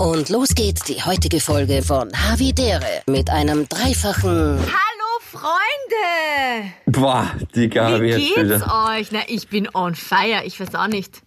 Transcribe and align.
Und 0.00 0.30
los 0.30 0.54
geht 0.54 0.88
die 0.88 1.02
heutige 1.04 1.40
Folge 1.40 1.82
von 1.82 2.10
Havidere 2.16 3.02
mit 3.06 3.28
einem 3.28 3.68
dreifachen 3.68 4.58
Hallo 4.58 5.20
Freunde! 5.30 6.72
Boah, 6.86 7.30
die 7.54 7.68
Gabi 7.68 8.00
Wie 8.00 8.08
jetzt 8.08 8.34
geht's 8.34 8.62
wieder. 8.62 8.86
euch? 8.96 9.12
Na, 9.12 9.20
ich 9.26 9.48
bin 9.48 9.68
on 9.74 9.94
fire. 9.94 10.42
Ich 10.46 10.58
weiß 10.58 10.74
auch 10.74 10.86
nicht. 10.86 11.20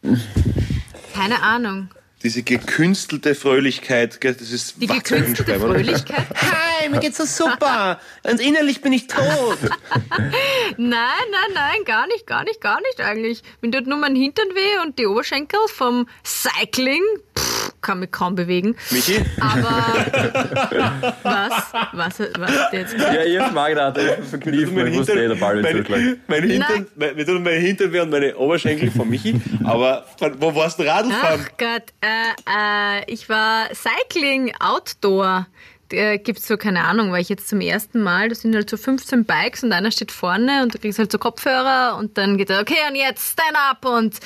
Keine 1.13 1.44
Ahnung. 1.44 1.89
Diese 2.23 2.41
gekünstelte 2.41 3.36
Fröhlichkeit, 3.36 4.20
gell, 4.20 4.33
das 4.33 4.49
ist 4.49 4.81
Die 4.81 4.87
gekünstelte? 4.87 5.60
Fröhlichkeit? 5.60 6.26
Hi, 6.35 6.90
mir 6.90 6.99
geht's 6.99 7.17
so 7.17 7.26
super. 7.26 7.99
Und 8.24 8.40
innerlich 8.42 8.81
bin 8.81 8.92
ich 8.94 9.05
tot. 9.05 9.60
Nein, 10.78 10.79
nein, 10.79 11.51
nein, 11.53 11.83
gar 11.85 12.08
nicht, 12.08 12.26
gar 12.26 12.44
nicht, 12.44 12.60
gar 12.60 12.81
nicht 12.81 13.01
eigentlich. 13.01 13.44
Mir 13.62 13.69
tut 13.69 13.85
nur 13.85 13.99
mein 13.99 14.15
Hintern 14.15 14.47
weh 14.55 14.81
und 14.83 14.97
die 14.97 15.05
Oberschenkel 15.05 15.60
vom 15.67 16.08
Cycling. 16.26 17.03
Pff, 17.38 17.62
kann 17.84 18.00
mich 18.00 18.09
kaum 18.12 18.34
bewegen. 18.34 18.76
Michi? 18.90 19.22
Aber 19.40 21.13
was? 21.23 21.53
Was, 21.94 22.20
was 22.40 22.52
hat 22.57 22.73
jetzt 22.73 22.94
gesagt? 22.95 23.13
Ja, 23.13 23.23
ich 23.23 23.40
hab's 23.40 23.53
mal 23.53 23.70
gedacht, 23.70 23.98
ich 23.99 24.09
hab 24.09 24.23
verkniffen, 24.26 24.88
ich 24.88 24.98
wusste 24.98 25.13
eh, 25.13 25.27
der 25.27 25.35
Ball 25.35 25.55
wird 25.55 25.63
mein, 25.66 25.73
zurücklegen. 25.73 26.21
mein 26.27 26.43
Hintern, 26.43 26.88
mein, 26.95 27.26
tun 27.26 27.43
mein 27.43 27.59
Hintern 27.62 27.93
weh 27.93 27.99
und 27.99 28.09
meine 28.09 28.35
Oberschenkel 28.35 28.90
von 28.91 29.09
Michi. 29.09 29.40
Aber 29.63 30.05
von- 30.17 30.41
wo 30.41 30.55
warst 30.55 30.80
du 30.80 30.84
Radlfahren? 30.84 31.41
Ach 31.45 31.49
Gott, 31.57 31.84
äh, 32.02 32.99
äh, 32.99 33.04
ich 33.12 33.30
war 33.30 33.67
Cycling 33.73 34.52
Outdoor. 34.59 35.45
Äh, 35.93 36.17
gibt's 36.17 36.47
so, 36.47 36.57
keine 36.57 36.83
Ahnung, 36.83 37.11
war 37.11 37.20
ich 37.20 37.29
jetzt 37.29 37.47
zum 37.47 37.61
ersten 37.61 38.01
Mal, 38.01 38.29
das 38.29 38.41
sind 38.41 38.55
halt 38.55 38.70
so 38.70 38.77
15 38.77 39.25
Bikes 39.25 39.63
und 39.63 39.71
einer 39.71 39.91
steht 39.91 40.11
vorne 40.11 40.63
und 40.63 40.73
du 40.73 40.79
kriegst 40.79 40.99
halt 40.99 41.11
so 41.11 41.17
Kopfhörer 41.17 41.97
und 41.97 42.17
dann 42.17 42.38
geht 42.38 42.49
er, 42.49 42.59
okay, 42.61 42.77
und 42.89 42.95
jetzt 42.95 43.34
stand 43.34 43.55
up 43.70 43.85
und 43.85 44.20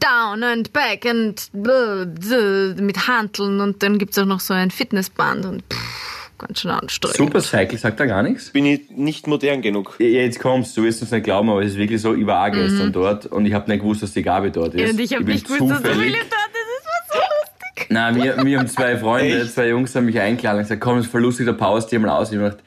down 0.00 0.42
and 0.42 0.72
back 0.72 1.06
and 1.06 1.50
mit 1.52 3.08
Hanteln 3.08 3.60
und 3.60 3.82
dann 3.82 3.98
gibt's 3.98 4.18
auch 4.18 4.26
noch 4.26 4.40
so 4.40 4.54
ein 4.54 4.70
Fitnessband 4.70 5.46
und 5.46 5.62
pff, 5.72 6.36
ganz 6.38 6.60
schön 6.60 6.70
anstrengend. 6.70 7.16
Super 7.16 7.40
Cycle, 7.40 7.78
sagt 7.78 8.00
da 8.00 8.06
gar 8.06 8.22
nichts? 8.22 8.50
Bin 8.50 8.66
ich 8.66 8.90
nicht 8.90 9.26
modern 9.26 9.62
genug? 9.62 9.96
Ja, 9.98 10.06
jetzt 10.06 10.38
kommst 10.40 10.76
du, 10.76 10.82
wirst 10.82 11.02
es 11.02 11.10
nicht 11.10 11.24
glauben, 11.24 11.50
aber 11.50 11.62
es 11.62 11.72
ist 11.72 11.78
wirklich 11.78 12.00
so, 12.00 12.14
ich 12.14 12.26
war 12.26 12.46
auch 12.46 12.52
gestern 12.52 12.92
dort 12.92 13.26
und 13.26 13.46
ich 13.46 13.54
habe 13.54 13.70
nicht 13.70 13.80
gewusst, 13.80 14.02
dass 14.02 14.12
die 14.12 14.22
Gabi 14.22 14.50
dort 14.50 14.74
ist. 14.74 14.80
Mhm. 14.80 14.86
Ja, 14.86 14.90
und 14.90 15.00
ich 15.00 15.14
habe 15.14 15.24
nicht 15.24 15.44
gewusst, 15.46 15.70
dass 15.70 15.80
Philipp 15.80 15.96
dort 15.96 16.04
ist. 16.06 16.30
Das 16.30 16.86
war 16.86 17.00
so 17.08 17.18
lustig. 17.18 17.69
Nein, 17.88 18.16
wir, 18.16 18.44
wir 18.44 18.58
haben 18.58 18.68
zwei 18.68 18.96
Freunde, 18.96 19.42
Echt? 19.42 19.54
zwei 19.54 19.68
Jungs 19.68 19.94
haben 19.94 20.06
mich 20.06 20.18
eingeladen 20.18 20.58
und 20.58 20.64
gesagt, 20.64 20.80
komm, 20.80 20.96
das 20.96 21.06
ist 21.06 21.12
voll 21.12 21.22
lustig, 21.22 21.46
da 21.46 21.52
pause 21.52 21.88
dir 21.88 22.00
mal 22.00 22.10
aus. 22.10 22.30
Ich 22.30 22.38
hab 22.38 22.44
gedacht, 22.44 22.64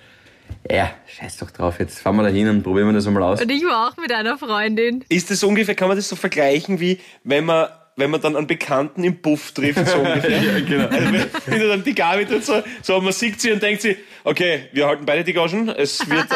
ja, 0.70 0.92
scheiß 1.08 1.38
doch 1.38 1.52
drauf, 1.52 1.80
jetzt 1.80 2.00
fahren 2.00 2.16
wir 2.16 2.24
da 2.24 2.30
hin 2.30 2.48
und 2.50 2.64
probieren 2.64 2.88
wir 2.88 2.94
das 2.94 3.08
einmal 3.08 3.24
aus. 3.24 3.42
Und 3.42 3.52
ich 3.52 3.64
war 3.64 3.90
auch 3.90 3.98
mit 3.98 4.12
einer 4.12 4.38
Freundin. 4.38 5.04
Ist 5.10 5.30
das 5.30 5.44
ungefähr, 5.44 5.76
kann 5.76 5.88
man 5.88 5.98
das 5.98 6.08
so 6.08 6.16
vergleichen, 6.16 6.80
wie 6.80 7.00
wenn 7.24 7.46
man, 7.46 7.68
wenn 7.96 8.10
man 8.10 8.22
dann 8.22 8.36
einen 8.36 8.48
Bekannten 8.48 9.04
im 9.04 9.22
Puff 9.22 9.52
trifft, 9.52 9.86
so 9.88 9.98
ungefähr? 9.98 10.42
Ja, 10.42 10.60
genau. 10.60 10.88
Also 10.88 11.14
wenn, 11.14 11.26
wenn 11.46 11.60
du 11.60 11.68
dann 11.68 11.84
die 11.84 11.94
Gabi 11.94 12.26
tut 12.26 12.46
so, 12.46 12.64
so, 12.82 13.02
man 13.02 13.14
sieht 13.14 13.42
sie 13.42 13.52
und 13.52 13.62
denkt 13.62 13.82
sie, 13.82 13.98
okay, 14.24 14.70
wir 14.72 14.88
halten 14.88 15.06
beide 15.06 15.24
die 15.24 15.34
Gagen, 15.34 15.70
es 15.70 16.10
wird, 16.10 16.28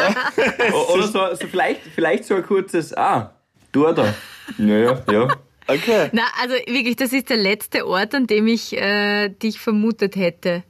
Oder 0.92 1.02
so, 1.04 1.34
so 1.34 1.46
vielleicht, 1.46 1.80
vielleicht 1.94 2.24
so 2.24 2.34
ein 2.34 2.42
kurzes, 2.42 2.96
ah, 2.96 3.32
du 3.72 3.90
da. 3.92 4.14
Naja, 4.58 5.02
ja. 5.10 5.28
Okay. 5.68 6.08
Na, 6.12 6.22
also 6.42 6.54
wirklich, 6.66 6.96
das 6.96 7.12
ist 7.12 7.30
der 7.30 7.36
letzte 7.36 7.86
Ort, 7.86 8.14
an 8.14 8.26
dem 8.26 8.46
ich 8.46 8.76
äh, 8.76 9.28
dich 9.28 9.60
vermutet 9.60 10.16
hätte. 10.16 10.62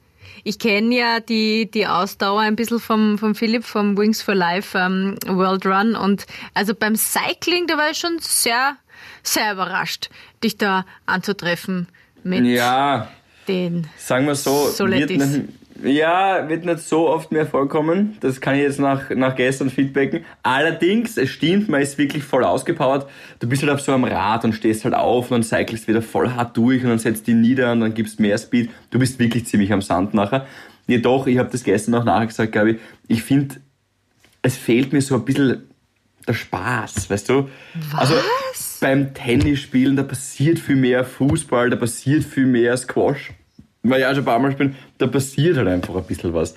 Ich 0.43 0.57
kenne 0.59 0.95
ja 0.95 1.19
die, 1.19 1.69
die 1.69 1.85
Ausdauer 1.87 2.41
ein 2.41 2.55
bisschen 2.55 2.79
vom, 2.79 3.17
vom 3.17 3.35
Philipp 3.35 3.65
vom 3.65 3.97
Wings 3.97 4.21
for 4.21 4.35
Life 4.35 4.77
ähm, 4.77 5.17
World 5.27 5.65
Run 5.65 5.95
und 5.95 6.25
also 6.53 6.73
beim 6.73 6.95
Cycling, 6.95 7.67
da 7.67 7.77
war 7.77 7.91
ich 7.91 7.97
schon 7.97 8.19
sehr, 8.19 8.77
sehr 9.23 9.51
überrascht, 9.53 10.09
dich 10.43 10.57
da 10.57 10.85
anzutreffen 11.05 11.87
mit 12.23 12.45
Ja, 12.45 13.09
den. 13.49 13.87
sagen 13.97 14.27
wir 14.27 14.35
so, 14.35 14.65
wird 14.65 14.75
Solettis. 14.75 15.39
Ja, 15.83 16.49
wird 16.49 16.65
nicht 16.65 16.79
so 16.79 17.09
oft 17.09 17.31
mehr 17.31 17.45
vorkommen. 17.45 18.17
Das 18.19 18.41
kann 18.41 18.55
ich 18.55 18.61
jetzt 18.61 18.79
nach, 18.79 19.09
nach 19.11 19.35
gestern 19.35 19.69
feedbacken. 19.69 20.25
Allerdings, 20.43 21.17
es 21.17 21.29
stimmt, 21.29 21.69
man 21.69 21.81
ist 21.81 21.97
wirklich 21.97 22.23
voll 22.23 22.43
ausgepowert. 22.43 23.09
Du 23.39 23.47
bist 23.47 23.61
halt 23.61 23.71
auf 23.71 23.81
so 23.81 23.93
einem 23.93 24.03
Rad 24.03 24.45
und 24.45 24.53
stehst 24.53 24.83
halt 24.83 24.93
auf 24.93 25.31
und 25.31 25.37
dann 25.37 25.43
cyclest 25.43 25.87
wieder 25.87 26.01
voll 26.01 26.31
hart 26.31 26.55
durch 26.57 26.83
und 26.83 26.89
dann 26.89 26.99
setzt 26.99 27.27
die 27.27 27.33
nieder 27.33 27.71
und 27.71 27.81
dann 27.81 27.93
gibst 27.93 28.19
mehr 28.19 28.37
Speed. 28.37 28.69
Du 28.91 28.99
bist 28.99 29.19
wirklich 29.19 29.45
ziemlich 29.45 29.71
am 29.71 29.81
Sand 29.81 30.13
nachher. 30.13 30.45
Jedoch, 30.87 31.27
ich 31.27 31.37
habe 31.37 31.49
das 31.51 31.63
gestern 31.63 31.95
auch 31.95 32.03
nachher 32.03 32.27
gesagt, 32.27 32.51
glaube 32.51 32.71
ich, 32.71 32.77
ich 33.07 33.23
finde, 33.23 33.55
es 34.41 34.57
fehlt 34.57 34.93
mir 34.93 35.01
so 35.01 35.15
ein 35.15 35.25
bisschen 35.25 35.69
der 36.27 36.33
Spaß, 36.33 37.09
weißt 37.09 37.29
du? 37.29 37.49
Also 37.95 38.13
beim 38.81 39.13
Tennisspielen, 39.13 39.95
da 39.95 40.03
passiert 40.03 40.59
viel 40.59 40.75
mehr 40.75 41.03
Fußball, 41.03 41.69
da 41.69 41.75
passiert 41.75 42.23
viel 42.23 42.45
mehr 42.45 42.75
Squash. 42.77 43.31
Weil 43.83 43.99
ich 44.01 44.05
auch 44.05 44.09
schon 44.11 44.19
ein 44.19 44.25
paar 44.25 44.39
Mal 44.39 44.51
spielen, 44.51 44.75
da 44.97 45.07
passiert 45.07 45.57
halt 45.57 45.67
einfach 45.67 45.95
ein 45.95 46.03
bisschen 46.03 46.33
was. 46.33 46.55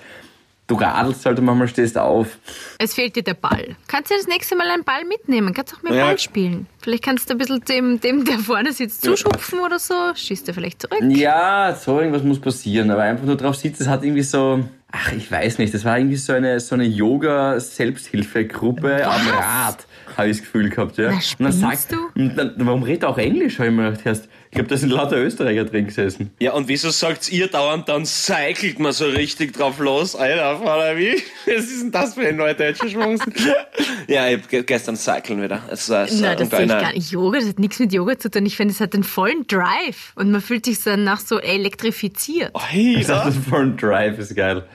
Du 0.65 0.75
radelst 0.75 1.25
halt 1.25 1.37
und 1.39 1.45
manchmal 1.45 1.67
stehst 1.67 1.97
auf. 1.97 2.37
Es 2.79 2.93
fehlt 2.93 3.17
dir 3.17 3.23
der 3.23 3.33
Ball. 3.33 3.75
Kannst 3.87 4.11
du 4.11 4.15
das 4.15 4.27
nächste 4.27 4.55
Mal 4.55 4.69
einen 4.69 4.85
Ball 4.85 5.03
mitnehmen? 5.03 5.53
Kannst 5.53 5.73
auch 5.75 5.83
mit 5.83 5.93
Ja. 5.93 6.05
Ball 6.05 6.17
spielen. 6.17 6.67
Vielleicht 6.81 7.03
kannst 7.03 7.29
du 7.29 7.33
ein 7.33 7.37
bisschen 7.37 7.59
dem, 7.65 7.99
dem 7.99 8.23
der 8.23 8.39
vorne 8.39 8.71
sitzt, 8.71 9.03
zuschupfen 9.03 9.59
oder 9.59 9.77
so. 9.77 9.93
Schießt 10.15 10.47
er 10.47 10.53
vielleicht 10.53 10.81
zurück. 10.81 10.99
Ja, 11.09 11.75
so 11.75 11.99
irgendwas 11.99 12.23
muss 12.23 12.39
passieren, 12.39 12.89
aber 12.91 13.01
einfach 13.03 13.25
nur 13.25 13.35
drauf 13.35 13.57
sitzen, 13.57 13.79
das 13.79 13.89
hat 13.89 14.03
irgendwie 14.05 14.23
so, 14.23 14.63
ach, 14.91 15.11
ich 15.11 15.29
weiß 15.29 15.57
nicht, 15.57 15.73
das 15.73 15.83
war 15.83 15.97
irgendwie 15.97 16.15
so 16.15 16.31
eine, 16.31 16.61
so 16.61 16.75
eine 16.75 16.85
Yoga-Selbsthilfegruppe 16.85 19.05
am 19.05 19.27
Rad, 19.29 19.85
habe 20.17 20.29
ich 20.29 20.37
das 20.37 20.45
Gefühl 20.45 20.69
gehabt, 20.69 20.97
ja. 20.97 21.11
Na, 21.39 21.49
und 21.49 21.61
dann 21.61 21.71
spinnst 21.77 21.91
du? 21.91 21.97
und 22.15 22.35
dann, 22.37 22.53
warum 22.59 22.83
redet 22.83 23.03
er 23.03 23.09
auch 23.09 23.17
Englisch, 23.17 23.59
habe 23.59 23.67
ich 23.69 23.75
mir 23.75 23.89
gedacht, 23.91 24.05
erst. 24.05 24.29
Ich 24.53 24.55
glaube, 24.55 24.69
da 24.69 24.77
sind 24.77 24.91
lauter 24.91 25.17
Österreicher 25.17 25.65
drin 25.65 25.87
gesessen. 25.87 26.29
Ja, 26.39 26.53
und 26.53 26.67
wieso 26.67 26.91
sagt 26.91 27.31
ihr 27.31 27.47
dauernd, 27.47 27.89
dann 27.89 28.05
cycelt 28.05 28.77
man 28.77 28.91
so 28.91 29.05
richtig 29.05 29.53
drauf 29.53 29.79
los? 29.79 30.15
Alter, 30.15 30.59
Vater, 30.59 30.95
wie? 30.97 31.15
Was 31.47 31.65
ist 31.65 31.81
denn 31.81 31.91
das 31.91 32.13
für 32.13 32.27
ein 32.27 32.35
neudeutscher 32.37 32.87
Schwung? 32.87 33.19
ja, 34.07 34.27
ich 34.29 34.37
hab 34.43 34.47
ge- 34.49 34.61
gestern 34.61 34.95
cyclen 34.95 35.41
wieder. 35.41 35.63
Es 35.71 35.89
war 35.89 36.07
so 36.07 36.21
Nein, 36.23 36.37
das 36.37 36.51
sehe 36.51 36.61
ich 36.61 36.67
geiler- 36.69 36.81
gar 36.81 36.93
nicht. 36.93 37.09
Yoga, 37.11 37.39
das 37.39 37.49
hat 37.49 37.57
nichts 37.57 37.79
mit 37.79 37.93
Yoga 37.93 38.19
zu 38.19 38.29
tun. 38.29 38.45
Ich 38.45 38.55
finde, 38.55 38.75
es 38.75 38.79
hat 38.79 38.93
einen 38.93 39.03
vollen 39.03 39.47
Drive 39.47 40.11
und 40.13 40.29
man 40.29 40.39
fühlt 40.39 40.65
sich 40.65 40.77
danach 40.83 41.19
so 41.19 41.39
elektrifiziert. 41.39 42.53
Dachte, 42.53 43.03
das 43.07 43.35
ist 43.35 43.47
voll 43.49 43.63
ein 43.63 43.75
Drive, 43.77 44.19
ist 44.19 44.35
geil. 44.35 44.65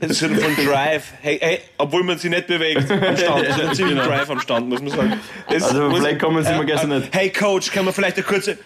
Das 0.00 0.10
ist 0.10 0.20
von 0.20 0.66
Drive. 0.66 1.12
Hey, 1.20 1.38
hey, 1.40 1.60
obwohl 1.78 2.02
man 2.02 2.18
sich 2.18 2.30
nicht 2.30 2.46
bewegt 2.46 2.90
am 2.90 3.16
Stand. 3.16 3.46
Das 3.48 3.56
ist 3.58 3.68
ein 3.68 3.74
ziemlich 3.74 3.98
Drive 3.98 4.30
am 4.30 4.40
Stand, 4.40 4.68
muss 4.68 4.80
man 4.80 4.90
sagen. 4.90 5.12
Das 5.50 5.62
Also 5.64 5.82
muss- 5.88 5.98
vielleicht 6.00 6.20
kommen 6.20 6.44
sie 6.44 6.52
mir 6.52 6.64
gestern 6.66 6.90
nicht. 7.00 7.14
Hey 7.14 7.30
Coach, 7.30 7.70
kann 7.72 7.84
man 7.84 7.94
vielleicht 7.94 8.16
eine 8.16 8.24
kurze... 8.24 8.58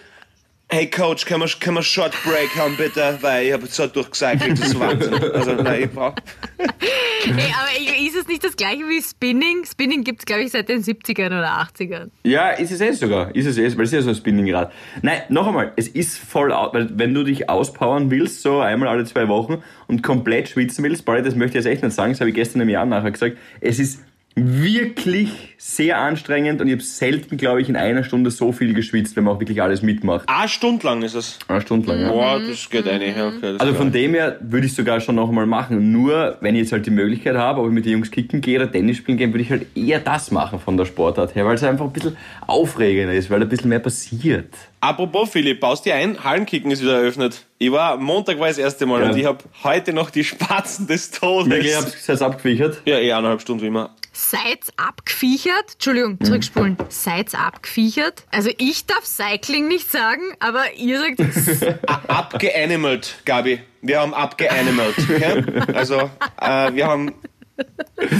Hey 0.75 0.89
Coach, 0.89 1.27
kann 1.27 1.41
man, 1.41 1.51
kann 1.61 1.75
man 1.75 1.83
Short 1.83 2.15
Break 2.25 2.57
haben 2.57 2.79
bitte? 2.79 3.19
Weil 3.21 3.45
ich 3.45 3.53
habe 3.53 3.65
jetzt 3.65 3.75
so 3.75 3.87
durchgecycelt, 3.87 4.59
das 4.59 4.69
ist 4.69 4.81
Wahnsinn. 4.81 5.13
Also 5.35 5.53
nein, 5.53 5.83
ich 5.83 5.91
brauch... 5.91 6.15
Hey, 6.57 7.53
aber 7.53 8.01
ist 8.01 8.17
es 8.17 8.27
nicht 8.27 8.43
das 8.43 8.57
gleiche 8.57 8.89
wie 8.89 9.03
Spinning? 9.03 9.67
Spinning 9.71 10.03
gibt 10.03 10.21
es, 10.21 10.25
glaube 10.25 10.45
ich, 10.45 10.51
seit 10.51 10.71
den 10.71 10.83
70ern 10.83 11.27
oder 11.27 11.61
80ern. 11.61 12.09
Ja, 12.25 12.53
ist 12.53 12.73
es 12.73 12.81
eh 12.81 12.93
sogar. 12.93 13.35
Ist 13.37 13.45
es 13.45 13.59
eh, 13.59 13.65
weil 13.77 13.85
es 13.85 13.93
ist 13.93 13.93
ja 13.93 14.01
so 14.01 14.09
ein 14.09 14.15
Spinningrad. 14.15 14.73
Nein, 15.03 15.21
noch 15.29 15.47
einmal, 15.47 15.75
es 15.77 15.89
ist 15.89 16.17
voll 16.17 16.51
out, 16.51 16.73
weil 16.73 16.89
wenn 16.95 17.13
du 17.13 17.23
dich 17.23 17.51
auspowern 17.51 18.11
willst, 18.11 18.41
so 18.41 18.61
einmal 18.61 18.89
alle 18.89 19.05
zwei 19.05 19.29
Wochen 19.29 19.63
und 19.89 20.03
komplett 20.03 20.49
schwitzen 20.49 20.85
willst, 20.85 21.05
Barry, 21.05 21.23
das 21.23 21.35
möchte 21.35 21.59
ich 21.59 21.67
jetzt 21.67 21.71
echt 21.71 21.83
nicht 21.83 21.95
sagen, 21.95 22.13
das 22.13 22.21
habe 22.21 22.31
ich 22.31 22.35
gestern 22.35 22.63
im 22.63 22.71
Jahr 22.71 22.87
nachher 22.87 23.11
gesagt, 23.11 23.37
es 23.61 23.79
ist 23.79 24.01
wirklich 24.35 25.31
sehr 25.59 25.99
anstrengend 25.99 26.61
und 26.61 26.67
ich 26.67 26.73
habe 26.75 26.83
selten, 26.83 27.37
glaube 27.37 27.61
ich, 27.63 27.69
in 27.69 27.77
einer 27.77 28.03
Stunde 28.05 28.31
so 28.31 28.51
viel 28.53 28.75
geschwitzt, 28.75 29.15
wenn 29.17 29.25
man 29.25 29.35
auch 29.37 29.41
wirklich 29.41 29.63
alles 29.63 29.83
mitmacht. 29.83 30.29
Eine 30.29 30.49
Stunde 30.49 30.87
lang 30.87 31.03
ist 31.03 31.15
es. 31.15 31.39
Eine 31.49 31.61
Stunde 31.61 31.89
lang, 31.89 32.01
ja. 32.01 32.09
Boah, 32.11 32.41
das 32.41 32.69
geht 32.69 32.89
eine. 32.89 33.17
Ja, 33.17 33.29
okay, 33.29 33.57
Also 33.59 33.75
von 33.75 33.93
dem 33.93 34.15
her 34.15 34.39
würde 34.41 34.67
ich 34.67 34.75
sogar 34.75 35.01
schon 35.01 35.15
noch 35.17 35.29
einmal 35.29 35.47
machen. 35.47 35.93
Nur, 35.93 36.37
wenn 36.41 36.55
ich 36.55 36.63
jetzt 36.63 36.73
halt 36.73 36.87
die 36.87 36.91
Möglichkeit 36.91 37.37
habe, 37.37 37.61
ob 37.61 37.67
ich 37.69 37.73
mit 37.73 37.85
den 37.85 37.93
Jungs 37.93 38.11
kicken 38.11 38.41
gehe 38.41 38.59
oder 38.59 38.71
Tennis 38.71 38.97
spielen 38.99 39.19
gehe, 39.19 39.29
würde 39.29 39.43
ich 39.43 39.51
halt 39.51 39.67
eher 39.77 40.01
das 40.01 40.31
machen 40.31 40.59
von 40.59 40.77
der 40.77 40.85
Sportart 40.87 41.35
her, 41.35 41.45
weil 41.47 41.55
es 41.55 41.63
einfach 41.63 41.85
ein 41.87 41.93
bisschen 41.93 42.17
aufregender 42.47 43.15
ist, 43.15 43.31
weil 43.31 43.43
ein 43.43 43.49
bisschen 43.49 43.69
mehr 43.69 43.79
passiert. 43.81 44.53
Apropos 44.81 45.31
Philipp, 45.31 45.61
baust 45.61 45.85
dir 45.85 45.95
ein? 45.95 46.23
Hallenkicken 46.25 46.71
ist 46.73 46.83
wieder 46.83 46.97
eröffnet. 47.01 47.45
Ich 47.59 47.71
war, 47.71 47.97
Montag 47.97 48.41
war 48.41 48.49
das 48.49 48.59
erste 48.59 48.85
Mal 48.87 49.03
Ja. 49.03 49.11
und 49.11 49.17
ich 49.17 49.25
habe 49.27 49.39
heute 49.63 49.93
noch 49.93 50.11
die 50.11 50.25
Spatzen 50.25 50.89
des 50.89 51.13
Todes. 51.13 51.49
Wirklich, 51.49 51.71
ich 51.71 51.77
habe 51.77 51.87
es 51.87 52.07
jetzt 52.07 52.23
abgewichert. 52.23 52.83
Ja, 52.85 52.99
eh 52.99 53.13
eineinhalb 53.13 53.41
Stunden 53.41 53.63
wie 53.63 53.69
immer. 53.69 53.91
Seid's 54.13 54.71
abgefiechert? 54.77 55.73
Entschuldigung, 55.75 56.19
zurückspulen. 56.23 56.77
Seid's 56.91 57.35
abgefiechert? 57.35 58.25
Also 58.31 58.51
ich 58.59 58.85
darf 58.87 59.05
Cycling 59.07 59.69
nicht 59.69 59.91
sagen, 59.91 60.23
aber 60.39 60.65
ihr 60.77 60.99
sagt 61.01 61.21
es. 61.37 61.63
Abgeanimalt, 62.09 63.17
Gabi. 63.25 63.61
Wir 63.81 64.01
haben 64.01 64.13
abgeanimalt. 64.15 64.95
Okay? 64.99 65.43
Also, 65.75 66.11
äh, 66.41 66.73
wir 66.75 66.87
haben. 66.87 67.15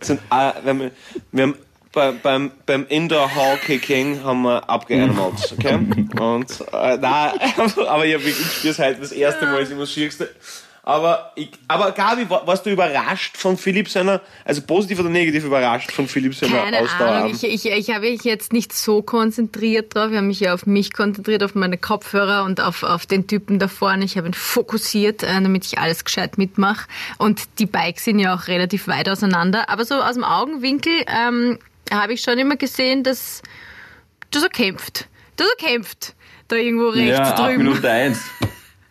sind, 0.00 0.20
äh, 0.30 0.52
wir 0.62 0.70
haben, 0.70 0.90
wir 1.32 1.42
haben 1.42 1.54
bei, 1.92 2.12
beim, 2.12 2.50
beim 2.66 2.86
Indoor 2.88 3.34
Hall 3.34 3.56
Kicking 3.58 4.22
haben 4.22 4.42
wir 4.42 4.68
abgeanimalt. 4.70 5.54
Okay? 5.58 5.74
Und, 6.20 6.64
äh, 6.72 6.96
nein, 6.98 7.32
aber 7.88 8.06
ich, 8.06 8.14
hab 8.14 8.22
wirklich- 8.24 8.40
ich 8.40 8.52
spür's 8.58 8.78
heute 8.78 9.00
das 9.00 9.12
erste 9.12 9.46
Mal, 9.46 9.62
ist 9.62 9.70
immer 9.72 9.80
das 9.82 9.92
Schwierigste. 9.92 10.34
Aber, 10.88 11.32
ich, 11.34 11.50
aber 11.68 11.92
Gabi, 11.92 12.30
war- 12.30 12.46
warst 12.46 12.64
du 12.64 12.70
überrascht 12.70 13.36
von 13.36 13.58
Philipp 13.58 13.90
seiner, 13.90 14.22
also 14.46 14.62
positiv 14.62 14.98
oder 15.00 15.10
negativ 15.10 15.44
überrascht 15.44 15.92
von 15.92 16.08
Philipp 16.08 16.34
seiner 16.34 16.62
Keine 16.62 16.80
Ausdauer? 16.80 17.08
Ahnung, 17.08 17.32
ich, 17.34 17.44
ich, 17.44 17.66
ich 17.70 17.90
habe 17.90 18.08
mich 18.08 18.24
jetzt 18.24 18.54
nicht 18.54 18.72
so 18.72 19.02
konzentriert 19.02 19.94
drauf. 19.94 20.08
Ich 20.10 20.16
habe 20.16 20.26
mich 20.26 20.40
ja 20.40 20.54
auf 20.54 20.64
mich 20.64 20.94
konzentriert, 20.94 21.42
auf 21.42 21.54
meine 21.54 21.76
Kopfhörer 21.76 22.44
und 22.44 22.62
auf, 22.62 22.84
auf 22.84 23.04
den 23.04 23.26
Typen 23.26 23.58
da 23.58 23.68
vorne. 23.68 24.02
Ich 24.06 24.16
habe 24.16 24.28
ihn 24.28 24.32
fokussiert, 24.32 25.22
äh, 25.24 25.26
damit 25.26 25.66
ich 25.66 25.78
alles 25.78 26.06
gescheit 26.06 26.38
mitmache. 26.38 26.88
Und 27.18 27.42
die 27.58 27.66
Bikes 27.66 28.04
sind 28.06 28.18
ja 28.18 28.34
auch 28.34 28.48
relativ 28.48 28.88
weit 28.88 29.10
auseinander. 29.10 29.68
Aber 29.68 29.84
so 29.84 29.96
aus 29.96 30.14
dem 30.14 30.24
Augenwinkel 30.24 30.92
ähm, 31.06 31.58
habe 31.92 32.14
ich 32.14 32.22
schon 32.22 32.38
immer 32.38 32.56
gesehen, 32.56 33.02
dass, 33.02 33.42
dass 34.30 34.42
er 34.42 34.48
kämpft. 34.48 35.06
Dass 35.36 35.48
er 35.58 35.66
kämpft. 35.68 36.14
Da 36.48 36.56
irgendwo 36.56 36.88
rechts 36.88 37.18
Ja, 37.18 37.32
drüben. 37.34 37.64
Minute 37.64 37.90
eins. 37.90 38.22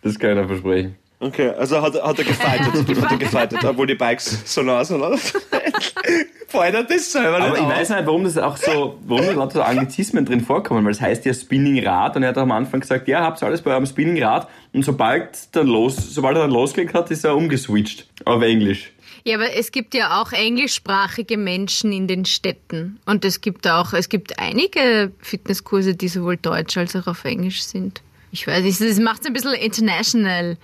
Das 0.00 0.16
kann 0.16 0.30
ich 0.36 0.42
dir 0.42 0.46
versprechen. 0.46 0.96
Okay, 1.20 1.48
also 1.50 1.82
hat, 1.82 2.00
hat 2.00 2.18
er 2.18 2.24
gefightet, 2.24 2.74
hat 3.02 3.10
er 3.10 3.16
gefightet, 3.18 3.64
obwohl 3.64 3.88
die 3.88 3.96
Bikes 3.96 4.42
so 4.44 4.62
nah 4.62 4.84
sind, 4.84 5.00
oder? 5.00 5.18
Fällt 6.46 6.74
er 6.74 6.84
das 6.84 7.12
selber 7.12 7.38
Aber 7.38 7.50
nicht 7.50 7.60
ich 7.60 7.68
weiß 7.68 7.90
nicht, 7.90 8.06
warum 8.06 8.24
das 8.24 8.38
auch 8.38 8.56
so, 8.56 8.98
warum 9.04 9.26
da 9.26 9.32
lauter 9.32 9.54
so 9.54 9.62
Anglizismen 9.62 10.24
drin 10.24 10.40
vorkommen, 10.40 10.84
weil 10.84 10.92
es 10.92 11.00
heißt 11.00 11.24
ja 11.24 11.34
Spinningrad 11.34 12.16
und 12.16 12.22
er 12.22 12.30
hat 12.30 12.38
am 12.38 12.52
Anfang 12.52 12.80
gesagt, 12.80 13.08
ja, 13.08 13.22
habt 13.22 13.42
ihr 13.42 13.46
alles 13.46 13.62
bei 13.62 13.72
eurem 13.72 13.84
Spinningrad 13.84 14.48
und 14.72 14.84
sobald 14.84 15.54
dann 15.56 15.66
los, 15.66 15.96
sobald 15.96 16.36
er 16.36 16.42
dann 16.42 16.52
losgelegt 16.52 16.94
hat, 16.94 17.10
ist 17.10 17.24
er 17.24 17.36
umgeswitcht 17.36 18.06
auf 18.24 18.40
Englisch. 18.40 18.92
Ja, 19.24 19.36
aber 19.36 19.52
es 19.52 19.72
gibt 19.72 19.94
ja 19.94 20.22
auch 20.22 20.32
englischsprachige 20.32 21.36
Menschen 21.36 21.92
in 21.92 22.06
den 22.06 22.24
Städten. 22.24 22.98
Und 23.04 23.24
es 23.24 23.40
gibt 23.42 23.68
auch, 23.68 23.92
es 23.92 24.08
gibt 24.08 24.38
einige 24.38 25.12
Fitnesskurse, 25.20 25.94
die 25.94 26.08
sowohl 26.08 26.36
deutsch 26.36 26.78
als 26.78 26.96
auch 26.96 27.08
auf 27.08 27.24
Englisch 27.24 27.62
sind. 27.62 28.00
Ich 28.30 28.46
weiß 28.46 28.62
nicht, 28.64 28.80
das 28.80 28.98
macht 28.98 29.20
es 29.22 29.26
ein 29.26 29.32
bisschen 29.32 29.54
international. 29.54 30.56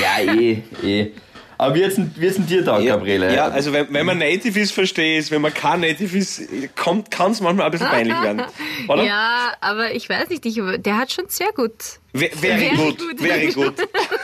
Ja, 0.00 0.32
eh, 0.34 0.62
eh. 0.82 1.10
Aber 1.58 1.76
wie 1.76 1.82
ist 1.82 1.96
denn, 1.96 2.10
wie 2.16 2.28
denn 2.28 2.46
dir 2.46 2.62
da, 2.64 2.80
Gabriele? 2.82 3.32
Ja, 3.32 3.46
also 3.46 3.72
wenn, 3.72 3.86
wenn 3.92 4.04
man 4.04 4.18
Native 4.18 4.58
ist, 4.58 4.72
verstehe 4.72 5.18
ich 5.18 5.26
es. 5.26 5.30
Wenn 5.30 5.42
man 5.42 5.54
kein 5.54 5.80
Native 5.80 6.18
ist, 6.18 6.42
kann 6.74 7.04
es 7.30 7.40
manchmal 7.40 7.66
ein 7.66 7.70
bisschen 7.70 7.86
peinlich 7.86 8.20
werden. 8.20 8.42
Oder? 8.88 9.04
Ja, 9.04 9.52
aber 9.60 9.94
ich 9.94 10.08
weiß 10.08 10.28
nicht, 10.30 10.44
ich, 10.44 10.60
der 10.78 10.96
hat 10.96 11.12
schon 11.12 11.26
sehr 11.28 11.52
gut. 11.54 11.72
Ve- 12.12 12.30
Very, 12.34 12.58
Very 12.58 12.76
good, 12.76 12.98
good. 12.98 13.20
very 13.20 13.52
good. 13.52 13.74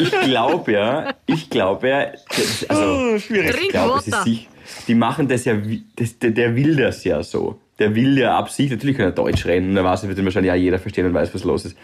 Ich 0.00 0.10
glaube 0.22 0.72
ja, 0.72 1.14
ich 1.26 1.48
glaube 1.48 1.88
ja, 1.88 2.06
das- 2.36 2.66
also, 2.68 2.82
Oh, 2.82 3.18
schwierig. 3.20 3.56
ich 3.62 3.68
glaube, 3.68 4.00
es 4.00 4.08
ist 4.08 4.24
sich, 4.24 4.48
die 4.88 4.94
machen 4.96 5.28
das 5.28 5.44
ja, 5.44 5.64
wie- 5.64 5.84
das, 5.94 6.18
der, 6.18 6.30
der 6.32 6.56
will 6.56 6.74
das 6.74 7.04
ja 7.04 7.22
so. 7.22 7.60
Der 7.78 7.94
will 7.94 8.18
ja 8.18 8.36
Absicht, 8.36 8.72
natürlich 8.72 8.96
kann 8.96 9.06
er 9.06 9.12
Deutsch 9.12 9.46
reden, 9.46 9.70
und 9.70 9.76
er 9.76 9.84
weiß, 9.84 10.08
wird 10.08 10.18
ihn 10.18 10.24
wahrscheinlich 10.24 10.50
auch 10.50 10.56
jeder 10.56 10.80
verstehen 10.80 11.06
und 11.06 11.14
weiß, 11.14 11.32
was 11.32 11.44
los 11.44 11.66
ist. 11.66 11.76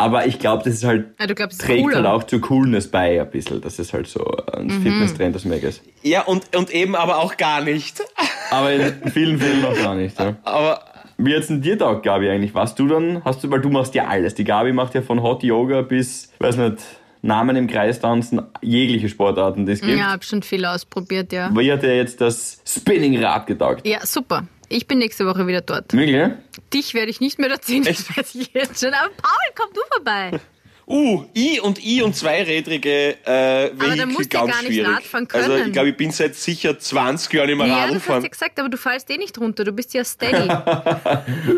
Aber 0.00 0.26
ich 0.26 0.38
glaube, 0.38 0.62
das 0.64 0.74
ist 0.74 0.84
halt, 0.84 1.08
Ah, 1.18 1.26
du 1.26 1.34
glaubst, 1.34 1.60
ist 1.60 1.66
trägt 1.66 1.82
cooler. 1.82 1.96
halt 1.96 2.06
auch 2.06 2.22
zur 2.22 2.40
Coolness 2.40 2.88
bei 2.88 3.20
ein 3.20 3.30
bisschen, 3.30 3.60
dass 3.60 3.78
es 3.78 3.92
halt 3.92 4.06
so 4.06 4.24
ein 4.52 4.68
Mhm. 4.68 4.82
Fitnesstrend 4.82 5.36
aus 5.36 5.44
Meg 5.44 5.62
ist. 5.64 5.82
Ja, 6.02 6.22
und, 6.22 6.56
und 6.56 6.70
eben 6.70 6.94
aber 6.94 7.18
auch 7.18 7.36
gar 7.36 7.60
nicht. 7.62 8.00
Aber 8.50 8.72
in 8.72 9.10
vielen 9.10 9.38
Fällen 9.38 9.60
noch 9.60 9.74
gar 9.76 9.94
nicht. 9.94 10.18
Ja. 10.18 10.36
Aber 10.44 10.80
Wie 11.18 11.34
hat's 11.36 11.48
denn 11.48 11.60
dir 11.60 11.76
da, 11.76 11.94
Gabi, 11.94 12.30
eigentlich? 12.30 12.54
Was 12.54 12.74
du 12.76 12.86
dann, 12.88 13.22
hast 13.24 13.42
du, 13.44 13.50
weil 13.50 13.60
du 13.60 13.68
machst 13.70 13.94
ja 13.96 14.06
alles. 14.06 14.34
Die 14.36 14.44
Gabi 14.44 14.72
macht 14.72 14.94
ja 14.94 15.02
von 15.02 15.20
Hot 15.22 15.42
Yoga 15.42 15.82
bis, 15.82 16.32
weiß 16.38 16.56
nicht, 16.56 16.76
Namen 17.20 17.56
im 17.56 17.66
Kreis 17.66 17.98
tanzen, 18.00 18.40
jegliche 18.62 19.08
Sportarten, 19.08 19.66
die 19.66 19.72
es 19.72 19.80
gibt. 19.80 19.98
Ja, 19.98 20.12
hab 20.12 20.22
schon 20.24 20.42
viel 20.44 20.64
ausprobiert, 20.64 21.32
ja. 21.32 21.50
Wie 21.52 21.70
hat 21.72 21.82
dir 21.82 21.96
jetzt 21.96 22.20
das 22.20 22.62
Spinningrad 22.64 23.48
getaugt? 23.48 23.84
Ja, 23.86 23.98
super. 24.06 24.44
Ich 24.68 24.86
bin 24.86 24.98
nächste 24.98 25.26
Woche 25.26 25.46
wieder 25.46 25.60
dort. 25.60 25.92
Wirklich? 25.92 26.12
ja? 26.12 26.36
Dich 26.74 26.94
werde 26.94 27.10
ich 27.10 27.20
nicht 27.20 27.38
mehr 27.38 27.48
da 27.48 27.60
ziehen, 27.60 27.84
das 27.84 28.16
weiß 28.16 28.34
ich 28.34 28.52
jetzt 28.52 28.80
schon. 28.80 28.92
Aber 28.92 29.10
Paul, 29.10 29.52
komm 29.54 29.68
du 29.72 29.80
vorbei. 29.92 30.40
Uh, 30.90 31.24
I 31.36 31.60
und 31.60 31.84
I 31.84 32.00
und 32.00 32.16
zweirädrige 32.16 33.16
äh, 33.26 33.70
Vehikel 33.74 34.06
ganz 34.06 34.28
gar 34.30 34.46
nicht 34.46 34.68
schwierig. 34.68 34.88
Radfahren 34.88 35.28
Also 35.30 35.56
ich 35.56 35.72
glaube, 35.72 35.90
ich 35.90 35.96
bin 35.98 36.10
seit 36.12 36.34
sicher 36.34 36.78
20 36.78 37.30
Jahren 37.30 37.50
immer 37.50 37.66
Ja, 37.66 37.80
Radl 37.80 37.94
das 37.94 38.08
hast 38.08 38.20
du 38.20 38.22
ja 38.22 38.28
gesagt, 38.28 38.58
aber 38.58 38.70
du 38.70 38.78
fallst 38.78 39.10
eh 39.10 39.18
nicht 39.18 39.36
runter. 39.38 39.64
Du 39.64 39.72
bist 39.72 39.92
ja 39.92 40.02
steady. 40.02 40.48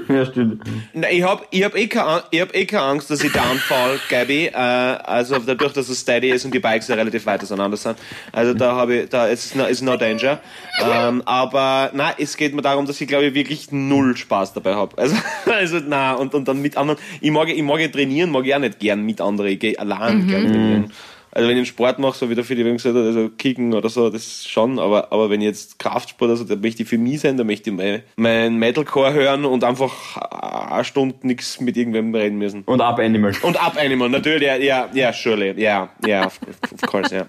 Ja, 0.08 0.26
stimmt. 0.26 0.64
Nein, 0.92 1.10
ich 1.12 1.22
habe 1.22 1.44
ich 1.50 1.62
hab 1.62 1.76
eh, 1.76 1.86
keine 1.86 2.24
ich 2.32 2.40
hab 2.40 2.54
eh 2.56 2.66
keine 2.66 2.82
Angst, 2.82 3.08
dass 3.10 3.22
ich 3.22 3.30
downfall, 3.30 4.00
Gabi. 4.08 4.50
Äh, 4.50 4.56
also 4.56 5.38
dadurch, 5.38 5.72
dass 5.74 5.88
es 5.88 6.00
steady 6.00 6.30
ist 6.30 6.44
und 6.44 6.52
die 6.52 6.58
Bikes 6.58 6.88
ja 6.88 6.96
relativ 6.96 7.24
weit 7.26 7.42
auseinander 7.42 7.76
sind. 7.76 7.96
Also 8.32 8.52
da 8.52 8.74
habe 8.74 8.96
ich, 8.96 9.08
da 9.08 9.26
ist 9.26 9.54
no, 9.54 9.64
ist 9.64 9.80
no 9.80 9.96
danger. 9.96 10.40
Ähm, 10.82 11.22
aber 11.24 11.90
nein, 11.94 12.14
es 12.18 12.36
geht 12.36 12.52
mir 12.52 12.62
darum, 12.62 12.84
dass 12.84 13.00
ich 13.00 13.06
glaube 13.06 13.26
ich 13.26 13.34
wirklich 13.34 13.70
null 13.70 14.16
Spaß 14.16 14.54
dabei 14.54 14.74
habe. 14.74 14.98
Also, 14.98 15.14
also 15.46 15.78
na 15.86 16.14
und, 16.14 16.34
und 16.34 16.48
dann 16.48 16.60
mit 16.60 16.76
anderen. 16.76 16.98
Ich 17.20 17.30
mag, 17.30 17.48
ich 17.48 17.62
mag 17.62 17.78
ja 17.78 17.88
trainieren, 17.88 18.30
mag 18.30 18.44
ich 18.44 18.54
auch 18.54 18.58
nicht 18.58 18.80
gern 18.80 19.02
mit 19.02 19.19
anderen. 19.20 19.50
Ich 19.50 19.58
gehe 19.58 19.78
allein 19.78 20.26
gern 20.26 20.46
trainieren. 20.46 20.92
Also 21.32 21.48
wenn 21.48 21.56
ich 21.56 21.60
einen 21.60 21.66
Sport 21.66 22.00
mache, 22.00 22.18
so 22.18 22.28
wie 22.28 22.34
der 22.34 22.42
Philipp 22.42 22.66
eben 22.66 22.76
gesagt 22.76 22.96
hat, 22.96 23.04
also 23.04 23.28
Kicken 23.28 23.72
oder 23.72 23.88
so, 23.88 24.10
das 24.10 24.44
schon, 24.48 24.80
aber, 24.80 25.12
aber 25.12 25.30
wenn 25.30 25.40
ich 25.40 25.46
jetzt 25.46 25.78
Kraftsport, 25.78 26.28
also 26.28 26.42
da 26.42 26.56
möchte 26.56 26.82
ich 26.82 26.88
für 26.88 26.98
mich 26.98 27.20
sein, 27.20 27.36
da 27.36 27.44
möchte 27.44 27.70
ich 27.70 27.76
mein, 27.76 28.02
mein 28.16 28.56
Metalcore 28.56 29.12
hören 29.12 29.44
und 29.44 29.62
einfach 29.62 30.16
eine 30.16 30.84
Stunde 30.84 31.14
nichts 31.22 31.60
mit 31.60 31.76
irgendwem 31.76 32.12
reden 32.12 32.38
müssen. 32.38 32.62
Und 32.62 32.80
Up 32.80 32.98
Animal. 32.98 33.32
Und 33.42 33.62
Up 33.62 33.76
Animal, 33.78 34.08
natürlich, 34.08 34.42
ja, 34.42 34.56
ja, 34.56 34.88
yeah, 34.92 35.12
surely, 35.12 35.52
yeah, 35.56 35.88
yeah, 36.04 36.26
of, 36.26 36.40
of 36.72 36.90
course, 36.90 37.14
yeah. 37.14 37.26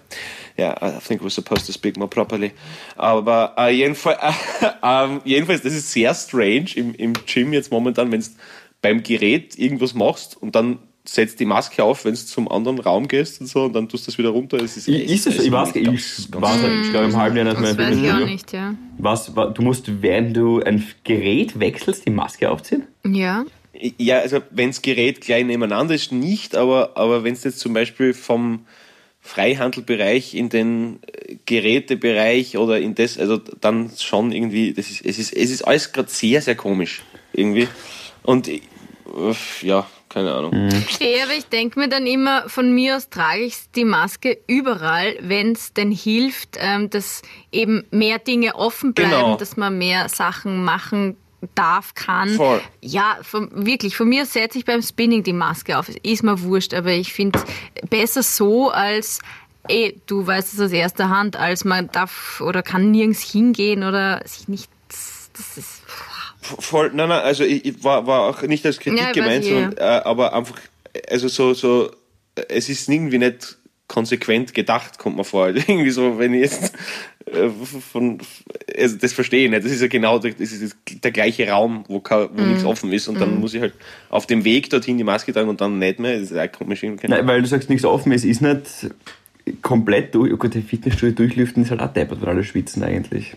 Yeah, 0.57 0.75
I 0.81 0.99
think 0.99 1.21
we're 1.21 1.29
supposed 1.29 1.65
to 1.67 1.71
speak 1.71 1.97
more 1.97 2.09
properly. 2.09 2.51
Aber 2.97 3.53
äh, 3.57 3.73
jedenfalls, 3.73 4.17
ähm, 4.83 5.21
jedenfalls, 5.23 5.61
das 5.61 5.73
ist 5.73 5.91
sehr 5.91 6.13
strange 6.13 6.71
im, 6.75 6.93
im 6.95 7.13
Gym 7.25 7.53
jetzt 7.53 7.71
momentan, 7.71 8.11
wenn 8.11 8.19
du 8.19 8.27
beim 8.81 9.01
Gerät 9.01 9.57
irgendwas 9.57 9.93
machst 9.93 10.41
und 10.41 10.55
dann 10.55 10.79
setzt 11.03 11.39
die 11.39 11.45
Maske 11.45 11.83
auf, 11.83 12.05
wenn 12.05 12.13
du 12.13 12.19
zum 12.19 12.47
anderen 12.51 12.79
Raum 12.79 13.07
gehst 13.07 13.41
und 13.41 13.47
so 13.47 13.63
und 13.63 13.73
dann 13.73 13.89
tust 13.89 14.05
du 14.05 14.11
das 14.11 14.17
wieder 14.19 14.29
runter. 14.29 14.57
Es 14.57 14.77
ist, 14.77 14.87
I- 14.87 15.01
Ist 15.01 15.25
es 15.27 15.37
so? 15.37 15.43
Ich 15.43 15.51
weiß, 15.51 15.75
ich 15.75 15.83
ganz- 15.85 16.27
ganz 16.31 16.41
war 16.43 16.57
seit, 16.59 16.71
ich 16.85 16.91
glaube, 16.91 17.05
im 17.07 17.15
halben 17.17 17.35
Jahr 17.37 17.45
nicht 17.45 17.59
mehr 17.59 17.73
Das 17.73 17.77
weiß 17.87 17.97
ich 17.97 18.11
auch 18.11 18.25
nicht, 18.25 18.53
ja. 18.53 18.75
Was, 18.99 19.35
wa- 19.35 19.47
du 19.47 19.61
musst, 19.63 20.01
während 20.03 20.37
du 20.37 20.61
ein 20.61 20.85
Gerät 21.03 21.59
wechselst, 21.59 22.05
die 22.05 22.11
Maske 22.11 22.49
aufziehen? 22.51 22.83
Ja. 23.05 23.45
Ja, 23.97 24.19
also 24.19 24.41
wenns 24.51 24.83
Gerät 24.83 25.21
gleich 25.21 25.43
nebeneinander 25.43 25.95
ist, 25.95 26.11
nicht, 26.11 26.55
aber, 26.55 26.91
aber 26.97 27.23
wenn 27.23 27.33
es 27.33 27.43
jetzt 27.43 27.59
zum 27.59 27.73
Beispiel 27.73 28.13
vom 28.13 28.65
Freihandelbereich 29.21 30.35
in 30.35 30.49
den 30.49 30.99
äh, 31.27 31.35
Gerätebereich 31.45 32.57
oder 32.57 32.79
in 32.79 32.93
das, 32.95 33.17
also 33.17 33.37
dann 33.37 33.89
schon 33.97 34.31
irgendwie, 34.31 34.73
das 34.73 34.89
ist, 34.91 35.05
es 35.05 35.17
ist, 35.17 35.33
es 35.33 35.49
ist 35.51 35.61
alles 35.63 35.91
gerade 35.93 36.09
sehr, 36.09 36.41
sehr 36.41 36.55
komisch 36.55 37.01
irgendwie. 37.33 37.67
Und 38.23 38.47
äh, 38.47 38.61
ja, 39.63 39.87
keine 40.13 40.33
Ahnung. 40.33 40.69
Ja, 40.99 41.23
aber 41.23 41.33
ich 41.37 41.45
denke 41.47 41.79
mir 41.79 41.87
dann 41.89 42.05
immer, 42.05 42.47
von 42.49 42.71
mir 42.73 42.97
aus 42.97 43.09
trage 43.09 43.41
ich 43.41 43.55
die 43.75 43.85
Maske 43.85 44.37
überall, 44.47 45.15
wenn 45.21 45.53
es 45.53 45.73
denn 45.73 45.91
hilft, 45.91 46.57
ähm, 46.59 46.89
dass 46.89 47.21
eben 47.51 47.83
mehr 47.91 48.19
Dinge 48.19 48.55
offen 48.55 48.93
bleiben, 48.93 49.11
Genau. 49.11 49.35
dass 49.37 49.57
man 49.57 49.77
mehr 49.77 50.09
Sachen 50.09 50.63
machen 50.63 51.17
darf, 51.55 51.95
kann. 51.95 52.29
Voll. 52.35 52.61
Ja, 52.81 53.17
von, 53.23 53.49
wirklich, 53.65 53.97
von 53.97 54.07
mir 54.07 54.25
setze 54.25 54.59
ich 54.59 54.65
beim 54.65 54.81
Spinning 54.83 55.23
die 55.23 55.33
Maske 55.33 55.77
auf. 55.79 55.89
Ist 55.89 56.23
mir 56.23 56.41
wurscht, 56.43 56.73
aber 56.73 56.91
ich 56.91 57.13
finde 57.13 57.39
besser 57.89 58.21
so 58.21 58.69
als 58.69 59.19
eh, 59.67 59.93
du 60.05 60.25
weißt 60.25 60.53
es 60.53 60.59
aus 60.59 60.71
erster 60.71 61.09
Hand, 61.09 61.35
als 61.35 61.65
man 61.65 61.89
darf 61.91 62.41
oder 62.41 62.61
kann 62.61 62.91
nirgends 62.91 63.21
hingehen 63.21 63.83
oder 63.83 64.21
sich 64.25 64.47
nicht. 64.47 64.69
Das 65.33 65.57
ist. 65.57 65.80
Voll, 66.41 66.91
nein, 66.93 67.09
nein, 67.09 67.21
also 67.21 67.43
ich, 67.43 67.65
ich 67.65 67.83
war, 67.83 68.07
war 68.07 68.29
auch 68.29 68.41
nicht 68.43 68.65
als 68.65 68.79
Kritik 68.79 68.99
Ja, 68.99 69.11
gemeint, 69.11 69.45
ich, 69.45 69.51
sondern, 69.51 69.77
äh, 69.77 70.01
aber 70.03 70.33
einfach, 70.33 70.59
also 71.09 71.27
so, 71.27 71.53
so, 71.53 71.91
es 72.49 72.69
ist 72.69 72.89
irgendwie 72.89 73.19
nicht 73.19 73.57
konsequent 73.87 74.53
gedacht, 74.53 74.97
kommt 74.97 75.17
mir 75.17 75.25
vor. 75.25 75.49
Irgendwie 75.49 75.89
so, 75.89 76.17
wenn 76.17 76.33
ich 76.33 76.43
jetzt 76.43 76.73
äh, 77.25 77.49
von, 77.49 78.19
also 78.77 78.95
das 78.97 79.11
verstehe 79.11 79.45
ich 79.45 79.51
nicht. 79.51 79.65
Das 79.65 79.71
ist 79.71 79.81
ja 79.81 79.87
genau 79.87 80.17
der, 80.17 80.31
das 80.31 80.51
ist 80.53 80.77
der 81.03 81.11
gleiche 81.11 81.49
Raum, 81.49 81.83
wo, 81.89 81.99
kein, 81.99 82.29
wo 82.33 82.41
nichts 82.41 82.63
offen 82.63 82.91
ist 82.93 83.09
und 83.09 83.19
dann 83.19 83.39
muss 83.39 83.53
ich 83.53 83.61
halt 83.61 83.73
auf 84.09 84.27
dem 84.27 84.45
Weg 84.45 84.69
dorthin 84.69 84.97
die 84.97 85.03
Maske 85.03 85.33
tragen 85.33 85.49
und 85.49 85.59
dann 85.59 85.77
nicht 85.77 85.99
mehr. 85.99 86.17
Das 86.19 86.31
ist 86.31 86.37
auch 86.37 86.51
komisch. 86.51 86.83
irgendwie. 86.83 87.07
Nein, 87.07 87.27
weil 87.27 87.41
du 87.41 87.47
sagst, 87.47 87.69
nichts 87.69 87.83
offen 87.83 88.13
ist, 88.13 88.23
ist 88.23 88.41
nicht 88.41 88.91
komplett 89.61 90.15
durch. 90.15 90.31
Oh 90.31 90.37
Gott, 90.37 90.53
die 90.53 90.61
Fitnessstudio 90.61 91.13
durchlüften 91.13 91.63
ist 91.63 91.71
halt 91.71 91.81
auch 91.81 91.91
deppert, 91.91 92.21
weil 92.21 92.29
alle 92.29 92.43
schwitzen 92.45 92.83
eigentlich. 92.83 93.35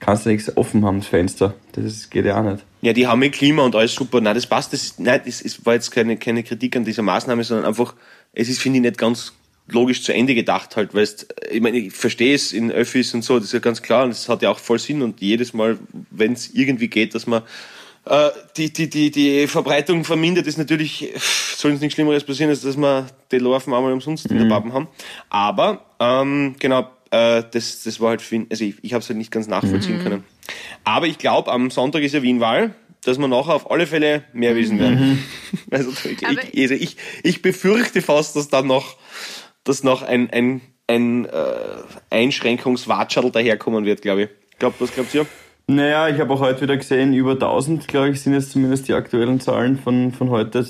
Kannst 0.00 0.26
du 0.26 0.30
nichts 0.30 0.56
offen 0.56 0.84
haben, 0.84 1.00
das 1.00 1.08
Fenster. 1.08 1.54
Das 1.72 2.08
geht 2.10 2.24
ja 2.24 2.38
auch 2.38 2.44
nicht. 2.44 2.64
Ja, 2.82 2.92
die 2.92 3.06
haben 3.06 3.18
mit 3.18 3.32
Klima 3.32 3.62
und 3.62 3.74
alles 3.74 3.94
super. 3.94 4.20
Nein, 4.20 4.34
das 4.34 4.46
passt. 4.46 4.72
Das, 4.72 4.98
nein, 4.98 5.20
das 5.24 5.40
ist, 5.40 5.66
war 5.66 5.74
jetzt 5.74 5.90
keine, 5.90 6.16
keine 6.16 6.44
Kritik 6.44 6.76
an 6.76 6.84
dieser 6.84 7.02
Maßnahme, 7.02 7.42
sondern 7.42 7.66
einfach, 7.66 7.94
es 8.32 8.48
ist, 8.48 8.60
finde 8.60 8.78
ich, 8.78 8.82
nicht 8.82 8.98
ganz 8.98 9.32
logisch 9.70 10.02
zu 10.02 10.14
Ende 10.14 10.34
gedacht 10.34 10.76
halt, 10.76 10.94
weil 10.94 11.06
ich 11.50 11.60
meine, 11.60 11.78
ich 11.78 11.92
verstehe 11.92 12.34
es 12.34 12.52
in 12.52 12.72
Öffis 12.72 13.12
und 13.14 13.22
so, 13.22 13.36
das 13.36 13.48
ist 13.48 13.52
ja 13.52 13.58
ganz 13.58 13.82
klar 13.82 14.04
und 14.04 14.10
das 14.10 14.28
hat 14.28 14.40
ja 14.42 14.50
auch 14.50 14.58
voll 14.58 14.78
Sinn 14.78 15.02
und 15.02 15.20
jedes 15.20 15.52
Mal, 15.52 15.78
wenn 16.10 16.32
es 16.32 16.54
irgendwie 16.54 16.88
geht, 16.88 17.14
dass 17.14 17.26
man 17.26 17.42
äh, 18.06 18.30
die, 18.56 18.72
die, 18.72 18.88
die, 18.88 19.10
die 19.10 19.46
Verbreitung 19.46 20.04
vermindert, 20.04 20.46
ist 20.46 20.56
natürlich, 20.56 21.12
soll 21.56 21.72
uns 21.72 21.80
nichts 21.80 21.94
Schlimmeres 21.94 22.24
passieren, 22.24 22.50
als 22.50 22.62
dass 22.62 22.76
wir 22.76 23.06
die 23.30 23.38
Larven 23.38 23.74
einmal 23.74 23.92
umsonst 23.92 24.26
in 24.26 24.38
der 24.38 24.46
Pappen 24.46 24.72
haben. 24.72 24.88
Aber, 25.28 25.84
ähm, 26.00 26.56
genau, 26.58 26.88
äh, 27.10 27.42
das, 27.50 27.82
das 27.84 28.00
war 28.00 28.10
halt, 28.10 28.22
für 28.22 28.36
ihn- 28.36 28.46
also 28.50 28.64
ich, 28.64 28.76
ich 28.82 28.92
habe 28.94 29.02
es 29.02 29.08
halt 29.08 29.18
nicht 29.18 29.30
ganz 29.30 29.46
nachvollziehen 29.46 30.02
können. 30.02 30.24
Aber 30.84 31.06
ich 31.06 31.18
glaube, 31.18 31.50
am 31.52 31.70
Sonntag 31.70 32.02
ist 32.02 32.14
ja 32.14 32.22
Wien-Wahl, 32.22 32.74
dass 33.04 33.18
wir 33.18 33.28
nachher 33.28 33.54
auf 33.54 33.70
alle 33.70 33.86
Fälle 33.86 34.24
mehr 34.32 34.54
wissen 34.56 34.78
werden. 34.78 35.22
Also, 35.70 35.90
ich, 36.08 36.26
also 36.26 36.74
ich, 36.74 36.96
ich 37.22 37.42
befürchte 37.42 38.00
fast, 38.02 38.36
dass 38.36 38.48
dann 38.48 38.66
noch, 38.66 38.96
dass 39.64 39.82
noch 39.82 40.02
ein, 40.02 40.30
ein 40.30 40.60
ein 40.90 41.26
äh, 41.26 41.30
Einschränkungswatschadl 42.10 43.30
daherkommen 43.30 43.84
wird, 43.84 44.02
glaube 44.02 44.22
ich. 44.22 44.28
Glaub, 44.58 44.80
was 44.80 44.92
glaubt 44.92 45.14
ihr? 45.14 45.26
Naja, 45.66 46.08
ich 46.08 46.18
habe 46.18 46.32
auch 46.32 46.40
heute 46.40 46.62
wieder 46.62 46.76
gesehen, 46.78 47.12
über 47.12 47.32
1000, 47.32 47.86
glaube 47.88 48.10
ich, 48.10 48.20
sind 48.22 48.32
jetzt 48.32 48.52
zumindest 48.52 48.88
die 48.88 48.94
aktuellen 48.94 49.38
Zahlen 49.40 49.78
von, 49.78 50.12
von 50.12 50.30
heute. 50.30 50.64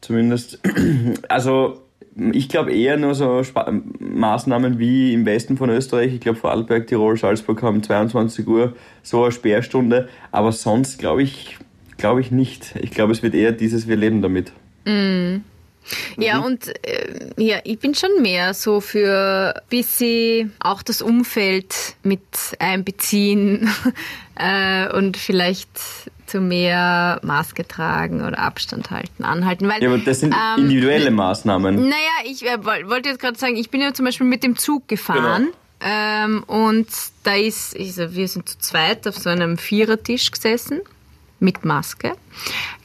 Zumindest. 0.00 0.60
Also, 1.28 1.83
ich 2.32 2.48
glaube 2.48 2.72
eher 2.72 2.96
nur 2.96 3.14
so 3.14 3.40
Sp 3.42 3.58
Maßnahmen 3.98 4.78
wie 4.78 5.12
im 5.12 5.26
Westen 5.26 5.56
von 5.56 5.70
Österreich. 5.70 6.14
Ich 6.14 6.20
glaube, 6.20 6.38
Vorarlberg, 6.38 6.86
Tirol, 6.86 7.16
Salzburg 7.16 7.62
haben 7.62 7.82
22 7.82 8.46
Uhr 8.46 8.74
so 9.02 9.24
eine 9.24 9.32
Sperrstunde. 9.32 10.08
Aber 10.30 10.52
sonst 10.52 10.98
glaube 10.98 11.22
ich, 11.22 11.58
glaube 11.96 12.20
ich 12.20 12.30
nicht. 12.30 12.74
Ich 12.80 12.90
glaube, 12.90 13.12
es 13.12 13.22
wird 13.22 13.34
eher 13.34 13.52
dieses 13.52 13.88
Wir 13.88 13.96
leben 13.96 14.22
damit. 14.22 14.52
Mm. 14.84 15.38
Ja, 16.16 16.38
mhm. 16.38 16.44
und 16.44 16.86
äh, 16.86 17.30
ja, 17.36 17.58
ich 17.64 17.78
bin 17.78 17.94
schon 17.94 18.22
mehr 18.22 18.54
so 18.54 18.80
für 18.80 19.62
bisschen 19.68 20.52
auch 20.60 20.82
das 20.82 21.02
Umfeld 21.02 21.96
mit 22.02 22.22
einbeziehen 22.58 23.70
äh, 24.36 24.90
und 24.96 25.16
vielleicht 25.16 25.68
zu 26.26 26.40
mehr 26.40 27.20
Maske 27.22 27.66
tragen 27.68 28.24
oder 28.24 28.38
Abstand 28.38 28.90
halten, 28.90 29.24
anhalten. 29.24 29.68
Weil, 29.68 29.82
ja, 29.82 29.88
aber 29.88 29.98
das 29.98 30.20
sind 30.20 30.34
ähm, 30.34 30.64
individuelle 30.64 31.10
Maßnahmen. 31.10 31.76
Naja, 31.76 31.94
ich 32.24 32.44
äh, 32.46 32.64
wollte 32.64 33.10
jetzt 33.10 33.20
gerade 33.20 33.38
sagen, 33.38 33.56
ich 33.56 33.70
bin 33.70 33.80
ja 33.80 33.92
zum 33.92 34.06
Beispiel 34.06 34.26
mit 34.26 34.42
dem 34.42 34.56
Zug 34.56 34.88
gefahren. 34.88 35.48
Genau. 35.48 35.58
Ähm, 35.86 36.42
und 36.44 36.88
da 37.24 37.34
ist, 37.34 37.78
also 37.78 38.14
wir 38.14 38.26
sind 38.26 38.48
zu 38.48 38.58
zweit 38.58 39.06
auf 39.06 39.18
so 39.18 39.28
einem 39.28 39.58
Vierertisch 39.58 40.30
gesessen 40.30 40.80
mit 41.40 41.64
Maske 41.64 42.16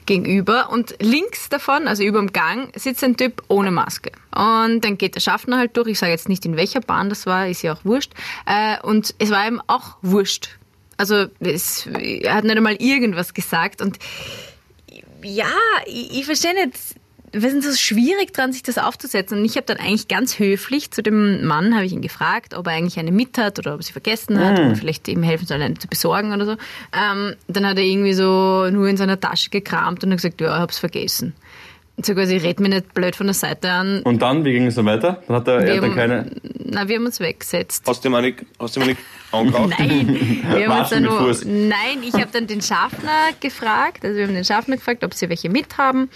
gegenüber 0.06 0.70
und 0.70 0.96
links 1.00 1.48
davon, 1.48 1.86
also 1.86 2.02
über 2.02 2.18
dem 2.18 2.32
Gang, 2.32 2.72
sitzt 2.78 3.04
ein 3.04 3.16
Typ 3.16 3.42
ohne 3.48 3.70
Maske. 3.70 4.10
Und 4.34 4.80
dann 4.84 4.98
geht 4.98 5.14
der 5.14 5.20
Schaffner 5.20 5.58
halt 5.58 5.76
durch, 5.76 5.88
ich 5.88 5.98
sage 5.98 6.12
jetzt 6.12 6.28
nicht 6.28 6.44
in 6.44 6.56
welcher 6.56 6.80
Bahn 6.80 7.08
das 7.08 7.26
war, 7.26 7.46
ist 7.46 7.62
ja 7.62 7.72
auch 7.72 7.84
wurscht. 7.84 8.12
Äh, 8.46 8.80
und 8.82 9.14
es 9.18 9.30
war 9.30 9.46
ihm 9.46 9.62
auch 9.66 9.96
wurscht. 10.02 10.58
Also 10.96 11.26
es, 11.38 11.86
er 11.86 12.34
hat 12.34 12.44
nicht 12.44 12.56
einmal 12.56 12.76
irgendwas 12.76 13.34
gesagt 13.34 13.80
und 13.80 13.98
ja, 15.22 15.52
ich, 15.86 16.18
ich 16.18 16.24
verstehe 16.24 16.54
nicht, 16.54 16.76
wir 17.32 17.50
sind 17.50 17.62
so 17.62 17.72
schwierig 17.72 18.32
dran, 18.32 18.52
sich 18.52 18.62
das 18.62 18.78
aufzusetzen. 18.78 19.38
Und 19.38 19.44
ich 19.44 19.56
habe 19.56 19.66
dann 19.66 19.78
eigentlich 19.78 20.08
ganz 20.08 20.38
höflich 20.38 20.90
zu 20.90 21.02
dem 21.02 21.44
Mann, 21.44 21.74
habe 21.74 21.84
ich 21.84 21.92
ihn 21.92 22.02
gefragt, 22.02 22.54
ob 22.54 22.66
er 22.66 22.74
eigentlich 22.74 22.98
eine 22.98 23.12
mit 23.12 23.38
hat 23.38 23.58
oder 23.58 23.74
ob 23.74 23.80
er 23.80 23.82
sie 23.84 23.92
vergessen 23.92 24.38
hat 24.38 24.58
mhm. 24.58 24.66
oder 24.66 24.76
vielleicht 24.76 25.06
ihm 25.08 25.22
helfen 25.22 25.46
soll, 25.46 25.62
eine 25.62 25.74
zu 25.74 25.88
besorgen 25.88 26.32
oder 26.32 26.44
so. 26.44 26.52
Ähm, 26.52 27.34
dann 27.48 27.66
hat 27.66 27.76
er 27.76 27.84
irgendwie 27.84 28.14
so 28.14 28.68
nur 28.70 28.88
in 28.88 28.96
seiner 28.96 29.20
Tasche 29.20 29.50
gekramt 29.50 30.02
und 30.02 30.10
hat 30.10 30.18
gesagt, 30.18 30.40
ja, 30.40 30.48
ich 30.48 30.60
habe 30.60 30.72
es 30.72 30.78
vergessen. 30.78 31.34
So 32.02 32.14
quasi, 32.14 32.36
red 32.38 32.60
mir 32.60 32.70
nicht 32.70 32.94
blöd 32.94 33.14
von 33.14 33.26
der 33.26 33.34
Seite 33.34 33.70
an. 33.70 34.02
Und 34.02 34.22
dann, 34.22 34.44
wie 34.44 34.52
ging 34.52 34.66
es 34.66 34.74
dann 34.74 34.86
weiter? 34.86 35.22
Dann 35.26 35.36
hat 35.36 35.48
er, 35.48 35.60
er 35.60 35.80
dann 35.80 35.94
keine... 35.94 36.30
Na, 36.64 36.88
wir 36.88 36.96
haben 36.96 37.04
uns 37.04 37.20
weggesetzt. 37.20 37.84
Hast 37.86 38.04
du 38.04 38.08
ihm 38.08 38.20
nicht, 38.22 38.46
hast 38.58 38.76
du 38.76 38.80
nicht 38.80 38.98
angeraucht? 39.32 39.74
Nein, 39.78 40.40
wir 40.50 40.68
haben 40.68 40.80
uns 40.80 40.88
dann 40.90 41.02
nur, 41.02 41.36
nein, 41.44 42.02
ich 42.02 42.14
habe 42.14 42.28
dann 42.32 42.46
den 42.46 42.62
Schaffner 42.62 43.32
gefragt, 43.40 44.04
also 44.04 44.16
wir 44.16 44.26
haben 44.26 44.34
den 44.34 44.44
Schaffner 44.44 44.76
gefragt, 44.76 45.04
ob 45.04 45.12
sie 45.12 45.28
welche 45.28 45.50
mit 45.50 45.76
haben. 45.76 46.08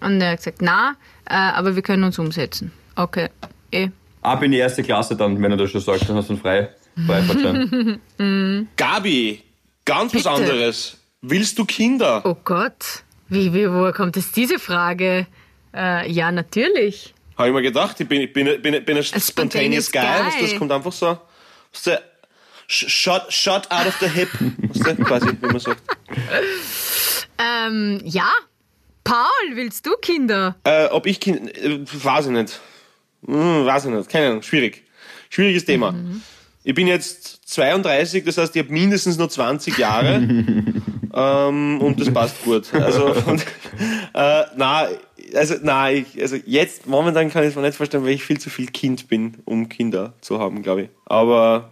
Und 0.00 0.20
er 0.20 0.32
hat 0.32 0.38
gesagt, 0.38 0.62
na, 0.62 0.96
äh, 1.28 1.34
aber 1.34 1.74
wir 1.74 1.82
können 1.82 2.04
uns 2.04 2.18
umsetzen. 2.18 2.72
Okay, 2.96 3.28
eh. 3.70 3.88
Ab 4.22 4.42
in 4.42 4.52
die 4.52 4.58
erste 4.58 4.82
Klasse 4.82 5.16
dann, 5.16 5.40
wenn 5.42 5.50
er 5.50 5.56
das 5.56 5.70
schon 5.70 5.80
sagt, 5.80 6.08
dann 6.08 6.16
hast 6.16 6.28
du 6.28 6.34
einen 6.34 6.42
Frei, 6.42 6.70
Freifahrtschein. 7.06 8.68
Gabi, 8.76 9.42
ganz 9.84 10.12
Bitte? 10.12 10.24
was 10.24 10.40
anderes. 10.40 10.96
Willst 11.20 11.58
du 11.58 11.64
Kinder? 11.64 12.22
Oh 12.24 12.36
Gott, 12.44 13.04
wie, 13.28 13.52
wie 13.52 13.70
woher 13.70 13.92
kommt 13.92 14.16
jetzt 14.16 14.36
diese 14.36 14.58
Frage? 14.58 15.26
Äh, 15.74 16.10
ja, 16.10 16.32
natürlich. 16.32 17.14
Habe 17.36 17.48
ich 17.48 17.54
mir 17.54 17.62
gedacht, 17.62 18.00
ich 18.00 18.08
bin, 18.08 18.22
ich 18.22 18.32
bin, 18.32 18.60
bin, 18.62 18.84
bin 18.84 18.96
ein 18.96 19.02
spontaneous, 19.02 19.92
guy. 19.92 20.02
guy. 20.02 20.42
Das 20.42 20.58
kommt 20.58 20.72
einfach 20.72 20.92
so. 20.92 21.18
Shot, 22.66 23.32
shot 23.32 23.70
out 23.70 23.86
of 23.86 23.96
the 24.00 24.08
hip. 24.08 24.28
quasi, 25.04 25.28
wie 25.40 25.46
man 25.46 25.60
sagt. 25.60 25.82
Ähm, 27.38 28.00
ja, 28.04 28.28
Paul, 29.08 29.56
willst 29.56 29.86
du 29.86 29.96
Kinder? 30.02 30.56
Äh, 30.64 30.88
ob 30.88 31.06
ich 31.06 31.18
Kinder, 31.18 31.50
äh, 31.56 31.80
weiß 31.80 32.26
ich 32.26 32.32
nicht. 32.32 32.60
Hm, 33.26 33.64
weiß 33.64 33.86
ich 33.86 33.90
nicht, 33.90 34.10
keine 34.10 34.26
Ahnung, 34.26 34.42
schwierig. 34.42 34.84
Schwieriges 35.30 35.64
Thema. 35.64 35.92
Mhm. 35.92 36.20
Ich 36.62 36.74
bin 36.74 36.86
jetzt 36.86 37.40
32, 37.46 38.24
das 38.24 38.36
heißt, 38.36 38.54
ich 38.54 38.62
habe 38.62 38.70
mindestens 38.70 39.16
noch 39.16 39.28
20 39.28 39.78
Jahre. 39.78 40.16
ähm, 41.14 41.80
und 41.80 41.98
das 41.98 42.12
passt 42.12 42.44
gut. 42.44 42.74
Also, 42.74 43.14
und, 43.26 43.46
äh, 44.12 44.44
na, 44.56 44.88
also, 45.34 45.54
na, 45.62 45.90
ich, 45.90 46.20
also 46.20 46.36
jetzt, 46.44 46.86
momentan 46.86 47.30
kann 47.30 47.44
ich 47.44 47.50
es 47.50 47.56
mir 47.56 47.62
nicht 47.62 47.78
vorstellen, 47.78 48.04
weil 48.04 48.10
ich 48.10 48.24
viel 48.24 48.38
zu 48.38 48.50
viel 48.50 48.66
Kind 48.66 49.08
bin, 49.08 49.38
um 49.46 49.70
Kinder 49.70 50.12
zu 50.20 50.38
haben, 50.38 50.62
glaube 50.62 50.82
ich. 50.82 50.88
Aber 51.06 51.70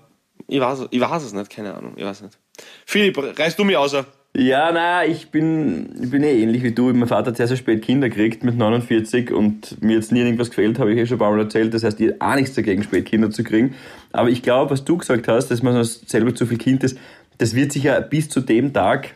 ich 0.49 0.61
weiß, 0.61 0.87
ich 0.91 1.01
weiß 1.01 1.23
es 1.23 1.35
nicht, 1.35 1.51
keine 1.51 1.75
Ahnung, 1.75 1.93
ich 1.97 2.05
weiß 2.05 2.23
nicht. 2.23 2.39
Philipp, 2.87 3.19
reißt 3.39 3.59
du 3.59 3.65
mich 3.65 3.77
außer? 3.77 4.07
Ja, 4.39 4.71
naja, 4.71 5.11
ich 5.11 5.31
bin, 5.31 5.89
ich 6.03 6.11
bin 6.11 6.23
eh 6.23 6.43
ähnlich 6.43 6.63
wie 6.63 6.73
du. 6.73 6.93
Mein 6.93 7.09
Vater 7.09 7.31
hat 7.31 7.39
sehr, 7.39 7.49
sehr 7.49 7.57
spät 7.57 7.81
Kinder 7.81 8.11
gekriegt 8.11 8.45
mit 8.45 8.59
49 8.59 9.33
und 9.33 9.81
mir 9.83 9.95
jetzt 9.95 10.13
nie 10.13 10.21
irgendwas 10.21 10.51
gefehlt, 10.51 10.79
habe 10.79 10.93
ich 10.93 10.99
eh 10.99 11.07
schon 11.07 11.17
ein 11.17 11.21
paar 11.21 11.31
Mal 11.31 11.41
erzählt. 11.41 11.73
Das 11.73 11.85
heißt, 11.85 11.99
ich 12.03 12.09
habe 12.09 12.21
auch 12.21 12.35
nichts 12.35 12.55
dagegen, 12.55 12.83
spät 12.83 13.07
Kinder 13.07 13.31
zu 13.31 13.43
kriegen. 13.45 13.75
Aber 14.13 14.29
ich 14.29 14.43
glaube, 14.43 14.73
was 14.73 14.85
du 14.85 14.99
gesagt 14.99 15.27
hast, 15.27 15.49
dass 15.49 15.63
man 15.63 15.83
selber 15.83 16.35
zu 16.35 16.45
viel 16.45 16.59
Kind 16.59 16.85
ist, 16.85 16.99
das 17.39 17.55
wird 17.55 17.73
sich 17.73 17.85
ja 17.85 17.99
bis 18.01 18.29
zu 18.29 18.41
dem 18.43 18.75
Tag, 18.75 19.15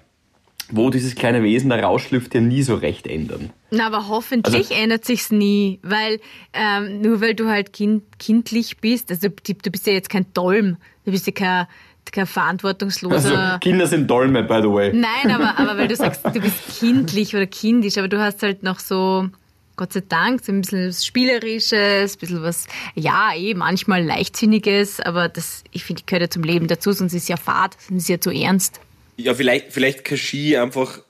wo 0.71 0.89
dieses 0.89 1.15
kleine 1.15 1.43
Wesen 1.43 1.69
da 1.69 1.77
rausschlüpft, 1.77 2.35
ja 2.35 2.41
nie 2.41 2.63
so 2.63 2.77
recht 2.77 3.07
ändern. 3.07 3.51
Na, 3.71 3.89
aber 3.89 4.09
hoffentlich 4.09 4.71
also, 4.71 4.75
ändert 4.75 5.05
sich's 5.05 5.31
nie, 5.31 5.81
weil 5.83 6.19
ähm, 6.55 7.03
nur 7.03 7.21
weil 7.21 7.35
du 7.35 7.49
halt 7.49 7.75
kind, 7.75 8.05
kindlich 8.19 8.79
bist, 8.79 9.11
also 9.11 9.29
du 9.29 9.71
bist 9.71 9.87
ja 9.87 9.93
jetzt 9.93 10.09
kein 10.09 10.27
Dolm, 10.33 10.79
du 11.05 11.11
bist 11.11 11.27
ja 11.27 11.33
kein 11.33 11.67
kein 12.13 12.27
verantwortungsloser. 12.27 13.39
Also 13.39 13.59
Kinder 13.61 13.87
sind 13.87 14.11
Dolme, 14.11 14.43
by 14.43 14.61
the 14.63 14.69
way. 14.69 14.93
Nein, 14.93 15.31
aber, 15.31 15.59
aber 15.59 15.79
weil 15.79 15.89
du 15.89 15.97
sagst, 15.97 16.25
du 16.25 16.41
bist 16.41 16.81
kindlich 16.81 17.35
oder 17.35 17.47
kindisch, 17.47 17.99
aber 17.99 18.09
du 18.09 18.21
hast 18.21 18.43
halt 18.43 18.63
noch 18.63 18.79
so, 18.79 19.29
Gott 19.77 19.93
sei 19.93 20.03
Dank, 20.09 20.45
so 20.45 20.53
ein 20.53 20.63
bisschen 20.63 20.89
was 20.89 21.05
Spielerisches, 21.07 22.15
ein 22.15 22.19
bisschen 22.19 22.43
was, 22.43 22.67
ja, 22.95 23.33
eh, 23.35 23.55
manchmal 23.55 24.05
Leichtsinniges, 24.05 25.01
aber 25.01 25.29
das, 25.29 25.65
ich 25.71 25.85
finde, 25.85 26.03
gehört 26.05 26.23
ja 26.23 26.31
zum 26.31 26.43
Leben 26.43 26.67
dazu, 26.67 26.93
sonst 26.93 27.15
ist 27.15 27.23
es 27.23 27.29
ja 27.29 27.37
fad, 27.37 27.77
sonst 27.89 28.03
ist 28.03 28.03
es 28.05 28.09
ja 28.09 28.21
zu 28.21 28.31
ernst. 28.31 28.81
Ja, 29.17 29.35
vielleicht, 29.35 29.73
vielleicht 29.73 30.05
Kashi 30.05 30.57
einfach 30.57 31.01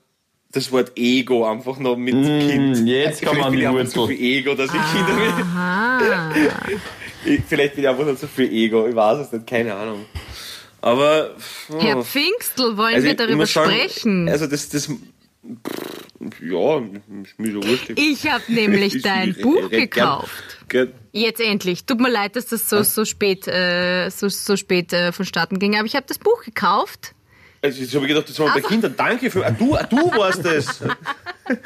das 0.51 0.71
Wort 0.71 0.91
Ego 0.97 1.49
einfach 1.49 1.79
noch 1.79 1.95
mit 1.95 2.13
mm, 2.13 2.39
Kind. 2.49 2.87
Jetzt 2.87 3.21
kann 3.21 3.37
man 3.37 3.53
die 3.53 3.67
Wurzel. 3.67 3.87
zu 3.87 4.07
viel 4.07 4.21
Ego, 4.21 4.53
dass 4.53 4.69
ich 4.73 4.81
Kinder 4.91 5.17
will. 5.17 6.79
vielleicht 7.47 7.75
bin 7.75 7.83
ich 7.83 7.89
einfach 7.89 8.05
noch 8.05 8.17
zu 8.17 8.27
viel 8.27 8.51
Ego, 8.51 8.87
ich 8.87 8.95
weiß 8.95 9.19
es 9.19 9.31
nicht, 9.31 9.47
keine 9.47 9.73
Ahnung. 9.73 10.05
Aber. 10.81 11.35
Oh. 11.69 11.79
Herr 11.81 12.03
Pfingstl, 12.03 12.75
wollen 12.77 12.95
also 12.95 13.07
wir 13.07 13.15
darüber 13.15 13.45
sagen, 13.45 13.71
sprechen? 13.71 14.29
Also, 14.29 14.47
das. 14.47 14.69
das 14.69 14.89
ja, 16.39 16.77
ist 16.77 17.39
mir 17.39 17.51
so 17.51 17.63
wurscht. 17.63 17.91
Ich 17.95 18.29
habe 18.29 18.43
nämlich 18.47 19.01
dein 19.03 19.33
Buch 19.35 19.69
gekauft. 19.69 20.31
Jetzt 21.11 21.41
endlich. 21.41 21.85
Tut 21.85 21.99
mir 21.99 22.11
leid, 22.11 22.35
dass 22.35 22.47
das 22.47 22.69
so, 22.69 22.83
so 22.83 23.05
spät, 23.05 23.47
äh, 23.47 24.09
so, 24.09 24.29
so 24.29 24.55
spät 24.55 24.93
äh, 24.93 25.11
vonstatten 25.11 25.59
ging, 25.59 25.75
aber 25.75 25.85
ich 25.85 25.95
habe 25.95 26.05
das 26.07 26.19
Buch 26.19 26.43
gekauft. 26.43 27.13
Also 27.63 27.81
jetzt 27.81 27.93
habe 27.93 28.05
ich 28.05 28.09
gedacht, 28.09 28.27
das 28.27 28.39
waren 28.39 28.49
also, 28.49 28.61
bei 28.61 28.67
Kindern. 28.67 28.95
Danke 28.97 29.29
für. 29.29 29.45
Ah, 29.45 29.51
du, 29.51 29.75
ah, 29.75 29.83
du 29.83 29.97
warst 30.15 30.43
das. 30.43 30.81
ich 30.81 31.57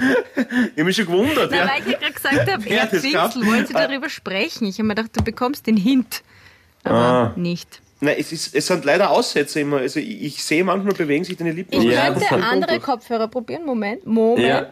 habe 0.71 0.83
mich 0.83 0.95
schon 0.95 1.05
gewundert. 1.05 1.51
Na, 1.51 1.57
ja. 1.57 1.67
weil 1.69 1.81
ich 1.81 1.91
ja 1.93 1.99
gerade 1.99 2.13
gesagt 2.13 2.51
habe, 2.51 2.63
Herr 2.65 2.87
Pfingstl, 2.87 3.45
wollen 3.45 3.65
Sie 3.65 3.73
darüber 3.73 4.09
sprechen? 4.09 4.67
Ich 4.67 4.75
habe 4.75 4.87
mir 4.87 4.95
gedacht, 4.95 5.11
du 5.15 5.23
bekommst 5.23 5.67
den 5.67 5.77
Hint. 5.77 6.23
Aber 6.85 6.97
ah. 6.97 7.33
nicht. 7.35 7.81
Nein, 8.01 8.15
es, 8.19 8.31
ist, 8.31 8.55
es 8.55 8.67
sind 8.67 8.85
leider 8.85 9.09
Aussätze 9.09 9.59
immer. 9.59 9.77
Also 9.77 9.99
ich, 9.99 10.23
ich 10.23 10.43
sehe 10.43 10.63
manchmal 10.63 10.93
bewegen 10.93 11.23
sich 11.23 11.37
deine 11.37 11.51
Lippen. 11.51 11.81
Ich 11.81 11.91
ja, 11.91 12.11
könnte 12.11 12.43
andere 12.43 12.79
Kopfhörer 12.79 13.27
probieren. 13.27 13.65
Moment. 13.65 14.05
Moment. 14.05 14.47
Ja. 14.47 14.67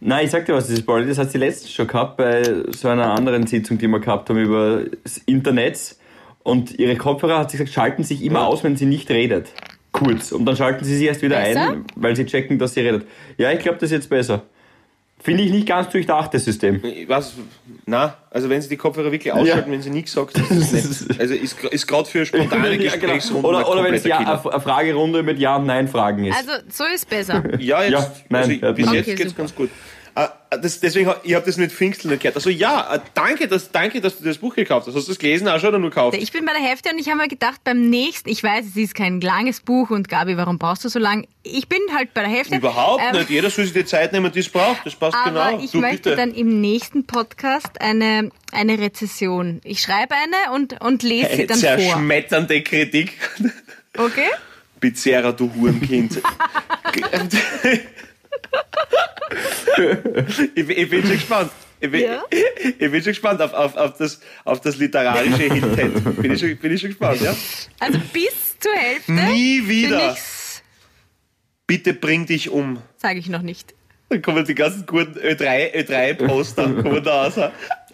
Nein, 0.00 0.24
ich 0.24 0.30
sag 0.30 0.46
dir 0.46 0.54
was, 0.54 0.66
das 0.66 0.78
ist 0.78 0.86
Paul. 0.86 1.06
Das 1.06 1.18
hat 1.18 1.30
sie 1.30 1.38
letztens 1.38 1.72
schon 1.72 1.86
gehabt 1.86 2.16
bei 2.16 2.42
so 2.70 2.88
einer 2.88 3.12
anderen 3.12 3.46
Sitzung, 3.46 3.76
die 3.76 3.86
wir 3.86 4.00
gehabt 4.00 4.30
haben 4.30 4.38
über 4.38 4.84
das 5.04 5.18
Internet. 5.18 5.96
Und 6.42 6.78
ihre 6.78 6.96
Kopfhörer, 6.96 7.38
hat 7.38 7.50
sie 7.50 7.58
gesagt, 7.58 7.74
schalten 7.74 8.02
sich 8.02 8.22
immer 8.24 8.40
ja. 8.40 8.46
aus, 8.46 8.64
wenn 8.64 8.76
sie 8.76 8.86
nicht 8.86 9.10
redet. 9.10 9.48
Kurz. 9.92 10.32
Und 10.32 10.46
dann 10.46 10.56
schalten 10.56 10.84
sie 10.84 10.96
sich 10.96 11.06
erst 11.06 11.20
wieder 11.20 11.36
besser? 11.36 11.70
ein, 11.72 11.84
weil 11.96 12.16
sie 12.16 12.24
checken, 12.24 12.58
dass 12.58 12.74
sie 12.74 12.80
redet. 12.80 13.06
Ja, 13.36 13.52
ich 13.52 13.58
glaube, 13.58 13.76
das 13.78 13.90
ist 13.90 13.96
jetzt 13.96 14.08
besser. 14.08 14.44
Finde 15.22 15.42
ich 15.42 15.50
nicht 15.50 15.68
ganz 15.68 15.90
durchdachtes 15.90 16.46
System. 16.46 16.82
Ich 16.82 17.06
weiß, 17.06 17.34
na, 17.84 18.16
also 18.30 18.48
wenn 18.48 18.62
sie 18.62 18.70
die 18.70 18.78
Kopfhörer 18.78 19.12
wirklich 19.12 19.32
ausschalten, 19.32 19.68
ja. 19.68 19.74
wenn 19.74 19.82
sie 19.82 19.90
nichts 19.90 20.12
sagt, 20.12 20.38
ist 20.38 20.50
das 20.50 20.72
nicht. 21.08 21.20
Also 21.20 21.34
ist, 21.34 21.62
ist 21.64 21.86
gerade 21.86 22.08
für 22.08 22.24
spontane 22.26 22.70
ja, 22.70 22.90
Gesprächsrunden. 22.90 23.44
Oder, 23.44 23.68
oder 23.68 23.84
wenn 23.84 23.92
es 23.92 24.04
ja 24.04 24.18
eine 24.18 24.60
Fragerunde 24.60 25.22
mit 25.22 25.38
Ja- 25.38 25.56
und 25.56 25.66
Nein-Fragen 25.66 26.24
ist. 26.24 26.36
Also 26.36 26.52
so 26.70 26.84
ist 26.84 27.08
besser. 27.10 27.42
ja, 27.60 27.82
jetzt, 27.82 27.92
ja, 27.92 28.12
nein, 28.30 28.58
also, 28.62 28.74
bis 28.74 28.86
okay, 28.86 28.96
jetzt 28.96 29.06
geht's 29.06 29.22
super. 29.24 29.42
ganz 29.42 29.54
gut. 29.54 29.70
Äh, 30.14 30.28
das, 30.60 30.80
deswegen, 30.80 31.12
ich 31.22 31.34
habe 31.34 31.46
das 31.46 31.56
mit 31.56 31.70
Pfingsten 31.70 32.08
nicht 32.10 32.22
gehört. 32.22 32.36
Also 32.36 32.50
ja, 32.50 32.94
äh, 32.94 33.00
danke, 33.14 33.46
dass, 33.46 33.70
danke, 33.70 34.00
dass 34.00 34.18
du 34.18 34.24
das 34.24 34.38
Buch 34.38 34.54
gekauft 34.54 34.86
hast. 34.86 34.94
Hast 34.96 35.06
du 35.06 35.12
das 35.12 35.18
gelesen 35.18 35.46
auch 35.48 35.60
schon 35.60 35.68
oder 35.70 35.78
nur 35.78 35.90
gekauft? 35.90 36.16
Ich 36.20 36.32
bin 36.32 36.44
bei 36.44 36.52
der 36.52 36.62
Hälfte 36.62 36.90
und 36.90 36.98
ich 36.98 37.08
habe 37.08 37.18
mir 37.18 37.28
gedacht, 37.28 37.62
beim 37.64 37.88
nächsten, 37.88 38.28
ich 38.28 38.42
weiß, 38.42 38.66
es 38.66 38.76
ist 38.76 38.94
kein 38.94 39.20
langes 39.20 39.60
Buch 39.60 39.90
und 39.90 40.08
Gabi, 40.08 40.36
warum 40.36 40.58
brauchst 40.58 40.84
du 40.84 40.88
so 40.88 40.98
lang? 40.98 41.26
Ich 41.42 41.68
bin 41.68 41.78
halt 41.94 42.12
bei 42.14 42.22
der 42.22 42.30
Hälfte. 42.30 42.56
Überhaupt 42.56 43.02
Ähm, 43.02 43.16
nicht. 43.18 43.30
Jeder 43.30 43.50
soll 43.50 43.64
sich 43.64 43.74
die 43.74 43.84
Zeit 43.84 44.12
nehmen, 44.12 44.30
die 44.32 44.40
es 44.40 44.48
braucht. 44.48 44.84
Das 44.84 44.94
passt 44.96 45.16
Aber 45.16 45.50
genau. 45.50 45.64
ich 45.64 45.70
du, 45.70 45.78
möchte 45.78 46.10
bitte. 46.10 46.16
dann 46.16 46.34
im 46.34 46.60
nächsten 46.60 47.06
Podcast 47.06 47.80
eine, 47.80 48.30
eine 48.52 48.78
Rezession. 48.78 49.60
Ich 49.64 49.80
schreibe 49.82 50.14
eine 50.14 50.54
und, 50.54 50.80
und 50.82 51.02
lese 51.02 51.36
sie 51.36 51.46
dann 51.46 51.58
vor. 51.58 51.78
zerschmetternde 51.78 52.62
Kritik. 52.62 53.12
Okay? 53.96 54.28
Bizarra, 54.80 55.32
du 55.32 55.52
Hurenkind. 55.54 56.20
ich, 60.54 60.68
ich 60.68 60.90
bin 60.90 61.02
schon 61.02 61.12
gespannt. 61.12 61.50
Ich 61.80 61.90
bin, 61.90 62.02
Ja? 62.02 62.22
ich 62.78 62.78
bin 62.78 62.94
schon 63.02 63.12
gespannt 63.12 63.40
auf, 63.40 63.54
auf, 63.54 63.76
auf, 63.76 63.96
das, 63.96 64.20
auf 64.44 64.60
das 64.60 64.76
literarische 64.76 65.44
Intent. 65.44 66.20
Bin 66.20 66.32
ich 66.32 66.40
schon, 66.40 66.56
bin 66.56 66.72
ich 66.74 66.80
schon 66.80 66.90
gespannt, 66.90 67.20
ja? 67.22 67.34
Also 67.78 67.98
bis 68.12 68.58
zur 68.58 68.72
Hälfte. 68.72 69.12
Nie 69.12 69.66
wieder. 69.66 70.16
Bitte 71.66 71.94
bring 71.94 72.26
dich 72.26 72.50
um. 72.50 72.78
sage 72.96 73.18
ich 73.18 73.28
noch 73.28 73.42
nicht. 73.42 73.74
Dann 74.10 74.22
kommen 74.22 74.44
die 74.44 74.56
ganzen 74.56 74.86
guten 74.86 75.16
Ö3, 75.20 75.72
Ö3-Poster 75.72 76.64
kommen 76.82 77.02
da 77.04 77.26
raus. 77.26 77.38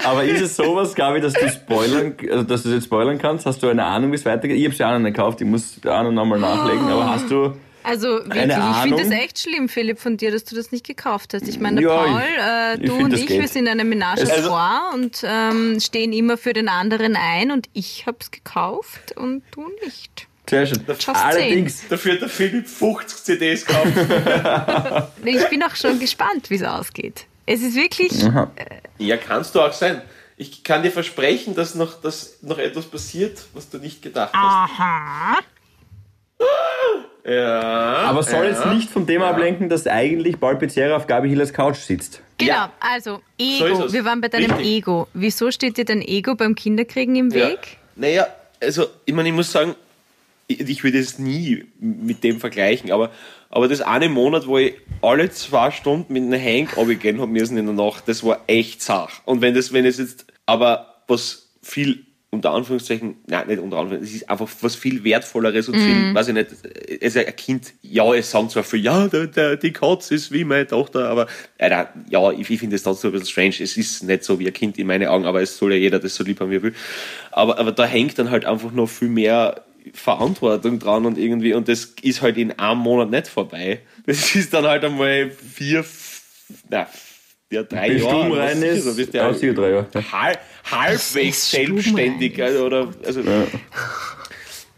Aber 0.03 0.25
ist 0.25 0.41
es 0.41 0.57
sowas, 0.57 0.95
Gabi, 0.95 1.21
dass 1.21 1.35
du 1.35 1.47
spoilern, 1.47 2.15
also 2.31 2.43
dass 2.43 2.63
du 2.63 2.71
es 2.71 2.75
jetzt 2.77 2.85
spoilern 2.87 3.19
kannst? 3.19 3.45
Hast 3.45 3.63
du 3.63 3.69
eine 3.69 3.85
Ahnung, 3.85 4.13
wie 4.13 4.17
es 4.17 4.25
weitergeht? 4.25 4.57
Ich 4.57 4.65
habe 4.65 4.75
ja 4.75 4.89
auch 4.89 4.93
noch 4.95 5.01
nicht 5.01 5.15
gekauft, 5.15 5.43
ich 5.43 5.47
muss 5.47 5.79
auch 5.85 6.03
noch 6.05 6.13
nochmal 6.13 6.39
nachlegen, 6.41 6.89
aber 6.89 7.11
hast 7.11 7.31
du. 7.31 7.55
Also 7.87 8.09
wirklich, 8.25 8.57
ich 8.57 8.77
finde 8.83 9.03
das 9.03 9.11
echt 9.13 9.39
schlimm, 9.39 9.69
Philipp, 9.69 9.99
von 10.01 10.17
dir, 10.17 10.31
dass 10.33 10.45
du 10.45 10.57
das 10.57 10.73
nicht 10.73 10.85
gekauft 10.87 11.35
hast. 11.35 11.47
Ich 11.47 11.61
meine, 11.61 11.81
Ja, 11.83 11.89
Paul, 12.05 12.21
ich- 12.21 12.43
äh, 12.43 12.75
ich 12.75 12.81
du 12.91 12.97
find, 12.97 13.05
und 13.05 13.13
ich, 13.15 13.27
geht. 13.27 13.41
wir 13.41 13.49
sind 13.49 13.69
eine 13.69 13.85
Ménage 13.85 14.25
à 14.27 14.31
Also- 14.31 14.49
trois 14.49 14.95
und 14.95 15.23
ähm, 15.25 15.79
stehen 15.81 16.13
immer 16.13 16.37
für 16.37 16.53
den 16.53 16.69
anderen 16.69 17.17
ein 17.17 17.51
und 17.53 17.69
ich 17.75 18.07
habe 18.07 18.17
es 18.21 18.31
gekauft 18.31 19.13
und 19.17 19.43
du 19.53 19.69
nicht. 19.85 20.27
Sehr 20.49 20.67
schön. 20.67 20.85
Just 20.87 21.09
Allerdings, 21.09 21.89
Dafür 21.89 22.13
hat 22.15 22.21
der 22.23 22.29
Philipp 22.29 22.69
50 22.69 23.25
CDs 23.25 23.65
gekauft. 23.67 25.09
Ich 25.25 25.45
bin 25.49 25.63
auch 25.63 25.75
schon 25.75 25.99
gespannt, 25.99 26.51
wie 26.51 26.55
es 26.57 26.63
ausgeht. 26.63 27.27
Es 27.47 27.63
ist 27.63 27.75
wirklich, 27.77 28.13
ja, 28.99 29.17
kannst 29.17 29.55
du 29.55 29.61
auch 29.61 29.73
sein. 29.73 30.03
Ich 30.37 30.63
kann 30.65 30.83
dir 30.83 30.91
versprechen, 30.93 31.55
dass 31.55 31.75
noch, 31.75 32.01
dass 32.01 32.39
noch 32.43 32.59
etwas 32.59 32.85
passiert, 32.87 33.45
was 33.55 33.71
du 33.71 33.79
nicht 33.79 34.03
gedacht 34.03 34.33
hast. 34.35 34.71
aha, 34.81 35.39
Ja. 37.27 37.61
aber 38.05 38.23
soll 38.23 38.45
ja. 38.45 38.51
jetzt 38.53 38.67
nicht 38.67 38.89
vom 38.91 39.07
Thema 39.07 39.29
ablenken, 39.31 39.69
dass 39.69 39.87
eigentlich 39.87 40.39
Paul 40.39 40.57
Pizzerra 40.57 40.97
auf 40.97 41.07
Gabi 41.07 41.29
Hillers 41.29 41.53
Couch 41.53 41.79
sitzt. 41.79 42.23
Genau, 42.39 42.53
Ja. 42.53 42.73
also 42.79 43.21
So 43.39 43.67
Ego. 43.67 43.85
es. 43.87 43.93
Wir 43.93 44.05
waren 44.05 44.21
bei 44.21 44.29
deinem 44.29 44.51
Richtig. 44.53 44.67
Ego. 44.67 45.09
Wieso 45.15 45.51
steht 45.51 45.77
dir 45.77 45.85
dein 45.85 46.03
Ego 46.03 46.35
beim 46.35 46.55
Kinderkriegen 46.55 47.17
im 47.17 47.31
Ja. 47.31 47.49
Weg? 47.49 47.79
Naja, 47.97 48.27
also 48.61 48.87
ich 49.05 49.15
meine, 49.15 49.31
ich 49.31 49.35
muss 49.35 49.51
sagen, 49.51 49.75
ich, 50.47 50.61
ich 50.61 50.85
würde 50.85 50.99
es 50.99 51.19
nie 51.19 51.65
mit 51.81 52.23
dem 52.23 52.39
vergleichen, 52.39 52.93
aber, 52.93 53.11
aber 53.51 53.67
das 53.69 53.81
eine 53.81 54.09
Monat, 54.09 54.47
wo 54.47 54.59
ich 54.59 54.75
alle 55.03 55.29
zwei 55.31 55.71
Stunden 55.73 56.13
mit 56.13 56.23
einem 56.23 56.41
Hank 56.41 56.77
runtergehen 56.77 57.21
habe 57.21 57.31
müssen 57.33 57.57
in 57.57 57.67
der 57.67 57.75
Nacht, 57.75 58.05
das 58.07 58.23
war 58.23 58.41
echt 58.47 58.83
Sach. 58.83 59.11
Und 59.25 59.41
wenn 59.41 59.55
das, 59.55 59.73
wenn 59.73 59.85
es 59.85 59.99
jetzt, 59.99 60.27
aber 60.47 60.95
was 61.09 61.49
viel 61.63 62.06
unter 62.37 62.53
Anführungszeichen, 62.53 63.17
nein, 63.27 63.49
nicht 63.49 63.59
unter 63.59 63.79
Anführungszeichen, 63.79 64.17
es 64.17 64.23
ist 64.23 64.31
einfach 64.31 64.49
was 64.61 64.77
viel 64.77 65.03
Wertvolleres 65.05 65.69
und 65.69 65.79
viel, 65.79 66.15
weiß 66.15 66.29
ich 66.29 66.35
nicht, 66.35 66.49
es 67.01 67.17
ist 67.17 67.17
ein 67.17 67.37
Kind, 67.37 67.73
ja, 67.83 68.15
es 68.15 68.31
sagen 68.31 68.49
zwar 68.51 68.63
viel, 68.63 68.83
ja, 68.83 69.09
der, 69.09 69.27
der, 69.27 69.57
die 69.57 69.73
Katze 69.73 70.15
ist 70.15 70.31
wie 70.33 70.45
meine 70.45 70.67
Tochter, 70.67 71.09
aber 71.09 71.27
äh, 71.59 71.71
ja, 72.11 72.31
ich, 72.33 72.51
ich 72.51 72.61
finde 72.61 72.77
es 72.77 72.83
trotzdem 72.83 73.11
ein 73.11 73.13
bisschen 73.13 73.29
strange. 73.29 73.55
Es 73.61 73.77
ist 73.77 74.03
nicht 74.03 74.25
so 74.25 74.39
wie 74.39 74.47
ein 74.47 74.53
Kind 74.53 74.79
in 74.79 74.87
meinen 74.87 75.09
Augen, 75.09 75.25
aber 75.25 75.43
es 75.43 75.57
soll 75.57 75.73
ja 75.73 75.79
jeder 75.79 75.99
das 75.99 76.15
so 76.15 76.25
lieb 76.25 76.41
haben, 76.41 76.51
wie 76.51 76.57
er 76.57 76.63
will. 76.63 76.75
Aber, 77.31 77.59
aber 77.59 77.73
da 77.73 77.85
hängt 77.85 78.19
dann 78.19 78.31
halt 78.31 78.45
einfach 78.45 78.73
noch 78.73 78.87
viel 78.87 79.09
mehr 79.09 79.65
Verantwortung 79.93 80.79
dran 80.79 81.07
und 81.07 81.19
irgendwie, 81.19 81.55
und 81.55 81.69
das 81.69 81.95
ist 82.03 82.23
halt 82.23 82.37
in 82.37 82.59
einem 82.59 82.81
Monat 82.81 83.11
nicht 83.11 83.29
vorbei. 83.29 83.81
Das 84.07 84.35
ist 84.35 84.53
dann 84.53 84.65
halt 84.65 84.85
einmal 84.85 85.31
vier, 85.31 85.85
na, 86.69 86.87
ja, 87.51 87.63
drei 87.63 87.93
Jahre. 87.93 88.39
Rein 88.39 88.61
sicher, 88.61 88.73
ist, 88.73 88.85
so 88.85 88.95
bist 88.95 89.15
ja, 89.15 89.29
ja 89.29 89.35
sicher 89.35 89.55
drei 89.55 89.71
Jahre. 89.71 89.89
ja. 89.95 90.13
halb, 90.13 90.41
halbwegs 90.71 91.51
selbstständig. 91.51 92.43
Also, 92.43 92.67
oder, 92.67 92.93
also, 93.05 93.21
ja, 93.21 93.47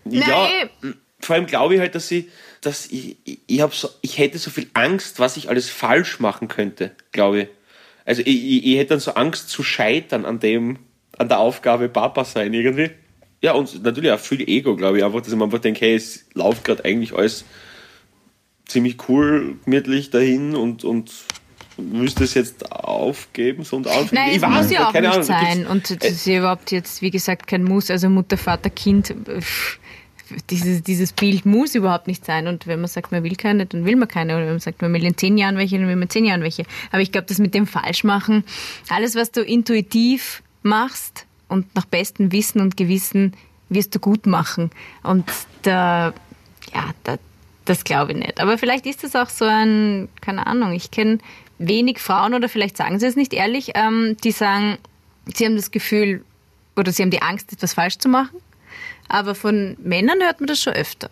Nein. 0.05 0.95
vor 1.21 1.37
allem 1.37 1.47
glaube 1.47 1.75
ich 1.75 1.81
halt, 1.81 1.95
dass 1.95 2.11
ich, 2.11 2.27
dass 2.61 2.87
ich, 2.87 3.17
ich, 3.25 3.41
ich, 3.47 3.63
so, 3.73 3.89
ich 4.01 4.19
hätte 4.19 4.39
so 4.39 4.51
viel 4.51 4.69
Angst, 4.75 5.19
was 5.19 5.37
ich 5.37 5.49
alles 5.49 5.71
falsch 5.71 6.21
machen 6.21 6.49
könnte, 6.49 6.93
glaube 7.13 7.43
ich. 7.43 7.49
Also 8.05 8.23
ich, 8.23 8.29
ich, 8.29 8.67
ich 8.67 8.79
hätte 8.79 8.91
dann 8.91 9.01
so 9.01 9.13
Angst 9.15 9.51
zu 9.51 9.63
scheitern 9.63 10.25
an 10.25 10.41
dem, 10.41 10.79
an 11.19 11.29
der 11.29 11.41
Aufgabe 11.41 11.89
Papa 11.89 12.25
sein 12.25 12.55
irgendwie. 12.55 12.91
Ja, 13.41 13.53
und 13.53 13.83
natürlich 13.83 14.11
auch 14.11 14.19
viel 14.19 14.41
Ego, 14.49 14.77
glaube 14.77 14.99
ich, 14.99 15.05
einfach, 15.05 15.21
dass 15.21 15.29
ich 15.29 15.37
mir 15.37 15.45
einfach 15.45 15.61
denke, 15.61 15.81
hey, 15.81 15.95
es 15.95 16.25
läuft 16.35 16.65
gerade 16.65 16.85
eigentlich 16.85 17.15
alles 17.15 17.45
ziemlich 18.67 18.97
cool, 19.09 19.57
gemütlich 19.65 20.11
dahin 20.11 20.57
und, 20.57 20.85
und 20.85 21.13
müsste 21.79 22.25
es 22.25 22.35
jetzt 22.35 22.71
aufgeben, 22.73 23.65
so 23.65 23.77
und 23.77 23.87
aufgeben. 23.87 24.11
Nein, 24.13 24.31
ich 24.31 24.37
es 24.37 24.43
weiß 24.43 24.63
muss 24.63 24.71
ja 24.71 24.89
auch 24.89 24.93
keine 24.93 25.09
nicht 25.09 25.15
Ahnung, 25.15 25.27
sein. 25.27 25.67
Und 25.67 26.03
das 26.03 26.11
ist 26.11 26.27
ja 26.27 26.39
überhaupt 26.39 26.73
jetzt, 26.73 27.03
wie 27.03 27.11
gesagt, 27.11 27.47
kein 27.47 27.65
Muss. 27.65 27.91
Also 27.91 28.09
Mutter, 28.09 28.37
Vater, 28.37 28.71
Kind, 28.71 29.15
pff, 29.41 29.79
dieses, 30.51 30.83
dieses 30.83 31.13
Bild 31.13 31.47
muss 31.47 31.75
überhaupt 31.75 32.07
nicht 32.07 32.25
sein. 32.25 32.47
Und 32.47 32.67
wenn 32.67 32.81
man 32.81 32.89
sagt, 32.89 33.13
man 33.13 33.23
will 33.23 33.37
keine, 33.37 33.67
dann 33.67 33.85
will 33.85 33.97
man 33.97 34.09
keine. 34.09 34.35
Oder 34.35 34.45
wenn 34.45 34.55
man 34.55 34.61
sagt, 34.61 34.83
man 34.83 34.93
will 34.93 35.05
in 35.05 35.17
zehn 35.17 35.39
Jahren 35.39 35.57
welche, 35.57 35.79
dann 35.79 35.89
will 35.89 35.97
man 35.97 36.05
in 36.05 36.11
zehn 36.11 36.25
Jahren 36.25 36.43
welche. 36.43 36.65
Aber 36.91 37.01
ich 37.01 37.13
glaube, 37.13 37.27
das 37.27 37.39
mit 37.39 37.55
dem 37.55 37.67
Falschmachen, 37.67 38.45
alles, 38.89 39.15
was 39.15 39.31
du 39.31 39.43
intuitiv 39.43 40.43
machst 40.63 41.27
und 41.49 41.75
nach 41.75 41.87
bestem 41.87 42.33
Wissen 42.33 42.61
und 42.61 42.77
Gewissen 42.77 43.35
wirst 43.69 43.95
du 43.95 43.99
gut 43.99 44.27
machen. 44.27 44.71
Und 45.03 45.25
da, 45.63 46.13
ja, 46.75 46.91
da, 47.05 47.19
das 47.65 47.85
glaube 47.85 48.13
ich 48.13 48.19
nicht. 48.19 48.41
Aber 48.41 48.59
vielleicht 48.59 48.87
ist 48.87 49.05
das 49.05 49.15
auch 49.15 49.29
so 49.29 49.45
ein, 49.45 50.09
keine 50.21 50.47
Ahnung, 50.47 50.73
ich 50.73 50.91
kenne 50.91 51.19
wenig 51.59 51.99
Frauen 51.99 52.35
oder 52.35 52.49
vielleicht 52.49 52.77
sagen 52.77 52.99
sie 52.99 53.07
es 53.07 53.17
nicht 53.17 53.33
ehrlich, 53.35 53.73
ähm, 53.75 54.17
die 54.23 54.33
sagen, 54.33 54.79
sie 55.35 55.45
haben 55.45 55.57
das 55.57 55.71
Gefühl 55.71 56.25
oder 56.77 56.93
sie 56.93 57.03
haben 57.03 57.11
die 57.11 57.23
Angst, 57.23 57.53
etwas 57.53 57.75
falsch 57.75 57.99
zu 57.99 58.09
machen. 58.09 58.41
Aber 59.09 59.35
von 59.35 59.77
Männern 59.83 60.21
hört 60.21 60.41
man 60.41 60.47
das 60.47 60.61
schon 60.61 60.75
öfter. 60.75 61.11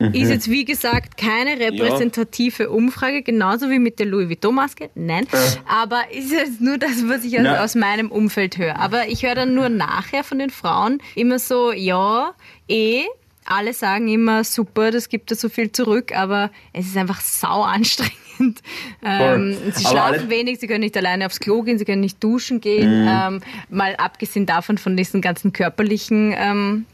Ist 0.00 0.30
jetzt, 0.30 0.48
wie 0.48 0.64
gesagt, 0.64 1.16
keine 1.16 1.58
repräsentative 1.58 2.70
Umfrage, 2.70 3.22
genauso 3.22 3.68
wie 3.68 3.80
mit 3.80 3.98
der 3.98 4.06
Louis 4.06 4.28
Vuitton-Maske. 4.28 4.90
Nein. 4.94 5.26
Aber 5.66 6.02
ist 6.12 6.30
jetzt 6.30 6.60
nur 6.60 6.78
das, 6.78 7.08
was 7.08 7.24
ich 7.24 7.38
aus, 7.40 7.46
aus 7.46 7.74
meinem 7.74 8.12
Umfeld 8.12 8.58
höre. 8.58 8.78
Aber 8.78 9.08
ich 9.08 9.24
höre 9.24 9.34
dann 9.34 9.54
nur 9.54 9.68
nachher 9.68 10.22
von 10.22 10.38
den 10.38 10.50
Frauen 10.50 11.02
immer 11.16 11.40
so, 11.40 11.72
ja, 11.72 12.32
eh, 12.68 13.06
alle 13.48 13.72
sagen 13.72 14.08
immer, 14.08 14.44
super, 14.44 14.90
das 14.90 15.08
gibt 15.08 15.30
da 15.30 15.34
so 15.34 15.48
viel 15.48 15.72
zurück, 15.72 16.14
aber 16.14 16.50
es 16.72 16.86
ist 16.86 16.96
einfach 16.96 17.20
sau 17.20 17.62
anstrengend. 17.62 18.62
Ähm, 19.02 19.56
sie 19.74 19.84
schlafen 19.84 20.30
wenig, 20.30 20.60
sie 20.60 20.66
können 20.68 20.80
nicht 20.80 20.96
alleine 20.96 21.26
aufs 21.26 21.40
Klo 21.40 21.62
gehen, 21.62 21.78
sie 21.78 21.84
können 21.84 22.02
nicht 22.02 22.22
duschen 22.22 22.60
gehen. 22.60 23.02
Mhm. 23.02 23.08
Ähm, 23.08 23.40
mal 23.68 23.96
abgesehen 23.96 24.46
davon 24.46 24.78
von 24.78 24.96
diesen 24.96 25.20
ganzen 25.20 25.52
körperlichen 25.52 26.34
ähm, 26.36 26.86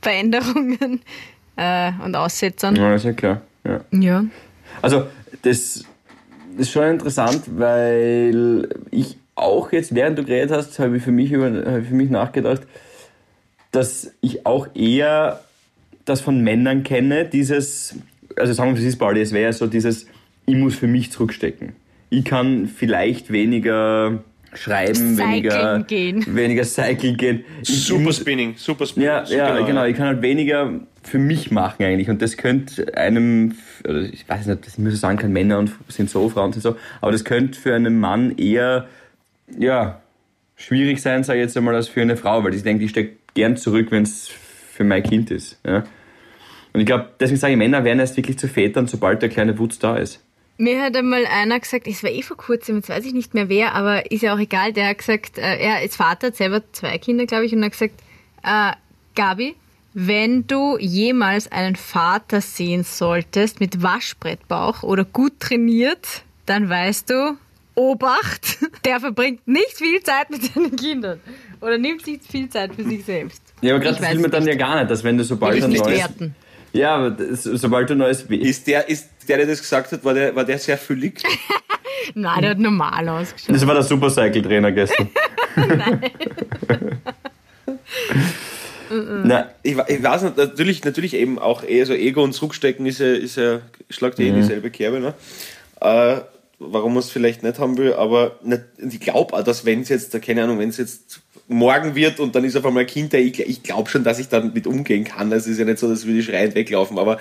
Veränderungen 0.00 1.00
äh, 1.56 1.92
und 2.04 2.14
Aussetzern. 2.14 2.76
Ja, 2.76 2.94
ist 2.94 3.04
ja 3.04 3.12
klar. 3.12 3.40
Ja. 3.64 3.80
Ja. 3.90 4.24
Also, 4.80 5.06
das 5.42 5.84
ist 6.56 6.70
schon 6.70 6.84
interessant, 6.84 7.44
weil 7.46 8.68
ich 8.90 9.16
auch 9.34 9.72
jetzt, 9.72 9.94
während 9.94 10.18
du 10.18 10.24
geredet 10.24 10.50
hast, 10.50 10.78
habe 10.78 10.98
ich 10.98 11.02
für 11.02 11.10
mich, 11.10 11.32
über, 11.32 11.46
habe 11.46 11.80
ich 11.80 11.88
für 11.88 11.94
mich 11.94 12.10
nachgedacht, 12.10 12.62
dass 13.70 14.12
ich 14.20 14.46
auch 14.46 14.68
eher 14.74 15.40
das 16.04 16.20
von 16.20 16.40
Männern 16.42 16.82
kenne, 16.82 17.24
dieses, 17.24 17.96
also 18.36 18.52
sagen 18.52 18.70
wir, 18.72 18.76
das 18.76 18.84
ist 18.84 18.96
Pauli, 18.98 19.20
es 19.20 19.32
wäre 19.32 19.44
ja 19.44 19.52
so 19.52 19.66
dieses, 19.66 20.06
ich 20.46 20.54
muss 20.56 20.74
für 20.74 20.86
mich 20.86 21.10
zurückstecken. 21.12 21.72
Ich 22.10 22.24
kann 22.24 22.66
vielleicht 22.68 23.30
weniger 23.32 24.22
schreiben, 24.54 24.94
Cycling 25.16 25.18
weniger, 25.28 25.78
gehen. 25.84 26.24
weniger 26.36 26.64
Cycle 26.64 27.14
gehen. 27.14 27.44
Ich- 27.62 27.70
ich 27.70 27.84
Super 27.86 28.00
muss- 28.02 28.16
Spinning, 28.18 28.54
super 28.56 28.84
Spinning. 28.86 29.08
ja, 29.08 29.24
ja, 29.24 29.60
genau. 29.66 29.84
Ich 29.86 29.96
kann 29.96 30.06
halt 30.08 30.20
weniger 30.22 30.80
für 31.02 31.18
mich 31.18 31.50
machen 31.50 31.84
eigentlich. 31.84 32.10
Und 32.10 32.20
das 32.20 32.36
könnte 32.36 32.96
einem, 32.96 33.54
oder 33.88 34.02
ich 34.02 34.28
weiß 34.28 34.46
nicht, 34.46 34.66
das 34.66 34.76
muss 34.78 34.92
ich 34.92 35.00
sagen, 35.00 35.16
kann 35.18 35.32
Männer 35.32 35.58
und 35.58 35.72
sind 35.88 36.10
so, 36.10 36.28
Frauen 36.28 36.52
sind 36.52 36.60
so, 36.62 36.76
aber 37.00 37.12
das 37.12 37.24
könnte 37.24 37.58
für 37.58 37.74
einen 37.74 37.98
Mann 37.98 38.36
eher, 38.36 38.88
ja, 39.58 40.00
schwierig 40.56 41.00
sein, 41.00 41.24
sage 41.24 41.38
ich 41.40 41.44
jetzt 41.46 41.56
einmal, 41.56 41.74
als 41.74 41.88
für 41.88 42.02
eine 42.02 42.16
Frau, 42.18 42.44
weil 42.44 42.54
ich 42.54 42.62
denke, 42.62 42.84
ich 42.84 42.90
stecke 42.90 43.16
gern 43.34 43.56
zurück, 43.56 43.86
wenn 43.90 44.02
es 44.02 44.28
für 44.82 44.88
mein 44.88 45.02
Kind 45.02 45.30
ist. 45.30 45.58
Ja. 45.64 45.84
Und 46.72 46.80
ich 46.80 46.86
glaube, 46.86 47.10
deswegen 47.20 47.38
sage 47.38 47.52
ich, 47.52 47.58
Männer 47.58 47.84
werden 47.84 48.00
erst 48.00 48.16
wirklich 48.16 48.38
zu 48.38 48.48
Vätern, 48.48 48.86
sobald 48.86 49.22
der 49.22 49.28
kleine 49.28 49.58
Wutz 49.58 49.78
da 49.78 49.96
ist. 49.96 50.20
Mir 50.58 50.82
hat 50.82 50.96
einmal 50.96 51.26
einer 51.26 51.58
gesagt, 51.58 51.86
es 51.86 52.02
war 52.02 52.10
eh 52.10 52.22
vor 52.22 52.36
kurzem, 52.36 52.76
jetzt 52.76 52.88
weiß 52.88 53.04
ich 53.06 53.14
nicht 53.14 53.34
mehr 53.34 53.48
wer, 53.48 53.74
aber 53.74 54.10
ist 54.10 54.22
ja 54.22 54.34
auch 54.34 54.38
egal, 54.38 54.72
der 54.72 54.88
hat 54.88 54.98
gesagt, 54.98 55.38
äh, 55.38 55.56
er 55.58 55.82
ist 55.82 55.96
Vater, 55.96 56.28
hat 56.28 56.36
selber 56.36 56.62
zwei 56.72 56.98
Kinder, 56.98 57.26
glaube 57.26 57.46
ich, 57.46 57.54
und 57.54 57.64
hat 57.64 57.72
gesagt, 57.72 57.94
äh, 58.42 58.72
Gabi, 59.14 59.54
wenn 59.94 60.46
du 60.46 60.78
jemals 60.78 61.50
einen 61.50 61.76
Vater 61.76 62.40
sehen 62.40 62.84
solltest 62.84 63.60
mit 63.60 63.82
Waschbrettbauch 63.82 64.82
oder 64.82 65.04
gut 65.04 65.40
trainiert, 65.40 66.22
dann 66.46 66.68
weißt 66.68 67.10
du, 67.10 67.36
Obacht, 67.74 68.58
der 68.84 69.00
verbringt 69.00 69.46
nicht 69.46 69.76
viel 69.76 70.02
Zeit 70.02 70.30
mit 70.30 70.44
seinen 70.44 70.76
Kindern. 70.76 71.20
Oder 71.60 71.78
nimmt 71.78 72.04
sich 72.04 72.20
viel 72.22 72.48
Zeit 72.48 72.74
für 72.74 72.84
sich 72.84 73.04
selbst. 73.04 73.51
Ja, 73.62 73.74
aber 73.74 73.82
gerade 73.84 73.94
Ich 73.96 74.00
das 74.02 74.12
will 74.12 74.20
man 74.20 74.30
dann 74.30 74.46
ja 74.46 74.54
gar 74.54 74.78
nicht, 74.80 74.90
dass 74.90 75.02
wenn 75.04 75.16
du 75.16 75.24
sobald 75.24 75.56
ich 75.56 75.64
ein 75.64 75.70
neues... 75.72 75.98
werten. 75.98 76.34
Ja, 76.72 76.96
aber 76.96 77.10
das, 77.10 77.42
sobald 77.44 77.88
du 77.90 77.94
ein 77.94 77.98
neues... 77.98 78.22
Ist 78.22 78.66
der, 78.66 78.88
ist 78.88 79.08
der, 79.28 79.38
der 79.38 79.46
das 79.46 79.60
gesagt 79.60 79.92
hat, 79.92 80.04
war 80.04 80.14
der, 80.14 80.34
war 80.34 80.44
der 80.44 80.58
sehr 80.58 80.76
füllig? 80.78 81.22
Nein, 82.14 82.40
der 82.42 82.50
hat 82.50 82.58
normal 82.58 83.08
ausgeschaut. 83.08 83.54
Das 83.54 83.66
war 83.66 83.74
der 83.74 83.82
Supercycle-Trainer 83.84 84.72
gestern. 84.72 85.08
Nein. 89.24 89.46
Ich, 89.62 89.74
wa- 89.74 89.86
ich 89.88 90.02
weiß 90.02 90.22
nicht, 90.22 90.36
natürlich, 90.36 90.84
natürlich 90.84 91.14
eben 91.14 91.38
auch 91.38 91.62
eher 91.64 91.86
so 91.86 91.94
Ego 91.94 92.22
und 92.22 92.34
Zurückstecken 92.34 92.84
ist 92.84 92.98
ja, 93.00 93.06
ist 93.06 93.36
ja 93.38 93.60
schlagt 93.88 94.18
ja 94.18 94.26
eh 94.26 94.28
in 94.28 94.34
dieselbe 94.34 94.70
Kerbe, 94.70 95.00
ne? 95.00 95.14
Äh, 95.80 96.20
warum 96.58 96.92
man 96.92 96.98
es 97.02 97.08
vielleicht 97.10 97.42
nicht 97.42 97.58
haben 97.58 97.78
will, 97.78 97.94
aber 97.94 98.38
nicht, 98.42 98.60
ich 98.78 99.00
glaube 99.00 99.32
auch, 99.34 99.42
dass 99.42 99.64
wenn 99.64 99.80
es 99.80 99.88
jetzt, 99.88 100.20
keine 100.20 100.44
Ahnung, 100.44 100.58
wenn 100.58 100.68
es 100.68 100.76
jetzt 100.76 101.21
morgen 101.52 101.94
wird 101.94 102.20
und 102.20 102.34
dann 102.34 102.44
ist 102.44 102.56
auf 102.56 102.64
einmal 102.64 102.84
ein 102.84 102.86
Kind 102.86 103.12
da, 103.12 103.18
ich, 103.18 103.38
ich 103.40 103.62
glaube 103.62 103.88
schon, 103.90 104.04
dass 104.04 104.18
ich 104.18 104.28
dann 104.28 104.52
mit 104.52 104.66
umgehen 104.66 105.04
kann. 105.04 105.30
Es 105.32 105.46
ist 105.46 105.58
ja 105.58 105.64
nicht 105.64 105.78
so, 105.78 105.88
dass 105.88 106.06
wir 106.06 106.14
die 106.14 106.22
schreiend 106.22 106.54
weglaufen, 106.54 106.98
aber, 106.98 107.18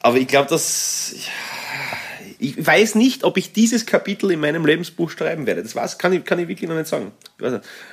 aber 0.00 0.16
ich 0.16 0.26
glaube, 0.26 0.48
dass, 0.48 1.14
ich 2.38 2.66
weiß 2.66 2.94
nicht, 2.94 3.24
ob 3.24 3.36
ich 3.36 3.52
dieses 3.52 3.86
Kapitel 3.86 4.30
in 4.30 4.40
meinem 4.40 4.66
Lebensbuch 4.66 5.10
schreiben 5.10 5.46
werde. 5.46 5.62
Das 5.62 5.74
war's, 5.74 5.98
kann 5.98 6.12
ich, 6.12 6.24
kann 6.24 6.38
ich 6.38 6.48
wirklich 6.48 6.68
noch 6.68 6.76
nicht 6.76 6.88
sagen. 6.88 7.12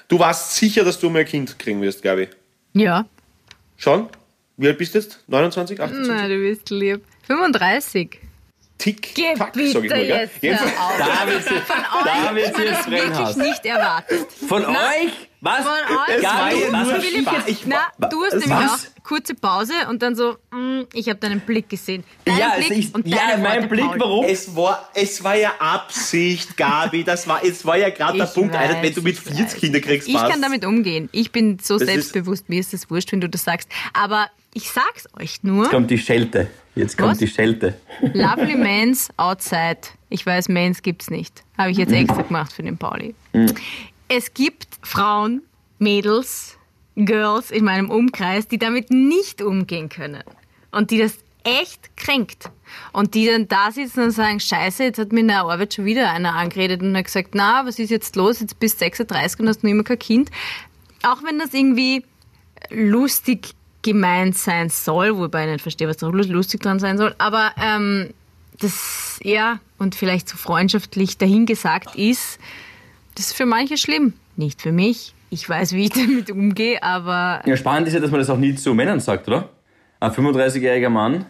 Du 0.08 0.20
warst 0.20 0.56
sicher, 0.56 0.84
dass 0.84 1.00
du 1.00 1.10
mal 1.10 1.20
ein 1.20 1.26
Kind 1.26 1.58
kriegen 1.60 1.82
wirst, 1.82 2.04
Gabi. 2.04 2.28
Ja. 2.74 3.06
Schon? 3.78 4.08
Wie 4.58 4.68
alt 4.68 4.78
bist 4.78 4.94
du 4.94 5.00
jetzt? 5.00 5.24
29, 5.28 5.80
28? 5.80 6.08
Na, 6.08 6.28
du 6.28 6.38
bist 6.38 6.70
lieb. 6.70 7.02
35. 7.28 8.20
Tick, 8.82 9.14
Geh 9.14 9.34
tack, 9.36 9.54
bitte 9.54 9.72
sag 9.72 9.84
ich 9.84 9.90
mal. 9.92 9.98
Gell? 10.00 10.08
jetzt 10.08 10.34
Jedenfalls- 10.42 10.72
hör 10.76 10.86
auf. 10.88 10.98
Da 10.98 11.28
wird 11.28 11.44
sie, 11.44 11.50
da 12.06 12.36
wird 12.36 12.56
sie 12.56 12.62
jetzt 12.64 12.90
Wirklich 12.92 13.10
Brennhaus. 13.14 13.36
nicht 13.36 13.66
erwartet. 13.66 14.28
Von 14.48 14.66
euch? 14.66 15.12
Was? 15.44 15.58
Von 15.60 15.72
euch? 15.72 16.18
Es 16.18 16.24
war 16.24 16.50
du, 16.50 16.56
ja 16.58 16.66
du, 16.66 16.72
nur 16.92 17.02
Philipp, 17.02 17.22
Spaß. 17.28 17.36
jetzt, 17.38 17.50
Ich 17.50 17.66
na, 17.68 17.78
du 18.10 18.24
hast 18.26 18.34
was? 18.36 18.46
nämlich 18.48 18.68
auch 18.70 19.04
kurze 19.04 19.34
Pause 19.36 19.74
und 19.90 20.02
dann 20.04 20.16
so, 20.16 20.38
mm, 20.52 20.82
ich 20.94 21.10
habe 21.10 21.20
deinen 21.20 21.40
Blick 21.42 21.68
gesehen. 21.70 22.04
Deinen 22.26 22.38
Ja, 22.40 22.54
Blick 22.58 22.72
ich, 22.72 22.94
und 22.94 23.08
ja, 23.08 23.18
mein 23.38 23.44
Worte, 23.56 23.68
Blick, 23.68 23.86
Paul. 23.86 24.00
warum? 24.00 24.26
Es 24.26 24.56
war, 24.56 24.90
es 24.94 25.24
war 25.24 25.36
ja 25.36 25.52
Absicht, 25.60 26.58
Gabi. 26.58 27.04
Das 27.04 27.28
war, 27.28 27.44
es 27.44 27.66
war 27.66 27.78
ja 27.78 27.90
gerade 27.90 28.18
der 28.20 28.26
Punkt. 28.26 28.54
weiß, 28.54 28.78
wenn 28.82 28.94
du 28.94 29.02
mit 29.02 29.14
ich 29.16 29.22
40 29.22 29.46
weiß. 29.46 29.56
Kinder 29.58 29.80
kriegst, 29.80 30.08
Ich 30.08 30.14
passt. 30.16 30.32
kann 30.32 30.42
damit 30.42 30.66
umgehen. 30.66 31.10
Ich 31.12 31.32
bin 31.32 31.58
so 31.62 31.76
Das 31.76 31.84
ist- 31.84 31.88
selbstbewusst, 31.94 32.50
mir 32.50 32.60
ist 32.60 32.74
es 32.74 32.90
wurscht, 32.90 33.12
wenn 33.12 33.22
du 33.22 33.30
das 33.30 33.44
sagst. 33.44 33.70
Aber 33.94 34.28
ich 34.54 34.70
sag's 34.70 35.08
euch 35.20 35.44
nur, 35.44 35.64
Jetzt 35.64 35.72
kommt 35.72 35.90
die 35.92 35.98
Schelte. 35.98 36.50
Jetzt 36.76 36.98
kommt 36.98 37.12
Was? 37.12 37.18
die 37.18 37.28
Schelte. 37.28 37.78
lovely 38.14 38.56
mans 38.56 39.10
outside. 39.18 39.78
Ich 40.10 40.26
weiß, 40.26 40.50
Mans 40.50 40.82
gibt's 40.82 41.10
nicht. 41.10 41.44
Habe 41.58 41.72
ich 41.72 41.78
Mhm. 41.78 41.84
jetzt 41.84 41.94
extra 41.94 42.22
gemacht 42.22 42.54
für 42.54 42.64
den 42.64 42.78
Pauli. 42.78 43.14
Es 44.08 44.34
gibt 44.34 44.68
Frauen, 44.82 45.42
Mädels, 45.80 46.58
Girls 46.96 47.52
in 47.52 47.64
meinem 47.66 47.90
Umkreis, 47.90 48.48
die 48.48 48.58
damit 48.58 48.90
nicht 48.92 49.42
umgehen 49.42 49.90
können. 49.90 50.24
Und 50.72 50.92
die 50.92 50.98
das 51.00 51.18
echt 51.44 51.96
kränkt. 51.98 52.50
Und 52.94 53.16
die 53.16 53.26
dann 53.28 53.48
da 53.48 53.72
sitzen 53.72 54.02
und 54.04 54.12
sagen, 54.12 54.40
scheiße, 54.40 54.84
jetzt 54.84 55.00
hat 55.00 55.12
mir 55.12 55.22
in 55.22 55.28
der 55.30 55.40
Arbeit 55.42 55.74
schon 55.74 55.86
wieder 55.86 56.12
einer 56.12 56.36
angeredet 56.36 56.82
und 56.82 56.96
hat 56.96 57.06
gesagt, 57.06 57.30
na, 57.34 57.66
was 57.66 57.80
ist 57.80 57.90
jetzt 57.90 58.16
los? 58.16 58.40
Jetzt 58.40 58.60
bist 58.60 58.76
du 58.76 58.86
36 58.86 59.40
und 59.40 59.48
hast 59.50 59.64
noch 59.64 59.70
immer 59.72 59.84
kein 59.84 60.00
Kind. 60.00 60.30
Auch 61.04 61.24
wenn 61.24 61.40
das 61.40 61.54
irgendwie 61.54 62.04
lustig 62.70 63.52
gemeint 63.82 64.38
sein 64.38 64.70
soll, 64.70 65.18
wobei 65.18 65.46
ich 65.46 65.52
nicht 65.52 65.62
verstehe, 65.62 65.88
was 65.88 65.98
da 65.98 66.08
lustig 66.08 66.62
dran 66.62 66.80
sein 66.80 66.98
soll, 66.98 67.16
aber 67.18 67.52
ähm, 67.62 68.10
das, 68.60 69.20
ja, 69.24 69.60
und 69.78 69.96
vielleicht 69.96 70.30
so 70.30 70.38
freundschaftlich 70.38 71.18
dahingesagt 71.18 71.96
ist, 71.96 72.40
das 73.16 73.28
ist 73.28 73.34
für 73.34 73.46
manche 73.46 73.78
schlimm. 73.78 74.14
Nicht 74.38 74.62
für 74.62 74.72
mich. 74.72 75.14
Ich 75.30 75.48
weiß, 75.48 75.74
wie 75.74 75.86
ich 75.86 75.90
damit 75.94 76.30
umgehe, 76.32 76.82
aber 76.84 77.42
Ja, 77.46 77.58
spannend 77.58 77.88
ist 77.88 77.94
ja, 77.94 78.00
dass 78.00 78.12
man 78.12 78.20
das 78.20 78.30
auch 78.30 78.38
nie 78.38 78.56
zu 78.56 78.74
Männern 78.74 79.00
sagt, 79.00 79.28
oder? 79.28 79.50
Ein 80.00 80.12
35-jähriger 80.12 80.90
Mann, 80.90 81.26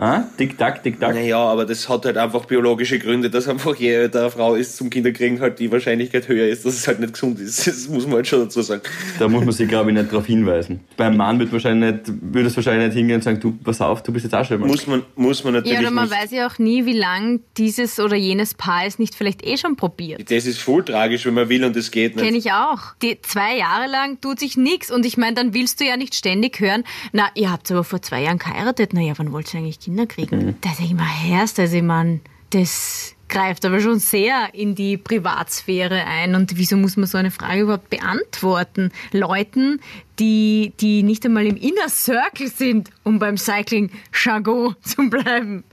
ah, 0.00 0.24
tick-tack, 0.36 0.82
tick-tack. 0.82 1.14
Naja, 1.14 1.38
aber 1.38 1.66
das 1.66 1.88
hat 1.88 2.04
halt 2.06 2.16
einfach 2.16 2.46
biologische 2.46 2.98
Gründe, 2.98 3.30
dass 3.30 3.46
einfach 3.46 3.76
je 3.76 3.92
älter 3.92 4.20
eine 4.20 4.30
Frau 4.30 4.54
ist 4.54 4.76
zum 4.76 4.90
Kinderkriegen 4.90 5.40
halt 5.40 5.58
die 5.58 5.70
Wahrscheinlichkeit 5.70 6.26
höher 6.28 6.48
ist, 6.48 6.64
dass 6.64 6.74
es 6.74 6.88
halt 6.88 7.00
nicht 7.00 7.12
gesund 7.12 7.38
ist. 7.38 7.66
Das 7.70 7.88
muss 7.88 8.04
man 8.06 8.16
halt 8.16 8.26
schon 8.26 8.40
dazu 8.40 8.62
sagen. 8.62 8.82
Da 9.18 9.28
muss 9.28 9.44
man 9.44 9.52
sich, 9.52 9.68
glaube 9.68 9.90
ich, 9.90 9.96
nicht 9.96 10.10
darauf 10.10 10.26
hinweisen. 10.26 10.80
Beim 10.96 11.16
Mann 11.16 11.38
wird, 11.38 11.52
wahrscheinlich 11.52 11.92
nicht, 11.92 12.12
würde 12.20 12.48
es 12.48 12.56
wahrscheinlich 12.56 12.88
nicht 12.88 12.96
hingehen 12.96 13.16
und 13.16 13.22
sagen, 13.22 13.38
du, 13.38 13.52
pass 13.52 13.80
auf, 13.80 14.02
du 14.02 14.12
bist 14.12 14.24
jetzt 14.24 14.34
auch 14.34 14.44
schon 14.44 14.60
mal. 14.60 14.66
Muss 14.66 14.86
man, 14.86 15.02
muss 15.14 15.44
man 15.44 15.54
natürlich 15.54 15.74
ja, 15.74 15.80
oder 15.80 15.90
man 15.90 16.08
nicht. 16.08 16.18
weiß 16.18 16.30
ja 16.32 16.46
auch 16.46 16.58
nie, 16.58 16.84
wie 16.86 16.96
lang 16.96 17.40
dieses 17.56 18.00
oder 18.00 18.16
jenes 18.16 18.54
Paar 18.54 18.86
es 18.86 18.98
nicht 18.98 19.14
vielleicht 19.14 19.46
eh 19.46 19.56
schon 19.56 19.76
probiert. 19.76 20.30
Das 20.30 20.46
ist 20.46 20.58
voll 20.58 20.84
tragisch, 20.84 21.26
wenn 21.26 21.34
man 21.34 21.48
will 21.48 21.64
und 21.64 21.76
es 21.76 21.90
geht 21.90 22.16
nicht. 22.16 22.24
Kenne 22.24 22.38
ich 22.38 22.52
auch. 22.52 22.94
Die 23.02 23.20
zwei 23.22 23.56
Jahre 23.56 23.90
lang 23.90 24.20
tut 24.20 24.40
sich 24.40 24.56
nichts 24.56 24.90
und 24.90 25.06
ich 25.06 25.16
meine, 25.16 25.34
dann 25.34 25.54
willst 25.54 25.80
du 25.80 25.84
ja 25.84 25.96
nicht 25.96 26.14
ständig 26.14 26.60
hören, 26.60 26.84
na, 27.12 27.28
ihr 27.34 27.52
habt 27.52 27.70
aber 27.70 27.84
vor 27.84 28.02
zwei 28.02 28.22
Jahren 28.22 28.38
geheiratet, 28.38 28.90
na 28.92 29.00
ja, 29.00 29.12
wann 29.16 29.32
wollt 29.32 29.52
ihr 29.54 29.60
eigentlich 29.60 29.78
Kinder 29.80 29.89
kriegen? 30.06 30.56
Da 30.60 30.70
sag 30.70 30.84
ich 30.84 30.94
mal, 30.94 31.04
Herrst, 31.04 31.58
also 31.58 31.76
ich 31.76 31.82
meine, 31.82 32.20
das 32.50 33.14
greift 33.28 33.64
aber 33.64 33.80
schon 33.80 33.98
sehr 33.98 34.48
in 34.52 34.74
die 34.74 34.96
Privatsphäre 34.96 36.04
ein 36.04 36.34
und 36.34 36.56
wieso 36.58 36.76
muss 36.76 36.96
man 36.96 37.06
so 37.06 37.16
eine 37.16 37.30
Frage 37.30 37.62
überhaupt 37.62 37.88
beantworten? 37.88 38.90
Leuten, 39.12 39.80
die, 40.18 40.72
die 40.80 41.02
nicht 41.02 41.24
einmal 41.24 41.46
im 41.46 41.56
Inner 41.56 41.88
Circle 41.88 42.48
sind, 42.48 42.90
um 43.04 43.18
beim 43.18 43.38
Cycling-Jargon 43.38 44.74
zu 44.82 45.08
bleiben. 45.08 45.64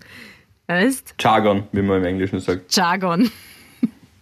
Weißt? 0.67 1.15
Jargon, 1.19 1.63
wie 1.71 1.81
man 1.81 1.97
im 1.97 2.05
Englischen 2.05 2.39
sagt. 2.39 2.75
Jargon. 2.75 3.31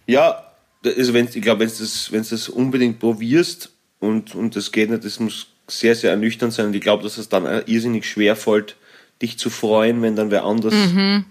Ja, 0.06 0.42
also 0.84 1.12
wenn, 1.12 1.26
ich 1.26 1.42
glaube, 1.42 1.60
wenn 1.60 1.68
du 1.68 1.74
das, 1.78 2.10
wenn's 2.12 2.30
das 2.30 2.48
unbedingt 2.48 2.98
probierst 2.98 3.72
und, 3.98 4.34
und 4.34 4.56
das 4.56 4.72
geht 4.72 4.90
nicht, 4.90 5.04
das 5.04 5.20
muss 5.20 5.48
sehr, 5.66 5.94
sehr 5.96 6.12
ernüchternd 6.12 6.52
sein. 6.52 6.66
Und 6.66 6.74
ich 6.74 6.80
glaube, 6.80 7.02
dass 7.02 7.18
es 7.18 7.28
dann 7.28 7.44
irrsinnig 7.66 8.06
schwer 8.06 8.36
fällt, 8.36 8.76
dich 9.22 9.38
zu 9.38 9.48
freuen, 9.48 10.02
wenn 10.02 10.14
dann 10.14 10.30
wer 10.30 10.44
anders 10.44 10.74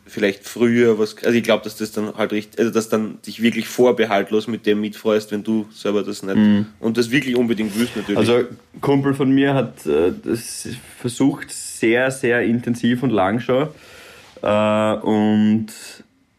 vielleicht 0.07 0.43
früher 0.43 0.97
was. 0.97 1.15
Also 1.23 1.37
ich 1.37 1.43
glaube, 1.43 1.63
dass 1.63 1.75
das 1.75 1.91
dann 1.91 2.15
halt 2.17 2.31
richtig, 2.31 2.59
also 2.59 2.71
dass 2.71 2.89
dann 2.89 3.19
dich 3.25 3.43
wirklich 3.43 3.67
vorbehaltlos 3.67 4.47
mit 4.47 4.65
dem 4.65 4.81
mitfreust, 4.81 5.31
wenn 5.31 5.43
du 5.43 5.67
selber 5.71 6.01
das 6.01 6.23
nicht 6.23 6.65
und 6.79 6.97
das 6.97 7.11
wirklich 7.11 7.35
unbedingt 7.35 7.77
willst 7.77 7.95
natürlich. 7.95 8.17
Also, 8.17 8.37
ein 8.37 8.81
Kumpel 8.81 9.13
von 9.13 9.29
mir 9.29 9.53
hat 9.53 9.85
äh, 9.85 10.11
das 10.23 10.67
versucht, 10.99 11.51
sehr, 11.51 12.09
sehr 12.09 12.41
intensiv 12.41 13.03
und 13.03 13.11
lang 13.11 13.39
schon. 13.39 13.67
Äh, 14.41 14.93
und 14.95 15.67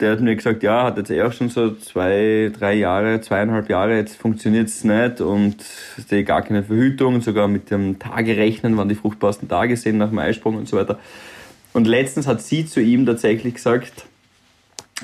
der 0.00 0.12
hat 0.12 0.20
mir 0.20 0.34
gesagt, 0.36 0.62
ja, 0.62 0.84
hat 0.84 0.98
jetzt 0.98 1.10
eh 1.10 1.22
auch 1.22 1.32
schon 1.32 1.48
so 1.48 1.74
zwei, 1.76 2.52
drei 2.58 2.74
Jahre, 2.74 3.20
zweieinhalb 3.20 3.70
Jahre, 3.70 3.96
jetzt 3.96 4.16
funktioniert 4.16 4.68
es 4.68 4.84
nicht 4.84 5.20
und 5.20 5.60
es 5.60 6.04
ist 6.10 6.26
gar 6.26 6.42
keine 6.42 6.62
Verhütung, 6.64 7.20
sogar 7.22 7.48
mit 7.48 7.70
dem 7.70 7.98
Tage 7.98 8.36
rechnen, 8.36 8.76
wann 8.76 8.88
die 8.88 8.94
fruchtbarsten 8.94 9.48
Tage 9.48 9.76
sind 9.76 9.98
nach 9.98 10.10
dem 10.10 10.18
Eisprung 10.18 10.56
und 10.56 10.68
so 10.68 10.76
weiter. 10.76 10.98
Und 11.76 11.86
letztens 11.86 12.26
hat 12.26 12.40
sie 12.40 12.64
zu 12.64 12.80
ihm 12.80 13.04
tatsächlich 13.04 13.52
gesagt, 13.52 14.06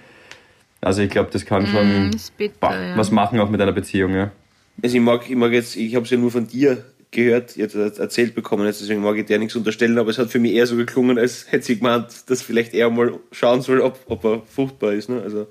Also 0.81 1.03
ich 1.03 1.11
glaube, 1.11 1.29
das 1.31 1.45
kann 1.45 1.67
schon 1.67 2.07
Mm, 2.07 2.11
bitter, 2.35 2.87
ja. 2.87 2.97
was 2.97 3.11
machen 3.11 3.39
auch 3.39 3.51
mit 3.51 3.61
einer 3.61 3.73
Beziehung, 3.73 4.15
ja. 4.15 4.31
Also 4.81 4.95
ich 4.95 5.01
mag, 5.01 5.29
ich 5.29 5.35
mag 5.35 5.51
jetzt, 5.51 5.75
ich 5.75 5.95
habe 5.95 6.05
es 6.05 6.11
ja 6.11 6.17
nur 6.17 6.31
von 6.31 6.47
dir 6.47 6.83
gehört, 7.11 7.57
jetzt 7.57 7.75
erzählt 7.75 8.35
bekommen, 8.35 8.65
jetzt, 8.65 8.81
deswegen 8.81 9.01
mag 9.01 9.17
ich 9.17 9.25
dir 9.25 9.37
nichts 9.37 9.55
unterstellen, 9.55 9.97
aber 9.97 10.09
es 10.09 10.17
hat 10.17 10.29
für 10.29 10.39
mich 10.39 10.53
eher 10.53 10.65
so 10.65 10.77
geklungen, 10.77 11.17
als 11.17 11.51
hätte 11.51 11.65
sie 11.65 11.77
gemeint, 11.77 12.29
dass 12.29 12.41
vielleicht 12.41 12.73
er 12.73 12.89
mal 12.89 13.19
schauen 13.31 13.61
soll, 13.61 13.81
ob, 13.81 13.99
ob 14.07 14.23
er 14.23 14.41
fruchtbar 14.45 14.93
ist. 14.93 15.09
Ne? 15.09 15.21
Also, 15.21 15.47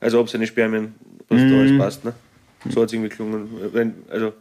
also 0.00 0.20
ob 0.20 0.30
seine 0.30 0.46
Spermien, 0.46 0.94
was 1.28 1.40
da 1.40 1.58
alles 1.58 1.78
passt. 1.78 2.04
Ne? 2.04 2.14
So 2.70 2.80
hat 2.80 2.88
es 2.88 2.94
irgendwie 2.94 3.10
geklungen. 3.10 3.48
Wenn, 3.72 3.94
also, 4.08 4.32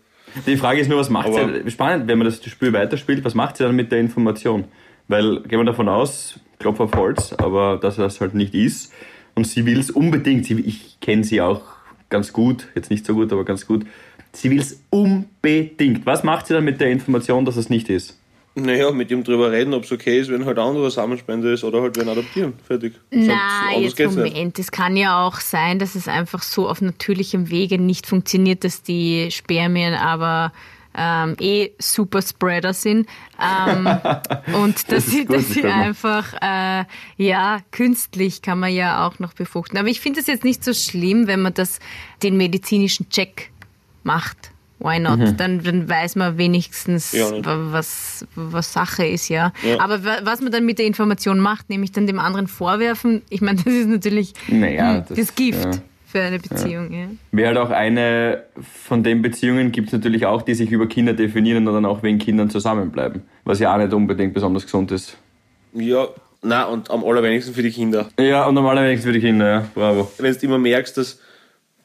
Die 0.47 0.57
Frage 0.57 0.79
ist 0.79 0.89
nur, 0.89 0.99
was 0.99 1.09
macht 1.09 1.33
sie, 1.33 1.69
spannend, 1.69 2.07
wenn 2.07 2.17
man 2.17 2.25
das 2.25 2.43
Spiel 2.43 2.71
weiterspielt, 2.71 3.23
was 3.25 3.35
macht 3.35 3.57
sie 3.57 3.63
dann 3.63 3.75
mit 3.75 3.91
der 3.91 3.99
Information? 3.99 4.63
Weil, 5.07 5.41
gehen 5.41 5.59
wir 5.59 5.65
davon 5.65 5.89
aus, 5.89 6.39
Klopf 6.59 6.79
auf 6.79 6.95
Holz, 6.95 7.33
aber 7.33 7.77
dass 7.81 7.97
das 7.97 8.21
halt 8.21 8.33
nicht 8.33 8.55
ist. 8.55 8.93
Und 9.35 9.45
sie 9.45 9.65
will 9.65 9.79
es 9.79 9.91
unbedingt, 9.91 10.45
sie, 10.45 10.59
ich 10.61 10.99
kenne 11.01 11.25
sie 11.25 11.41
auch 11.41 11.74
ganz 12.09 12.33
gut, 12.33 12.67
jetzt 12.75 12.89
nicht 12.89 13.05
so 13.05 13.13
gut, 13.13 13.31
aber 13.31 13.45
ganz 13.45 13.67
gut. 13.67 13.85
Sie 14.33 14.51
will 14.51 14.59
es 14.59 14.81
unbedingt. 14.89 16.05
Was 16.05 16.23
macht 16.23 16.47
sie 16.47 16.53
dann 16.53 16.65
mit 16.65 16.81
der 16.81 16.89
Information, 16.89 17.45
dass 17.45 17.55
es 17.55 17.69
nicht 17.69 17.89
ist? 17.89 18.17
naja, 18.55 18.91
mit 18.91 19.11
ihm 19.11 19.23
drüber 19.23 19.51
reden, 19.51 19.73
ob 19.73 19.83
es 19.83 19.91
okay 19.91 20.19
ist, 20.19 20.31
wenn 20.31 20.45
halt 20.45 20.57
ein 20.57 20.65
anderer 20.65 20.89
Samenspender 20.89 21.51
ist 21.51 21.63
oder 21.63 21.81
halt 21.81 21.97
wen 21.97 22.07
adoptieren. 22.07 22.53
Fertig. 22.65 22.93
Na, 23.11 23.67
anders 23.75 23.97
jetzt. 23.97 24.15
Moment. 24.15 24.57
Es 24.57 24.71
kann 24.71 24.95
ja 24.95 25.25
auch 25.25 25.39
sein, 25.41 25.77
dass 25.77 25.95
es 25.95 26.07
einfach 26.07 26.41
so 26.41 26.69
auf 26.69 26.81
natürlichem 26.81 27.49
Wege 27.49 27.77
nicht 27.77 28.07
funktioniert, 28.07 28.63
dass 28.63 28.81
die 28.81 29.29
Spermien 29.29 29.93
aber 29.93 30.53
ähm, 30.97 31.35
eh 31.39 31.71
Superspreader 31.79 32.73
sind 32.73 33.07
ähm, 33.41 33.85
und 34.63 34.91
dass 34.91 35.05
Das 35.05 35.05
sie, 35.07 35.25
dass 35.25 35.49
sie 35.49 35.65
einfach 35.65 36.33
äh, 36.41 36.85
ja 37.17 37.59
künstlich 37.71 38.41
kann 38.41 38.59
man 38.59 38.73
ja 38.73 39.05
auch 39.05 39.19
noch 39.19 39.33
befruchten. 39.33 39.77
Aber 39.77 39.87
ich 39.89 39.99
finde 39.99 40.19
es 40.21 40.27
jetzt 40.27 40.43
nicht 40.43 40.63
so 40.63 40.73
schlimm, 40.73 41.27
wenn 41.27 41.41
man 41.41 41.53
das 41.53 41.79
den 42.23 42.37
medizinischen 42.37 43.09
Check 43.09 43.51
macht. 44.03 44.51
Why 44.79 44.99
not? 44.99 45.19
Mhm. 45.19 45.37
Dann, 45.37 45.63
dann 45.63 45.89
weiß 45.89 46.17
man 46.17 46.37
wenigstens, 46.37 47.13
Ja, 47.13 47.31
wa- 47.45 47.71
was, 47.71 48.25
was 48.35 48.73
Sache 48.73 49.05
ist, 49.05 49.29
ja. 49.29 49.53
Ja. 49.63 49.79
Aber 49.79 50.03
wa- 50.03 50.19
was 50.23 50.41
man 50.41 50.51
dann 50.51 50.65
mit 50.65 50.79
der 50.79 50.85
Information 50.85 51.39
macht, 51.39 51.69
nämlich 51.69 51.93
dann 51.93 52.07
dem 52.07 52.19
anderen 52.19 52.47
vorwerfen, 52.47 53.21
ich 53.29 53.39
meine, 53.39 53.61
das 53.63 53.73
ist 53.73 53.87
natürlich 53.87 54.33
Naja, 54.49 54.95
hm, 54.95 55.05
das- 55.07 55.17
das, 55.17 55.35
Gift 55.35 55.63
ja. 55.75 55.81
Für 56.15 56.21
eine 56.21 56.39
Beziehung. 56.39 56.93
Ja. 56.93 57.07
Wäre 57.33 57.47
halt 57.49 57.57
auch 57.57 57.71
eine 57.71 58.45
von 58.85 59.03
den 59.03 59.21
Beziehungen 59.21 59.73
gibt 59.73 59.87
es 59.87 59.93
natürlich 59.93 60.25
auch, 60.25 60.43
die 60.43 60.53
sich 60.53 60.71
über 60.71 60.87
Kinder 60.87 61.11
definieren 61.11 61.67
und 61.67 61.73
dann 61.73 61.85
auch 61.85 62.03
wegen 62.03 62.19
Kindern 62.19 62.49
zusammenbleiben. 62.49 63.23
Was 63.43 63.59
ja 63.59 63.73
auch 63.73 63.77
nicht 63.77 63.91
unbedingt 63.91 64.33
besonders 64.33 64.63
gesund 64.63 64.93
ist. 64.93 65.17
Ja, 65.73 66.07
na 66.41 66.63
und 66.65 66.89
am 66.89 67.03
allerwenigsten 67.03 67.53
für 67.53 67.63
die 67.63 67.71
Kinder. 67.71 68.07
Ja, 68.17 68.45
und 68.45 68.55
normalerweise 68.55 69.01
für 69.01 69.11
die 69.11 69.19
Kinder, 69.19 69.45
ja. 69.45 69.67
Bravo. 69.75 70.09
Wenn 70.17 70.33
du 70.33 70.39
immer 70.45 70.57
merkst, 70.57 70.95
dass 70.95 71.19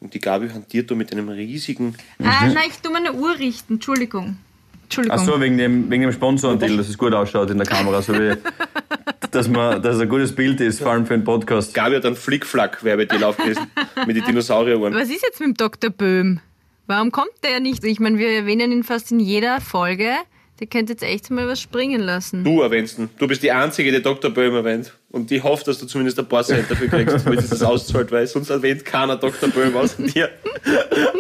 die 0.01 0.21
Gabi 0.21 0.49
hantiert 0.49 0.89
da 0.89 0.95
mit 0.95 1.11
einem 1.11 1.29
riesigen. 1.29 1.97
Ah, 2.23 2.47
nein, 2.47 2.69
ich 2.69 2.81
tu 2.81 2.93
meine 2.93 3.13
Uhr 3.13 3.37
richten. 3.37 3.75
Entschuldigung. 3.75 4.37
Entschuldigung. 4.85 5.19
Ach 5.19 5.25
so, 5.25 5.41
wegen 5.41 5.59
dem, 5.59 5.91
wegen 5.91 6.03
dem 6.03 6.13
Sponsor-Deal, 6.13 6.77
dass 6.77 6.89
es 6.89 6.97
gut 6.97 7.15
ausschaut 7.15 7.51
in 7.51 7.59
der 7.59 7.67
Kamera, 7.67 8.01
so 8.01 8.13
wie, 8.13 8.37
dass, 9.31 9.49
man, 9.49 9.83
dass 9.83 9.97
es 9.97 10.03
ein 10.03 10.09
gutes 10.09 10.35
Bild 10.35 10.61
ist, 10.61 10.81
vor 10.81 10.93
allem 10.93 11.07
für 11.07 11.15
einen 11.15 11.25
Podcast. 11.25 11.75
Gabi 11.75 11.97
hat 11.97 12.05
einen 12.05 12.17
Flickflack-Werbedeal 12.17 13.25
aufgelesen 13.25 13.71
mit 14.07 14.17
den 14.17 14.25
Dinosaurieruhren. 14.25 14.95
Was 14.95 15.09
ist 15.09 15.23
jetzt 15.23 15.41
mit 15.41 15.49
dem 15.49 15.55
Dr. 15.55 15.91
Böhm? 15.91 16.41
Warum 16.87 17.13
kommt 17.13 17.33
der 17.45 17.61
nicht? 17.61 17.85
Ich 17.85 18.01
meine, 18.01 18.19
wir 18.19 18.31
erwähnen 18.31 18.73
ihn 18.73 18.85
fast 18.85 19.13
in 19.13 19.21
jeder 19.21 19.61
Folge. 19.61 20.11
Der 20.59 20.67
könnte 20.67 20.93
jetzt 20.93 21.03
echt 21.03 21.31
mal 21.31 21.47
was 21.49 21.61
springen 21.61 22.01
lassen. 22.01 22.45
Du 22.45 22.61
erwähnst 22.61 22.99
ihn. 22.99 23.09
Du 23.19 23.27
bist 23.27 23.43
die 23.43 23.53
Einzige, 23.53 23.93
die 23.93 24.03
Dr. 24.03 24.31
Böhm 24.31 24.55
erwähnt. 24.55 24.93
Und 25.13 25.33
ich 25.33 25.43
hoffe, 25.43 25.65
dass 25.65 25.79
du 25.79 25.87
zumindest 25.87 26.21
ein 26.21 26.27
paar 26.27 26.45
Cent 26.45 26.71
dafür 26.71 26.87
kriegst, 26.87 27.27
damit 27.27 27.41
es 27.41 27.51
das 27.51 27.63
auszahlt, 27.63 28.13
weil 28.13 28.29
sonst 28.29 28.49
erwähnt 28.49 28.85
keiner 28.85 29.17
Dr. 29.17 29.49
Böhm 29.49 29.77
außer 29.77 30.05
dir. 30.05 30.29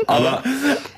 Aber, 0.06 0.44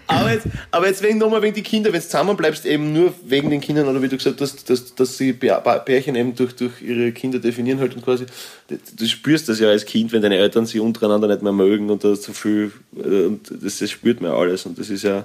aber, 0.06 0.32
jetzt, 0.32 0.46
aber 0.70 0.88
jetzt 0.88 1.02
wegen 1.02 1.16
nochmal 1.16 1.40
wegen 1.40 1.54
die 1.54 1.62
Kinder, 1.62 1.90
wenn 1.90 2.00
du 2.00 2.04
zusammenbleibst, 2.04 2.66
eben 2.66 2.92
nur 2.92 3.14
wegen 3.24 3.48
den 3.48 3.62
Kindern, 3.62 3.88
oder 3.88 4.02
wie 4.02 4.08
du 4.08 4.18
gesagt 4.18 4.42
hast, 4.42 4.68
dass, 4.68 4.94
dass 4.94 5.16
sie 5.16 5.32
Pärchen 5.32 6.16
eben 6.16 6.34
durch, 6.34 6.54
durch 6.54 6.82
ihre 6.82 7.12
Kinder 7.12 7.38
definieren 7.38 7.80
halt 7.80 7.96
und 7.96 8.04
quasi, 8.04 8.26
du, 8.68 9.06
spürst 9.06 9.48
das 9.48 9.58
ja 9.58 9.68
als 9.68 9.86
Kind, 9.86 10.12
wenn 10.12 10.20
deine 10.20 10.36
Eltern 10.36 10.66
sie 10.66 10.78
untereinander 10.78 11.28
nicht 11.28 11.40
mehr 11.40 11.52
mögen 11.52 11.88
und 11.88 12.04
da 12.04 12.14
zu 12.14 12.34
viel, 12.34 12.72
äh, 12.94 13.24
und 13.24 13.50
das, 13.62 13.78
das 13.78 13.90
spürt 13.90 14.20
man 14.20 14.32
ja 14.32 14.36
alles 14.36 14.66
und 14.66 14.78
das 14.78 14.90
ist 14.90 15.04
ja 15.04 15.24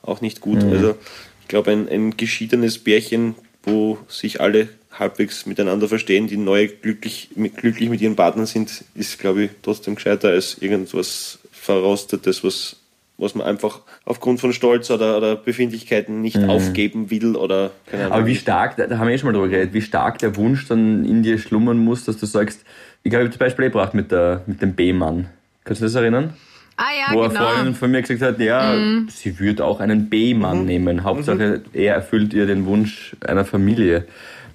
auch 0.00 0.22
nicht 0.22 0.40
gut. 0.40 0.64
Also 0.64 0.96
ich 1.42 1.48
glaube, 1.48 1.72
ein, 1.72 1.88
ein 1.90 2.16
geschiedenes 2.16 2.78
Pärchen, 2.78 3.34
wo 3.64 3.98
sich 4.08 4.40
alle 4.40 4.68
halbwegs 4.98 5.46
miteinander 5.46 5.88
verstehen, 5.88 6.26
die 6.26 6.36
neu 6.36 6.68
glücklich 6.68 7.30
mit, 7.34 7.56
glücklich 7.56 7.88
mit 7.88 8.00
ihren 8.00 8.16
Partnern 8.16 8.46
sind, 8.46 8.84
ist, 8.94 9.18
glaube 9.18 9.44
ich, 9.44 9.50
trotzdem 9.62 9.94
gescheiter 9.94 10.28
als 10.28 10.58
irgendwas 10.60 11.38
Verrostetes, 11.52 12.44
was, 12.44 12.76
was 13.18 13.34
man 13.34 13.46
einfach 13.46 13.80
aufgrund 14.04 14.40
von 14.40 14.52
Stolz 14.52 14.90
oder, 14.90 15.16
oder 15.16 15.36
Befindlichkeiten 15.36 16.20
nicht 16.20 16.38
aufgeben 16.38 17.10
will 17.10 17.36
oder 17.36 17.70
keine 17.86 18.04
Ahnung. 18.04 18.18
Aber 18.18 18.26
wie 18.26 18.36
stark, 18.36 18.76
da 18.76 18.98
haben 18.98 19.06
wir 19.06 19.14
eh 19.14 19.18
schon 19.18 19.28
mal 19.28 19.32
drüber 19.32 19.48
geredet, 19.48 19.74
wie 19.74 19.82
stark 19.82 20.18
der 20.18 20.36
Wunsch 20.36 20.66
dann 20.68 21.04
in 21.04 21.22
dir 21.22 21.38
schlummern 21.38 21.78
muss, 21.78 22.04
dass 22.04 22.18
du 22.18 22.26
sagst, 22.26 22.64
ich 23.02 23.10
glaube, 23.10 23.24
ich 23.24 23.28
habe 23.28 23.30
das 23.30 23.38
Beispiel 23.38 23.64
eh 23.66 23.68
gebracht 23.68 23.94
mit, 23.94 24.12
der, 24.12 24.42
mit 24.46 24.60
dem 24.60 24.74
B-Mann. 24.74 25.28
Kannst 25.64 25.80
du 25.80 25.86
das 25.86 25.94
erinnern? 25.94 26.34
Ah 26.76 26.84
ja, 26.98 27.14
Wo 27.14 27.20
eine 27.20 27.28
genau. 27.28 27.48
Freundin 27.48 27.74
von 27.74 27.90
mir 27.90 28.02
gesagt 28.02 28.22
hat, 28.22 28.40
ja, 28.40 28.74
sie 29.08 29.38
würde 29.38 29.64
auch 29.64 29.80
einen 29.80 30.08
B-Mann 30.08 30.64
nehmen. 30.64 31.04
Hauptsache, 31.04 31.62
er 31.72 31.94
erfüllt 31.94 32.32
ihr 32.32 32.46
den 32.46 32.66
Wunsch 32.66 33.14
einer 33.20 33.44
Familie. 33.44 34.06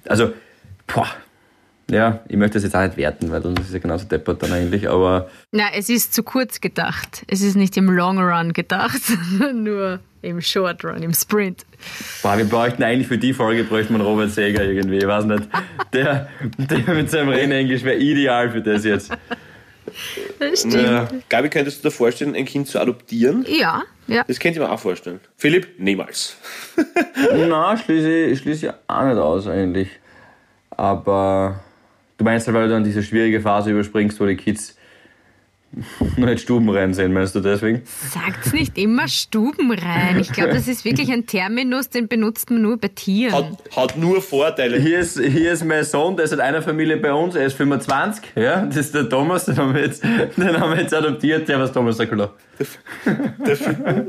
Also, 0.08 0.32
boah, 0.86 1.08
ja, 1.90 2.20
ich 2.28 2.36
möchte 2.36 2.54
das 2.54 2.64
jetzt 2.64 2.76
auch 2.76 2.82
nicht 2.82 2.96
werten, 2.96 3.30
weil 3.30 3.40
das 3.40 3.66
ist 3.66 3.72
ja 3.72 3.78
genauso 3.78 4.06
deppert 4.06 4.42
dann 4.42 4.52
eigentlich, 4.52 4.88
aber 4.88 5.30
Na, 5.52 5.64
es 5.74 5.88
ist 5.88 6.12
zu 6.12 6.22
kurz 6.22 6.60
gedacht. 6.60 7.24
Es 7.28 7.40
ist 7.40 7.56
nicht 7.56 7.76
im 7.76 7.90
Long 7.90 8.18
Run 8.18 8.52
gedacht, 8.52 9.02
sondern 9.02 9.62
nur 9.62 10.00
im 10.20 10.40
Short 10.40 10.84
Run, 10.84 11.02
im 11.02 11.14
Sprint. 11.14 11.64
boah, 12.22 12.36
wir 12.36 12.44
bräuchten 12.44 12.82
eigentlich 12.82 13.08
für 13.08 13.18
die 13.18 13.32
Folge 13.32 13.64
bräuchten 13.64 13.96
wir 13.96 14.04
Robert 14.04 14.30
Seger 14.32 14.64
irgendwie, 14.64 14.98
ich 14.98 15.06
weiß 15.06 15.24
nicht. 15.24 15.48
Der, 15.92 16.28
der 16.58 16.94
mit 16.94 17.10
seinem 17.10 17.30
Rennenglisch 17.30 17.84
wäre 17.84 17.96
ideal 17.96 18.50
für 18.50 18.60
das 18.60 18.84
jetzt. 18.84 19.10
Das 20.38 20.60
stimmt. 20.60 20.74
Ja. 20.74 21.08
Gabi, 21.28 21.48
könntest 21.48 21.84
du 21.84 21.88
dir 21.88 21.94
vorstellen, 21.94 22.34
ein 22.34 22.44
Kind 22.44 22.68
zu 22.68 22.80
adoptieren? 22.80 23.44
Ja, 23.48 23.82
ja. 24.06 24.24
Das 24.26 24.38
könnte 24.38 24.58
ich 24.58 24.66
mir 24.66 24.72
auch 24.72 24.80
vorstellen. 24.80 25.20
Philipp, 25.36 25.78
niemals. 25.78 26.36
Na, 27.48 27.76
schließe 27.76 28.10
ich, 28.26 28.38
schließe 28.40 28.66
ich 28.66 28.72
auch 28.86 29.04
nicht 29.04 29.18
aus 29.18 29.46
eigentlich. 29.46 29.88
Aber 30.70 31.60
du 32.16 32.24
meinst 32.24 32.46
halt, 32.46 32.56
weil 32.56 32.68
du 32.68 32.74
dann 32.74 32.84
diese 32.84 33.02
schwierige 33.02 33.40
Phase 33.40 33.70
überspringst, 33.70 34.20
wo 34.20 34.26
die 34.26 34.36
Kids 34.36 34.77
nicht 36.16 36.40
stubenrein 36.40 36.94
sind, 36.94 37.12
meinst 37.12 37.34
du 37.34 37.40
deswegen? 37.40 37.82
Sagt's 37.84 38.52
nicht 38.52 38.78
immer 38.78 39.06
Stuben 39.06 39.70
rein. 39.70 40.18
Ich 40.18 40.32
glaube, 40.32 40.50
das 40.50 40.66
ist 40.66 40.84
wirklich 40.84 41.12
ein 41.12 41.26
Terminus, 41.26 41.90
den 41.90 42.08
benutzt 42.08 42.50
man 42.50 42.62
nur 42.62 42.78
bei 42.78 42.88
Tieren. 42.88 43.34
Hat, 43.34 43.76
hat 43.76 43.96
nur 43.96 44.22
Vorteile. 44.22 44.78
Hier 44.80 45.00
ist, 45.00 45.20
hier 45.20 45.52
ist 45.52 45.64
mein 45.64 45.84
Sohn, 45.84 46.16
der 46.16 46.24
ist 46.24 46.32
in 46.32 46.40
einer 46.40 46.62
Familie 46.62 46.96
bei 46.96 47.12
uns, 47.12 47.34
er 47.34 47.46
ist 47.46 47.56
25, 47.56 48.24
ja, 48.34 48.64
das 48.64 48.76
ist 48.76 48.94
der 48.94 49.08
Thomas, 49.08 49.44
den 49.44 49.56
haben 49.56 49.74
wir 49.74 49.82
jetzt, 49.82 50.02
den 50.02 50.60
haben 50.60 50.72
wir 50.72 50.80
jetzt 50.80 50.94
adoptiert, 50.94 51.48
der 51.48 51.60
was 51.60 51.72
Thomas 51.72 51.96
Sakula. 51.96 52.32
Der, 52.58 53.56
der, 53.56 54.06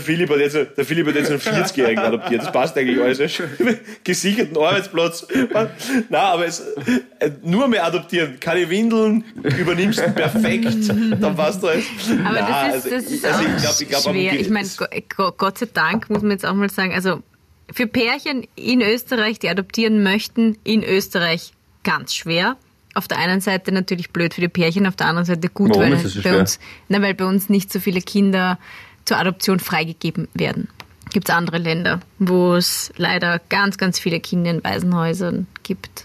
Philipp 0.00 0.30
hat 0.30 0.38
jetzt, 0.38 0.54
der 0.54 0.84
Philipp 0.84 1.06
hat 1.08 1.14
jetzt 1.14 1.30
einen 1.30 1.40
40-Jährigen 1.40 1.98
adoptiert. 2.04 2.42
Das 2.42 2.52
passt 2.52 2.76
eigentlich 2.76 3.00
alles. 3.00 3.18
Er 3.18 3.28
Gesicherten 4.04 4.56
Arbeitsplatz. 4.56 5.26
Na, 6.08 6.18
aber 6.32 6.46
es, 6.46 6.60
äh, 7.20 7.30
nur 7.42 7.68
mehr 7.68 7.84
adoptieren. 7.84 8.38
Keine 8.40 8.68
Windeln, 8.70 9.24
übernimmst 9.58 10.00
ihn 10.00 10.14
perfekt. 10.14 10.88
Dann 11.20 11.36
passt 11.36 11.64
alles. 11.64 11.84
Aber 12.24 12.40
Na, 12.40 12.68
das 12.72 12.84
ist, 12.86 12.92
das 12.92 12.92
also, 13.02 13.14
ist 13.14 13.24
also 13.24 13.38
auch 13.38 13.42
ich 13.42 13.62
glaub, 13.62 13.80
ich 13.80 13.88
glaub, 13.88 14.02
schwer. 14.14 14.32
Ich 14.40 14.50
meine, 14.50 14.68
Go- 15.16 15.32
Gott 15.36 15.58
sei 15.58 15.68
Dank 15.72 16.10
muss 16.10 16.22
man 16.22 16.30
jetzt 16.32 16.46
auch 16.46 16.54
mal 16.54 16.70
sagen, 16.70 16.92
also 16.94 17.22
für 17.72 17.86
Pärchen 17.86 18.46
in 18.56 18.80
Österreich, 18.80 19.38
die 19.38 19.48
adoptieren 19.48 20.02
möchten, 20.02 20.56
in 20.64 20.82
Österreich 20.82 21.52
ganz 21.84 22.14
schwer. 22.14 22.56
Auf 22.94 23.06
der 23.06 23.18
einen 23.18 23.40
Seite 23.40 23.70
natürlich 23.70 24.10
blöd 24.10 24.34
für 24.34 24.40
die 24.40 24.48
Pärchen, 24.48 24.86
auf 24.86 24.96
der 24.96 25.06
anderen 25.06 25.26
Seite 25.26 25.48
gut, 25.50 25.70
Warum 25.70 25.82
weil, 25.82 25.92
ist 25.92 26.04
das 26.04 26.12
so 26.14 26.22
bei 26.22 26.30
schwer? 26.30 26.38
uns, 26.40 26.58
na, 26.88 27.02
weil 27.02 27.14
bei 27.14 27.26
uns 27.26 27.48
nicht 27.48 27.72
so 27.72 27.78
viele 27.78 28.00
Kinder 28.00 28.58
zur 29.08 29.16
Adoption 29.18 29.58
freigegeben 29.58 30.28
werden. 30.34 30.68
Gibt 31.12 31.28
es 31.30 31.34
andere 31.34 31.56
Länder, 31.58 32.00
wo 32.18 32.54
es 32.54 32.92
leider 32.96 33.40
ganz, 33.48 33.78
ganz 33.78 33.98
viele 33.98 34.20
Kinder 34.20 34.50
in 34.50 34.62
Waisenhäusern 34.62 35.46
gibt 35.62 36.04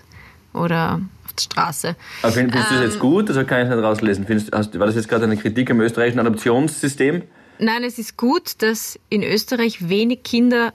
oder 0.53 1.01
auf 1.25 1.33
der 1.33 1.41
Straße. 1.41 1.95
Aber 2.21 2.31
find- 2.31 2.51
findest 2.51 2.71
du 2.71 2.75
das 2.75 2.83
Ähm. 2.83 2.89
jetzt 2.89 2.99
gut? 2.99 3.27
Also 3.29 3.43
kann 3.43 3.63
ich 3.67 3.69
nicht 3.75 3.83
rauslesen. 3.83 4.25
Findest, 4.25 4.53
hast, 4.53 4.79
war 4.79 4.85
das 4.87 4.95
jetzt 4.95 5.09
gerade 5.09 5.25
eine 5.25 5.35
Kritik 5.35 5.69
am 5.71 5.81
österreichischen 5.81 6.19
Adoptionssystem? 6.19 7.23
Nein, 7.59 7.83
es 7.83 7.99
ist 7.99 8.15
gut, 8.17 8.61
dass 8.61 8.97
in 9.09 9.21
Österreich 9.23 9.89
wenig 9.89 10.23
Kinder 10.23 10.73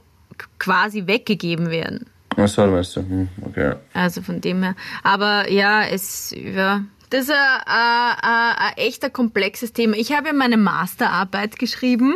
quasi 0.58 1.06
weggegeben 1.06 1.70
werden. 1.70 2.06
Ach 2.36 2.46
so, 2.48 2.66
meinst 2.66 2.94
du. 2.96 3.00
Hm, 3.00 3.28
okay. 3.46 3.74
Also 3.94 4.20
von 4.22 4.40
dem 4.40 4.62
her. 4.62 4.76
Aber 5.02 5.50
ja, 5.50 5.82
es 5.84 6.32
ja, 6.36 6.84
das 7.10 7.24
ist 7.24 7.30
ein, 7.30 7.36
ein, 7.66 8.54
ein, 8.56 8.76
echter 8.76 9.10
komplexes 9.10 9.72
Thema. 9.72 9.96
Ich 9.96 10.12
habe 10.12 10.28
ja 10.28 10.32
meine 10.32 10.56
Masterarbeit 10.56 11.58
geschrieben 11.58 12.14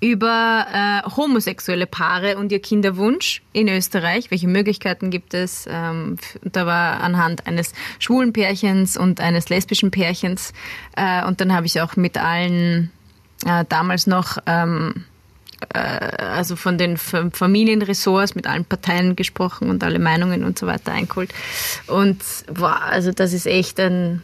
über 0.00 0.66
äh, 0.72 1.10
homosexuelle 1.16 1.86
Paare 1.86 2.36
und 2.36 2.52
ihr 2.52 2.60
Kinderwunsch 2.60 3.42
in 3.52 3.68
Österreich. 3.68 4.30
Welche 4.30 4.48
Möglichkeiten 4.48 5.10
gibt 5.10 5.32
es? 5.32 5.66
Ähm, 5.70 6.16
da 6.42 6.66
war 6.66 7.00
anhand 7.00 7.46
eines 7.46 7.72
schwulen 7.98 8.32
Pärchens 8.32 8.96
und 8.96 9.20
eines 9.20 9.48
lesbischen 9.48 9.90
Pärchens. 9.90 10.52
Äh, 10.96 11.24
und 11.24 11.40
dann 11.40 11.52
habe 11.52 11.66
ich 11.66 11.80
auch 11.80 11.96
mit 11.96 12.18
allen 12.18 12.90
äh, 13.46 13.64
damals 13.68 14.06
noch 14.06 14.38
ähm, 14.46 15.04
also 15.72 16.56
von 16.56 16.78
den 16.78 16.96
Fa- 16.96 17.30
Familienressorts 17.32 18.34
mit 18.34 18.46
allen 18.46 18.64
Parteien 18.64 19.16
gesprochen 19.16 19.70
und 19.70 19.82
alle 19.82 19.98
Meinungen 19.98 20.44
und 20.44 20.58
so 20.58 20.66
weiter 20.66 20.92
eingeholt. 20.92 21.32
Und 21.86 22.22
wow, 22.48 22.76
also 22.90 23.12
das 23.12 23.32
ist 23.32 23.46
echt 23.46 23.80
ein, 23.80 24.22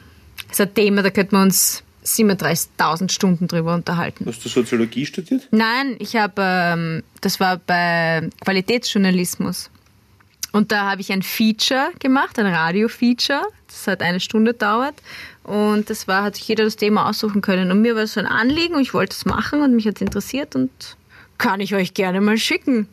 ist 0.51 0.61
ein 0.61 0.75
Thema, 0.75 1.03
da 1.03 1.11
könnten 1.11 1.37
wir 1.37 1.43
uns 1.43 1.83
37.000 2.05 3.11
Stunden 3.13 3.49
drüber 3.49 3.75
unterhalten. 3.75 4.25
Hast 4.27 4.45
du 4.45 4.49
Soziologie 4.49 5.07
studiert? 5.07 5.49
Nein, 5.53 5.97
ich 6.01 6.17
habe, 6.17 6.43
ähm, 6.45 7.03
das 7.21 7.39
war 7.41 7.59
bei 7.59 8.29
Qualitätsjournalismus. 8.45 9.71
Und 10.51 10.71
da 10.71 10.91
habe 10.91 11.01
ich 11.01 11.11
ein 11.11 11.23
Feature 11.23 11.91
gemacht, 11.99 12.39
ein 12.39 12.47
Radio-Feature. 12.47 13.41
Das 13.69 13.87
hat 13.87 14.03
eine 14.03 14.21
Stunde 14.21 14.53
dauert. 14.53 14.95
Und 15.45 15.89
das 15.89 16.07
war, 16.09 16.25
hat 16.25 16.37
sich 16.37 16.47
jeder 16.49 16.65
das 16.65 16.77
Thema 16.77 17.09
aussuchen 17.09 17.41
können. 17.41 17.71
Und 17.71 17.81
mir 17.81 17.95
war 17.97 18.03
es 18.03 18.15
so 18.15 18.21
ein 18.21 18.27
Anliegen 18.27 18.75
und 18.75 18.83
ich 18.83 18.93
wollte 18.93 19.15
es 19.17 19.25
machen 19.25 19.63
und 19.63 19.75
mich 19.75 19.87
hat 19.87 19.95
es 19.97 20.03
interessiert 20.03 20.55
und 20.55 20.71
kann 21.39 21.61
ich 21.61 21.75
euch 21.75 21.95
gerne 21.95 22.21
mal 22.21 22.37
schicken. 22.39 22.89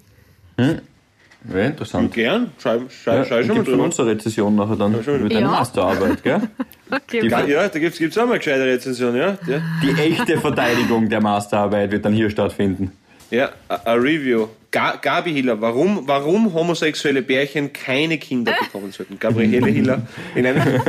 Ja, 0.57 1.59
interessant. 1.65 2.13
Gern. 2.13 2.51
Schau, 2.61 2.81
schau, 2.89 3.13
Ja, 3.13 3.25
schau 3.25 3.41
schon 3.43 3.57
mal 3.57 3.63
drüber. 3.63 3.83
uns 3.83 3.99
eine 3.99 4.11
Rezession 4.11 4.55
nachher 4.55 4.75
dann 4.75 5.01
schon. 5.03 5.23
mit 5.23 5.31
deiner 5.33 5.41
Ja. 5.45 5.51
Masterarbeit, 5.51 6.21
gell? 6.23 6.41
Okay, 6.91 7.21
Die- 7.21 7.27
Ja, 7.27 7.45
ja, 7.45 7.67
da 7.67 7.79
gibt 7.79 7.99
es 8.01 8.17
auch 8.17 8.23
mal 8.25 8.31
eine 8.31 8.39
gescheite 8.39 8.65
Rezension, 8.65 9.15
ja? 9.15 9.37
Ja, 9.47 9.61
Die 9.83 9.91
echte 10.01 10.37
Verteidigung 10.39 11.07
der 11.07 11.21
Masterarbeit 11.21 11.91
wird 11.91 12.03
dann 12.03 12.13
hier 12.13 12.29
stattfinden. 12.29 12.91
ja 13.31 13.49
a, 13.69 13.75
a 13.85 13.93
Review. 13.93 14.47
Ga 14.71 14.97
Gabi 15.01 15.31
Hiller, 15.33 15.59
warum, 15.61 16.07
warum 16.07 16.53
homosexuelle 16.53 17.21
Pärchen 17.23 17.71
keine 17.73 18.17
Kinder 18.17 18.53
bekommen 18.59 18.91
sollten. 18.91 19.17
Gabriele 19.19 19.67
Hiller 19.67 20.01
in 20.35 20.45
einem. 20.45 20.57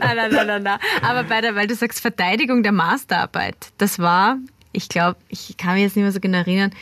nein, 0.00 0.16
nein, 0.16 0.30
nein, 0.32 0.46
nein, 0.46 0.62
nein. 0.64 0.78
Aber 1.02 1.22
bei 1.24 1.40
der, 1.42 1.54
weil 1.54 1.66
du 1.66 1.74
sagst 1.74 2.00
Verteidigung 2.00 2.62
der 2.62 2.72
Masterarbeit, 2.72 3.56
das 3.78 3.98
war, 3.98 4.38
ich 4.72 4.88
glaube, 4.88 5.16
ich 5.28 5.54
kann 5.58 5.74
mich 5.74 5.82
jetzt 5.82 5.96
nicht 5.96 6.02
mehr 6.04 6.12
so 6.12 6.20
genau 6.20 6.38
erinnern, 6.38 6.72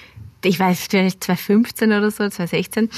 ich 0.44 0.58
weiß, 0.58 0.86
vielleicht 0.90 1.24
2015 1.24 1.92
oder 1.92 2.10
so, 2.10 2.28
2016. 2.28 2.90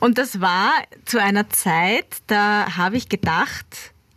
Und 0.00 0.18
das 0.18 0.40
war 0.40 0.70
zu 1.04 1.20
einer 1.20 1.48
Zeit, 1.50 2.06
da 2.26 2.76
habe 2.76 2.96
ich 2.96 3.08
gedacht, 3.08 3.66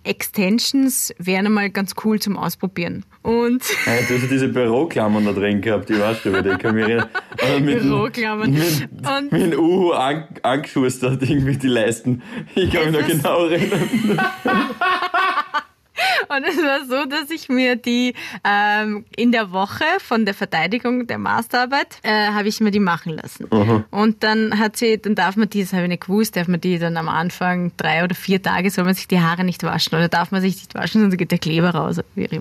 Extensions 0.06 1.14
wären 1.18 1.46
einmal 1.48 1.70
ganz 1.70 1.94
cool 2.04 2.20
zum 2.20 2.38
Ausprobieren. 2.38 3.06
Und 3.22 3.62
Ja, 3.86 3.94
du 4.08 4.16
hast 4.16 4.22
ja 4.24 4.28
diese 4.30 4.48
Büroklammern 4.48 5.26
da 5.26 5.34
drin 5.34 5.60
gehabt, 5.62 5.90
weißt 5.90 6.24
du, 6.26 6.30
über 6.30 6.42
die 6.42 6.50
kann 6.58 6.78
ich 6.78 6.86
mich 6.86 6.96
erinnern. 6.96 7.10
Mit, 7.66 7.76
dem- 7.76 7.84
Büroklammern. 7.90 8.52
Mit, 8.52 8.90
Und- 9.06 9.32
mit 9.32 9.42
dem 9.54 9.60
Uhu 9.60 9.92
an, 9.92 10.24
angeschustert, 10.42 11.22
irgendwie 11.22 11.58
die 11.58 11.68
Leisten. 11.68 12.22
Ich 12.56 12.72
kann 12.72 12.90
mich 12.92 13.00
noch 13.02 13.08
genau 13.08 13.46
erinnern. 13.48 13.90
Und 16.30 16.44
es 16.48 16.58
war 16.58 16.86
so, 16.86 17.06
dass 17.06 17.30
ich 17.30 17.50
mir 17.50 17.76
die 17.76 18.14
ähm, 18.44 19.06
in 19.16 19.32
der 19.32 19.52
Woche 19.52 19.86
von 20.00 20.26
der 20.26 20.34
Verteidigung 20.34 21.08
der 21.08 21.18
Masterarbeit 21.18 22.00
äh, 22.04 22.28
habe 22.28 22.48
ich 22.48 22.60
mir 22.60 22.72
die 22.72 22.80
machen 22.80 23.14
lassen. 23.14 23.46
Und 23.92 24.24
dann 24.24 24.60
hat 24.60 24.78
sie, 24.78 24.98
dann 25.02 25.16
darf 25.16 25.36
man 25.36 25.50
die, 25.50 25.62
das 25.62 25.74
habe 25.74 25.84
ich 25.84 25.90
nicht 25.90 26.06
gewusst, 26.06 26.36
darf 26.36 26.48
man 26.48 26.62
die 26.62 26.80
dann 26.80 26.98
am 26.98 27.10
Anfang 27.10 27.72
drei 27.78 28.04
oder 28.04 28.16
vier 28.16 28.42
Tage 28.42 28.70
soll 28.70 28.86
man 28.86 28.94
sich 28.94 29.08
die 29.08 29.20
Haare 29.20 29.44
nicht 29.44 29.64
waschen 29.64 29.96
oder 29.96 30.08
darf 30.08 30.32
man 30.32 30.42
sich 30.42 30.56
nicht 30.56 30.76
waschen, 30.76 31.02
sonst 31.02 31.18
geht 31.18 31.32
der 31.32 31.40
Kleber 31.40 31.72
raus. 31.72 32.00
Wie. 32.16 32.26
Äh, 32.26 32.40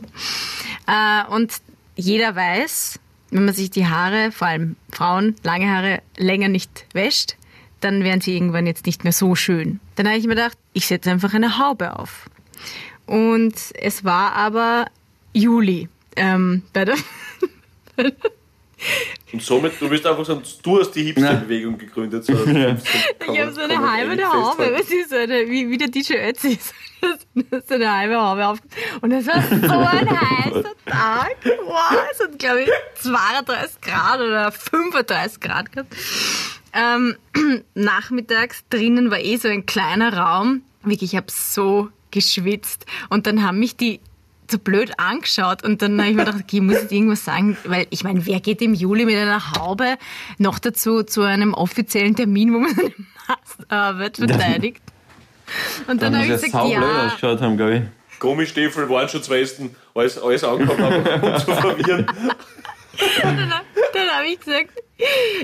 und 1.31 1.53
jeder 1.97 2.35
weiß, 2.35 3.01
wenn 3.31 3.45
man 3.45 3.55
sich 3.55 3.71
die 3.71 3.87
Haare, 3.87 4.33
vor 4.33 4.49
allem 4.49 4.77
Frauen, 4.91 5.37
lange 5.43 5.71
Haare 5.71 6.01
länger 6.17 6.49
nicht 6.49 6.87
wäscht, 6.93 7.37
dann 7.81 8.03
werden 8.05 8.21
sie 8.21 8.35
irgendwann 8.35 8.67
jetzt 8.67 8.87
nicht 8.87 9.05
mehr 9.05 9.13
so 9.13 9.35
schön. 9.35 9.81
Dann 9.97 10.07
habe 10.07 10.19
ich 10.19 10.25
mir 10.25 10.35
gedacht, 10.35 10.59
ich 10.73 10.87
setze 10.87 11.11
einfach 11.11 11.35
eine 11.35 11.59
Haube 11.59 11.99
auf. 11.99 12.29
Und 13.09 13.55
es 13.75 14.05
war 14.05 14.33
aber 14.35 14.87
Juli. 15.33 15.89
Ähm, 16.17 16.63
bei 16.73 16.85
der 16.85 16.97
Und 19.33 19.43
somit, 19.43 19.81
du 19.81 19.89
bist 19.89 20.07
einfach 20.07 20.25
so, 20.25 20.41
du 20.63 20.81
hast 20.81 20.93
die 20.93 21.03
Hipster-Bewegung 21.05 21.77
gegründet. 21.79 22.25
So 22.25 22.33
ich 22.35 22.39
habe 22.47 23.53
so 23.53 23.61
eine 23.63 23.79
halbe 23.79 24.23
Haube, 24.25 24.73
was 24.73 24.91
ist 24.91 25.11
so 25.11 25.17
eine, 25.17 25.49
wie, 25.49 25.69
wie 25.69 25.77
der 25.77 25.89
DJ 25.89 26.15
Ötzi. 26.29 26.59
so 27.67 27.75
eine 27.75 27.93
halbe 27.93 28.21
Haube 28.21 28.47
auf. 28.47 28.59
Und 29.01 29.13
es 29.13 29.27
war 29.27 29.43
so 29.43 29.79
ein 29.79 30.21
heißer 30.21 30.75
Tag. 30.87 31.37
Wow, 31.65 31.99
es 32.13 32.21
hat, 32.21 32.39
glaube 32.39 32.63
ich, 32.63 32.71
32 33.03 33.81
Grad 33.81 34.21
oder 34.21 34.53
35 34.53 35.41
Grad 35.41 35.73
gehabt. 35.73 35.95
Ähm, 36.73 37.17
nachmittags 37.75 38.65
drinnen 38.71 39.11
war 39.11 39.19
eh 39.19 39.37
so 39.37 39.49
ein 39.49 39.67
kleiner 39.67 40.17
Raum. 40.17 40.63
Wirklich, 40.83 41.13
ich 41.13 41.17
habe 41.17 41.27
so 41.31 41.89
geschwitzt. 42.19 42.87
Und 43.09 43.27
dann 43.27 43.43
haben 43.43 43.59
mich 43.59 43.77
die 43.77 44.01
so 44.51 44.59
blöd 44.59 44.93
angeschaut 44.99 45.63
und 45.63 45.83
dann 45.83 45.99
habe 46.01 46.11
ich 46.11 46.17
mir 46.17 46.25
gedacht, 46.25 46.43
okay, 46.43 46.57
ich 46.57 46.63
muss 46.63 46.77
jetzt 46.77 46.93
irgendwas 46.93 47.25
sagen, 47.25 47.57
weil 47.65 47.87
ich 47.91 48.03
meine, 48.03 48.25
wer 48.25 48.41
geht 48.41 48.63
im 48.63 48.75
Juli 48.75 49.05
mit 49.05 49.17
einer 49.17 49.53
Haube 49.53 49.97
noch 50.39 50.59
dazu 50.59 51.03
zu 51.03 51.23
einem 51.23 51.53
offiziellen 51.55 52.17
Termin, 52.17 52.55
wo 52.55 52.59
man 52.61 52.71
eine 52.79 52.93
Masterarbeit 53.29 54.17
verteidigt? 54.17 54.83
Und 55.87 56.03
dann 56.03 56.13
Da 56.13 56.19
habe 56.19 56.25
ich 56.25 56.31
ja 56.31 56.47
gesagt, 56.49 56.71
ja, 56.71 57.07
ausgeschaut 57.07 57.41
haben, 57.41 57.57
glaube 57.57 57.77
ich. 57.77 57.83
Gummistiefel, 58.21 58.89
Warnschutzwesten, 58.89 59.77
alles, 59.95 60.19
alles 60.19 60.45
angehabt 60.45 60.81
haben, 60.81 61.23
um 61.23 61.39
zu 61.39 61.55
verwirren. 61.55 62.07
dann, 63.23 63.53
dann 63.93 64.09
habe 64.09 64.27
ich 64.27 64.41
gesagt, 64.41 64.71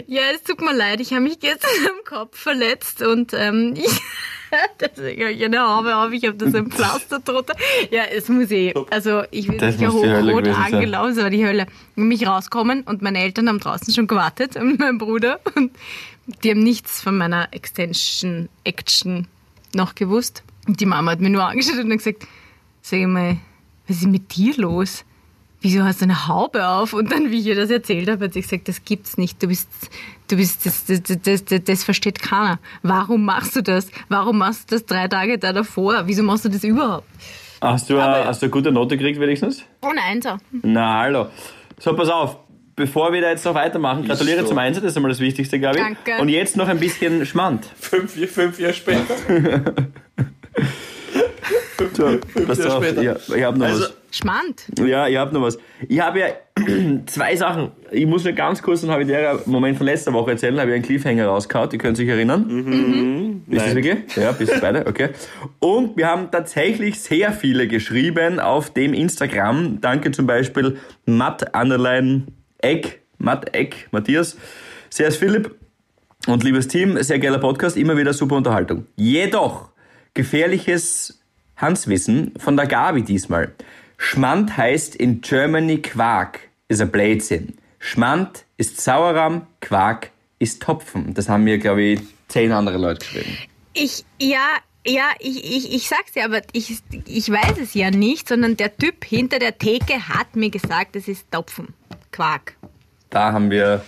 ja, 0.07 0.23
es 0.35 0.43
tut 0.43 0.61
mir 0.61 0.75
leid, 0.75 1.01
ich 1.01 1.13
habe 1.13 1.23
mich 1.23 1.39
gestern 1.39 1.71
am 1.87 2.05
Kopf 2.05 2.39
verletzt 2.39 3.03
und 3.03 3.33
ähm, 3.33 3.75
ich, 3.77 4.01
deswegen 4.81 5.23
habe 5.23 5.33
ich 5.33 5.45
eine 5.45 5.61
Haube 5.61 5.97
auf, 5.97 6.13
ich 6.13 6.25
habe 6.25 6.37
da 6.37 6.51
so 6.51 6.59
ein 6.59 6.71
Pflaster 6.71 7.21
drunter. 7.21 7.55
Ja, 7.91 8.05
es 8.05 8.29
muss 8.29 8.51
eh, 8.51 8.75
also 8.91 9.23
ich 9.31 9.49
bin 9.49 9.59
Das 9.59 9.77
sicher 9.77 9.93
hochrot 9.93 10.49
angelaufen, 10.49 11.13
es 11.13 11.23
war 11.23 11.31
die 11.31 11.45
Hölle. 11.45 11.67
Und 11.97 12.09
mich 12.09 12.27
rauskommen 12.27 12.83
und 12.83 13.03
meine 13.03 13.21
Eltern 13.21 13.49
haben 13.49 13.61
draußen 13.61 13.93
schon 13.93 14.07
gewartet 14.07 14.57
und 14.57 14.79
mein 14.79 14.99
Bruder 14.99 15.41
und 15.55 15.73
die 16.43 16.51
haben 16.51 16.63
nichts 16.63 17.01
von 17.03 17.17
meiner 17.17 17.49
Extension 17.53 18.49
Action 18.65 19.27
noch 19.75 19.95
gewusst. 19.95 20.43
Und 20.67 20.81
die 20.81 20.87
Mama 20.87 21.13
hat 21.13 21.21
mir 21.21 21.31
nur 21.31 21.45
angeschaut 21.45 21.79
und 21.79 21.91
gesagt, 21.91 22.27
sag 22.81 23.01
ich 23.01 23.07
mal, 23.07 23.37
was 23.87 23.99
ist 23.99 24.07
mit 24.07 24.35
dir 24.35 24.57
los? 24.57 25.05
Wieso 25.65 25.83
hast 25.83 26.03
du 26.03 26.05
eine 26.05 26.29
Haube 26.29 26.69
auf? 26.69 26.93
Und 26.93 27.11
dann, 27.11 27.31
wie 27.31 27.41
ich 27.41 27.47
ihr 27.47 27.55
das 27.55 27.71
erzählt 27.71 28.11
habe, 28.11 28.27
hat 28.27 28.35
sie 28.35 28.43
gesagt, 28.43 28.69
das 28.69 28.85
gibt's 28.85 29.17
nicht. 29.17 29.43
Du 29.43 29.49
bist, 29.49 29.67
du 30.29 30.37
bist, 30.37 30.67
das, 30.67 30.85
das, 30.85 31.01
das, 31.23 31.45
das, 31.47 31.65
das 31.65 31.85
versteht 31.85 32.21
keiner. 32.21 32.59
Warum 32.83 33.25
machst 33.25 33.57
du 33.57 33.63
das? 33.63 33.89
Warum 34.11 34.37
machst 34.37 34.71
du 34.71 34.75
das 34.75 34.85
drei 34.85 35.09
Tage 35.09 35.39
da 35.39 35.55
davor? 35.55 36.03
Wieso 36.05 36.23
machst 36.23 36.45
du 36.45 36.51
das 36.51 36.65
überhaupt? 36.65 37.07
Hast 37.63 37.89
du, 37.89 37.99
eine, 37.99 38.27
hast 38.27 38.43
du 38.43 38.45
eine 38.45 38.51
gute 38.51 38.73
Note 38.73 38.99
gekriegt, 38.99 39.19
wenigstens? 39.19 39.65
Oh 39.81 39.93
nein, 39.95 40.21
so. 40.21 40.37
Na, 40.61 40.99
hallo. 40.99 41.29
So, 41.79 41.97
pass 41.97 42.11
auf. 42.11 42.37
Bevor 42.77 43.15
wir 43.15 43.23
da 43.23 43.31
jetzt 43.31 43.47
noch 43.47 43.55
weitermachen, 43.55 44.05
gratuliere 44.05 44.43
so. 44.43 44.49
zum 44.49 44.59
Einsatz, 44.59 44.83
das 44.83 44.93
ist 44.93 44.97
einmal 44.99 45.13
das 45.13 45.21
Wichtigste, 45.21 45.59
glaube 45.59 45.79
ich. 45.79 45.83
Danke. 45.83 46.21
Und 46.21 46.29
jetzt 46.29 46.59
noch 46.59 46.69
ein 46.69 46.79
bisschen 46.79 47.25
Schmand. 47.25 47.65
Fünf, 47.81 48.13
fünf 48.13 48.61
Jahre 48.61 48.75
später. 48.75 49.15
So, 51.95 52.19
pass 52.47 52.59
Jahre 52.59 52.77
auf, 52.77 52.85
später. 52.85 53.03
ja, 53.03 53.17
ich 53.35 53.43
habe 53.43 53.59
noch 53.59 53.67
Also, 53.67 53.83
was. 53.85 53.95
Schmand. 54.11 54.67
Ja, 54.79 55.09
ich 55.09 55.17
habe 55.17 55.35
noch 55.35 55.43
was. 55.43 55.59
Ich 55.89 56.01
habe 56.01 56.21
ja 56.21 56.27
zwei 57.07 57.35
Sachen. 57.35 57.73
Ich 57.91 58.07
muss 58.07 58.23
nur 58.23 58.33
ganz 58.33 58.63
kurz 58.63 58.83
einen 58.85 58.93
habitärer 58.93 59.41
Moment 59.47 59.77
von 59.77 59.87
letzter 59.87 60.13
Woche 60.13 60.33
erzählen. 60.33 60.59
Habe 60.61 60.71
ich 60.71 60.75
einen 60.77 60.85
Cliffhanger 60.85 61.27
rausgehauen. 61.27 61.69
Die 61.71 61.79
können 61.79 61.97
sich 61.97 62.09
erinnern. 62.09 62.47
Mhm. 62.47 63.43
Ist 63.51 63.61
das 63.61 63.75
Nein. 63.75 63.85
wirklich? 63.85 64.17
Ja, 64.17 64.31
bis 64.33 64.51
beide, 64.61 64.87
okay. 64.87 65.09
Und 65.59 65.97
wir 65.97 66.07
haben 66.07 66.31
tatsächlich 66.31 67.01
sehr 67.01 67.33
viele 67.33 67.67
geschrieben 67.67 68.39
auf 68.39 68.73
dem 68.73 68.95
Instagram. 68.95 69.81
Danke 69.81 70.13
zum 70.13 70.27
Beispiel 70.29 70.79
Matt 71.07 71.53
Underline 71.57 72.27
Eck, 72.59 73.03
Matt 73.19 73.55
Eck, 73.57 73.89
Matthias, 73.91 74.37
Servus 74.91 75.17
Philipp 75.17 75.57
und 76.29 76.45
liebes 76.45 76.69
Team, 76.69 77.03
sehr 77.03 77.19
geiler 77.19 77.39
Podcast, 77.39 77.77
immer 77.77 77.97
wieder 77.97 78.13
super 78.13 78.37
Unterhaltung. 78.37 78.87
Jedoch 78.97 79.71
gefährliches 80.15 81.21
Hanswissen 81.57 82.33
von 82.39 82.57
der 82.57 82.67
Gabi 82.67 83.03
diesmal. 83.03 83.53
Schmand 83.97 84.57
heißt 84.57 84.97
in 84.97 85.21
Germany 85.21 85.81
Quark, 85.81 86.41
ist 86.69 86.81
ein 86.81 86.91
Blödsinn. 86.91 87.55
Schmand 87.79 88.45
ist 88.57 88.81
Sauerrahm, 88.81 89.47
Quark 89.61 90.11
ist 90.39 90.63
Topfen. 90.63 91.15
Das 91.15 91.29
haben 91.29 91.45
mir, 91.45 91.59
glaube 91.59 91.83
ich, 91.83 92.01
zehn 92.29 92.53
andere 92.53 92.79
Leute 92.79 93.01
geschrieben. 93.01 93.37
Ich, 93.73 94.05
ja, 94.21 94.49
ja, 94.87 95.11
ich, 95.19 95.45
ich, 95.45 95.75
ich 95.75 95.89
sag's 95.89 96.13
dir, 96.13 96.25
aber 96.25 96.43
ich, 96.53 96.79
ich 97.07 97.31
weiß 97.31 97.59
es 97.63 97.75
ja 97.75 97.91
nicht, 97.91 98.29
sondern 98.29 98.57
der 98.57 98.77
Typ 98.77 99.05
hinter 99.05 99.39
der 99.39 99.59
Theke 99.59 100.09
hat 100.09 100.37
mir 100.37 100.51
gesagt, 100.51 100.97
es 100.97 101.09
ist 101.09 101.31
Topfen. 101.31 101.75
Quark. 102.11 102.57
Da 103.11 103.33
haben 103.33 103.51
wir 103.51 103.85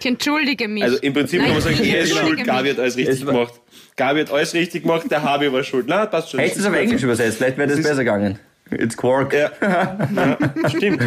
Ich 0.00 0.06
entschuldige 0.06 0.68
mich. 0.68 0.82
Also 0.82 0.98
im 0.98 1.12
Prinzip 1.12 1.42
kann 1.42 1.52
man 1.52 1.60
sagen, 1.60 1.76
Nein, 1.76 1.84
ich 1.84 1.94
er 1.94 2.00
ist 2.00 2.16
schuld, 2.16 2.44
Gabi 2.44 2.70
hat 2.70 2.78
alles 2.78 2.96
richtig 2.96 3.24
gemacht. 3.24 3.60
Gabi 3.96 4.20
hat 4.20 4.32
alles 4.32 4.54
richtig 4.54 4.82
gemacht, 4.82 5.10
der 5.10 5.22
Habi 5.22 5.52
war 5.52 5.62
schuld. 5.62 5.86
Na, 5.88 6.06
passt 6.06 6.30
schon. 6.30 6.40
Hättest 6.40 6.58
du 6.58 6.60
es 6.62 6.66
auf 6.68 6.74
Englisch 6.74 7.02
übersetzt, 7.02 7.36
vielleicht 7.38 7.58
wäre 7.58 7.68
das, 7.68 7.78
ist- 7.78 7.84
besser 7.84 7.98
gegangen. 8.04 8.38
It's 8.70 8.96
Quark. 8.96 9.34
Ja, 9.34 9.50
ja 10.16 10.68
stimmt. 10.68 11.02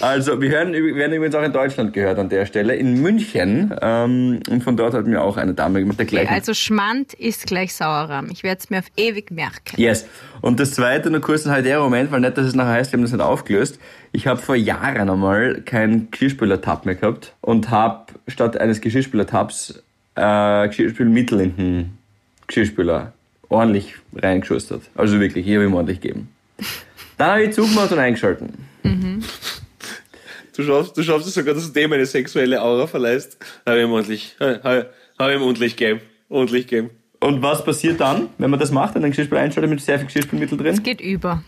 Also, 0.00 0.40
wir 0.40 0.50
hören, 0.50 0.72
werden 0.72 1.12
übrigens 1.12 1.34
auch 1.34 1.42
in 1.44 1.52
Deutschland 1.52 1.92
gehört 1.92 2.18
an 2.18 2.28
der 2.28 2.44
Stelle, 2.44 2.74
in 2.74 3.00
München. 3.00 3.72
Ähm, 3.80 4.40
und 4.50 4.64
von 4.64 4.76
dort 4.76 4.94
hat 4.94 5.06
mir 5.06 5.22
auch 5.22 5.36
eine 5.36 5.54
Dame 5.54 5.80
mit 5.84 5.98
der 5.98 6.06
Okay, 6.06 6.16
gleichen. 6.16 6.34
also 6.34 6.54
Schmand 6.54 7.14
ist 7.14 7.46
gleich 7.46 7.72
Sauerrahm. 7.72 8.28
Ich 8.32 8.42
werde 8.42 8.58
es 8.58 8.68
mir 8.68 8.78
auf 8.80 8.86
ewig 8.96 9.30
merken. 9.30 9.76
Yes. 9.80 10.06
Und 10.40 10.58
das 10.58 10.72
zweite, 10.74 11.10
nur 11.10 11.20
kurz 11.20 11.46
ein 11.46 11.62
der 11.62 11.78
Moment, 11.78 12.10
weil 12.10 12.20
nicht, 12.20 12.36
dass 12.36 12.46
es 12.46 12.54
nachher 12.54 12.72
heißt, 12.72 12.90
wir 12.92 12.96
haben 12.98 13.04
das 13.04 13.12
nicht 13.12 13.20
aufgelöst. 13.22 13.78
Ich 14.10 14.26
habe 14.26 14.40
vor 14.42 14.56
Jahren 14.56 15.08
einmal 15.08 15.60
keinen 15.62 16.10
Geschirrspüler-Tab 16.10 16.84
mehr 16.84 16.96
gehabt 16.96 17.34
und 17.40 17.70
habe 17.70 18.06
statt 18.26 18.56
eines 18.56 18.80
Geschirrspüler-Tabs 18.80 19.81
äh, 20.14 20.68
Geschirrspülmittel 20.68 21.40
in 21.40 21.56
den 21.56 21.98
Geschirrspüler 22.46 23.12
ordentlich 23.48 23.94
reingeschustert. 24.14 24.82
Also 24.94 25.20
wirklich, 25.20 25.46
ich 25.46 25.54
habe 25.54 25.64
ihm 25.64 25.74
ordentlich 25.74 26.00
gegeben. 26.00 26.28
Dann 27.18 27.30
habe 27.32 27.44
ich 27.44 27.52
zugemacht 27.52 27.92
und 27.92 27.98
eingeschalten. 27.98 28.52
Du 30.54 30.62
schaffst, 30.62 30.96
du 30.96 31.02
schaffst 31.02 31.26
es 31.28 31.34
sogar, 31.34 31.54
dass 31.54 31.66
du 31.66 31.72
dem 31.72 31.92
eine 31.92 32.04
sexuelle 32.06 32.60
Aura 32.62 32.86
verleihst. 32.86 33.38
Habe 33.66 33.78
ich 33.78 33.84
ihm 33.84 33.92
ordentlich, 33.92 34.36
habe 34.38 34.90
hab 35.18 35.30
ihm 35.30 35.42
ordentlich 35.42 35.76
gegeben. 35.76 36.00
Ordentlich 36.28 36.66
gegeben. 36.66 36.90
Und 37.20 37.40
was 37.40 37.64
passiert 37.64 38.00
dann, 38.00 38.28
wenn 38.38 38.50
man 38.50 38.58
das 38.58 38.70
macht, 38.72 38.96
und 38.96 39.02
einen 39.02 39.12
Geschirrspüler 39.12 39.40
einschaltet 39.40 39.70
mit 39.70 39.80
sehr 39.80 39.98
viel 39.98 40.06
Geschirrspülmittel 40.06 40.58
drin? 40.58 40.82
Geht 40.82 41.00
über. 41.00 41.42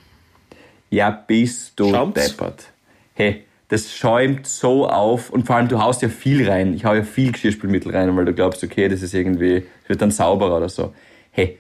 Ja, 0.91 1.11
bist 1.11 1.73
du 1.77 1.91
Schaumt's? 1.91 2.29
deppert. 2.29 2.67
Hey, 3.15 3.45
das 3.69 3.93
schäumt 3.93 4.47
so 4.47 4.89
auf 4.89 5.31
und 5.31 5.47
vor 5.47 5.57
allem 5.57 5.69
du 5.69 5.81
haust 5.81 6.03
ja 6.03 6.09
viel 6.09 6.49
rein. 6.49 6.75
Ich 6.75 6.85
hau 6.85 6.95
ja 6.95 7.03
viel 7.03 7.33
Geschirrspülmittel 7.33 7.95
rein, 7.95 8.15
weil 8.17 8.25
du 8.25 8.35
glaubst, 8.35 8.63
okay, 8.63 8.89
das 8.89 9.03
ist 9.03 9.15
irgendwie, 9.15 9.61
das 9.81 9.89
wird 9.89 10.03
dann 10.03 10.11
sauberer 10.11 10.59
oder 10.59 10.69
so. 10.69 10.93
Hey, 11.31 11.59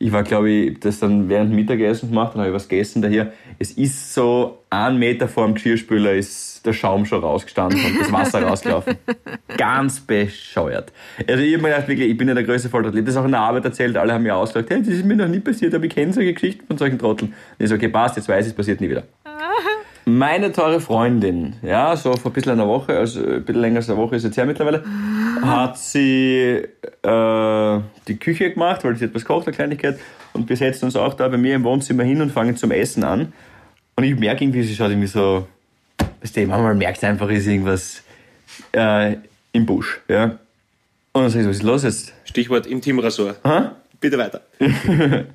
ich 0.00 0.12
war, 0.12 0.22
glaube 0.22 0.48
ich, 0.48 0.80
das 0.80 1.00
dann 1.00 1.28
während 1.28 1.52
Mittagessen 1.52 2.10
gemacht, 2.10 2.32
dann 2.32 2.40
habe 2.40 2.50
ich 2.50 2.54
was 2.54 2.68
gegessen 2.68 3.02
daher. 3.02 3.32
Es 3.58 3.72
ist 3.72 4.14
so 4.14 4.58
ein 4.70 4.96
Meter 4.96 5.26
vor 5.26 5.44
dem 5.44 5.54
Geschirrspüler 5.54 6.12
ist 6.12 6.64
der 6.64 6.72
Schaum 6.72 7.04
schon 7.04 7.20
rausgestanden 7.20 7.84
und 7.84 8.00
das 8.00 8.12
Wasser 8.12 8.42
rausgelaufen. 8.42 8.96
Ganz 9.56 10.00
bescheuert. 10.00 10.92
Also 11.26 11.42
ich 11.42 11.54
habe 11.54 11.62
mir 11.62 11.70
gedacht, 11.70 11.88
wirklich, 11.88 12.10
ich 12.10 12.16
bin 12.16 12.28
ja 12.28 12.34
der 12.34 12.44
größte 12.44 12.68
Volltrottel. 12.68 13.02
Das 13.02 13.14
ist 13.14 13.16
auch 13.16 13.24
in 13.24 13.32
der 13.32 13.40
Arbeit 13.40 13.64
erzählt, 13.64 13.96
alle 13.96 14.12
haben 14.12 14.22
mir 14.22 14.36
ausgesagt, 14.36 14.70
hey, 14.70 14.78
das 14.80 14.88
ist 14.88 15.04
mir 15.04 15.16
noch 15.16 15.28
nie 15.28 15.40
passiert, 15.40 15.74
aber 15.74 15.84
ich 15.84 15.94
kenne 15.94 16.12
solche 16.12 16.32
Geschichten 16.32 16.66
von 16.66 16.78
solchen 16.78 16.98
Trotteln. 16.98 17.32
Und 17.32 17.64
ich 17.64 17.68
so, 17.68 17.74
okay, 17.74 17.88
passt, 17.88 18.16
jetzt 18.16 18.28
weiß 18.28 18.46
ich, 18.46 18.52
es 18.52 18.56
passiert 18.56 18.80
nie 18.80 18.90
wieder. 18.90 19.02
Meine 20.08 20.52
teure 20.52 20.80
Freundin, 20.80 21.56
ja, 21.60 21.94
so 21.94 22.14
vor 22.14 22.30
ein 22.30 22.32
bisschen 22.32 22.52
einer 22.52 22.66
Woche, 22.66 22.96
also 22.96 23.20
ein 23.20 23.44
bisschen 23.44 23.60
länger 23.60 23.76
als 23.76 23.90
eine 23.90 23.98
Woche 23.98 24.16
ist 24.16 24.24
jetzt 24.24 24.38
her 24.38 24.46
mittlerweile, 24.46 24.82
hat 25.42 25.76
sie 25.76 26.62
äh, 27.02 27.80
die 28.06 28.16
Küche 28.18 28.50
gemacht, 28.50 28.84
weil 28.84 28.96
sie 28.96 29.04
etwas 29.04 29.26
kocht, 29.26 29.46
eine 29.46 29.54
Kleinigkeit. 29.54 29.98
Und 30.32 30.48
wir 30.48 30.56
setzen 30.56 30.86
uns 30.86 30.96
auch 30.96 31.12
da 31.12 31.28
bei 31.28 31.36
mir 31.36 31.54
im 31.54 31.62
Wohnzimmer 31.62 32.04
hin 32.04 32.22
und 32.22 32.32
fangen 32.32 32.56
zum 32.56 32.70
Essen 32.70 33.04
an. 33.04 33.34
Und 33.96 34.04
ich 34.04 34.18
merke 34.18 34.44
irgendwie, 34.44 34.62
sie 34.62 34.74
schaut 34.74 34.88
irgendwie 34.88 35.08
so, 35.08 35.46
weißt 36.22 36.38
du, 36.38 36.46
manchmal 36.46 36.74
merkst 36.74 37.02
du 37.02 37.06
einfach, 37.06 37.28
ist 37.28 37.46
irgendwas 37.46 38.02
äh, 38.72 39.16
im 39.52 39.66
Busch. 39.66 40.00
Ja? 40.08 40.38
Und 41.12 41.22
dann 41.22 41.28
sag 41.28 41.40
ich 41.40 41.44
so, 41.44 41.50
was 41.50 41.56
ist 41.56 41.62
los 41.64 41.82
jetzt? 41.82 42.14
Stichwort 42.24 42.66
Intimrasur. 42.66 43.36
Aha. 43.42 43.76
Bitte 44.00 44.16
weiter. 44.16 44.40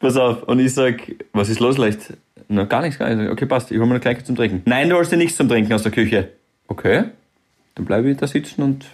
Pass 0.00 0.16
auf. 0.16 0.44
Und 0.44 0.58
ich 0.60 0.72
sag, 0.72 1.02
was 1.34 1.50
ist 1.50 1.60
los 1.60 1.76
leicht? 1.76 2.14
Na, 2.48 2.64
gar 2.64 2.82
nichts, 2.82 2.98
gar 2.98 3.14
nichts. 3.14 3.32
Okay, 3.32 3.46
passt, 3.46 3.70
ich 3.70 3.78
hol 3.78 3.86
mir 3.86 3.92
eine 3.92 4.00
Kleinigkeit 4.00 4.26
zum 4.26 4.36
Trinken. 4.36 4.62
Nein, 4.64 4.88
du 4.88 4.96
holst 4.96 5.12
dir 5.12 5.16
nichts 5.16 5.36
zum 5.36 5.48
Trinken 5.48 5.72
aus 5.72 5.82
der 5.82 5.92
Küche. 5.92 6.30
Okay, 6.68 7.04
dann 7.74 7.84
bleibe 7.84 8.10
ich 8.10 8.16
da 8.16 8.26
sitzen 8.26 8.62
und 8.62 8.86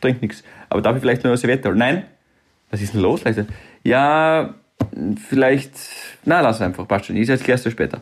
trink 0.00 0.22
nichts. 0.22 0.42
Aber 0.68 0.82
darf 0.82 0.96
ich 0.96 1.02
vielleicht 1.02 1.24
nur 1.24 1.30
eine 1.30 1.38
Serviette 1.38 1.68
holen? 1.68 1.78
Nein. 1.78 2.04
Was 2.70 2.80
ist 2.80 2.94
denn 2.94 3.02
los, 3.02 3.22
Leute? 3.24 3.46
Ja, 3.84 4.54
vielleicht, 5.28 5.74
na, 6.24 6.40
lass 6.40 6.60
einfach, 6.60 6.88
passt 6.88 7.06
schon. 7.06 7.16
Ich 7.16 7.28
erklär's 7.28 7.62
dir 7.62 7.70
später. 7.70 8.00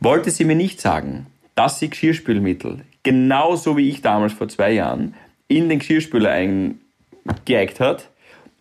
Wollte 0.00 0.30
sie 0.30 0.44
mir 0.44 0.56
nicht 0.56 0.80
sagen, 0.80 1.26
dass 1.54 1.78
sie 1.78 1.90
Geschirrspülmittel, 1.90 2.80
genauso 3.02 3.76
wie 3.76 3.88
ich 3.88 4.02
damals 4.02 4.32
vor 4.32 4.48
zwei 4.48 4.72
Jahren, 4.72 5.14
in 5.48 5.68
den 5.68 5.78
Geschirrspüler 5.78 6.30
eingeeigt 6.30 7.80
hat 7.80 8.08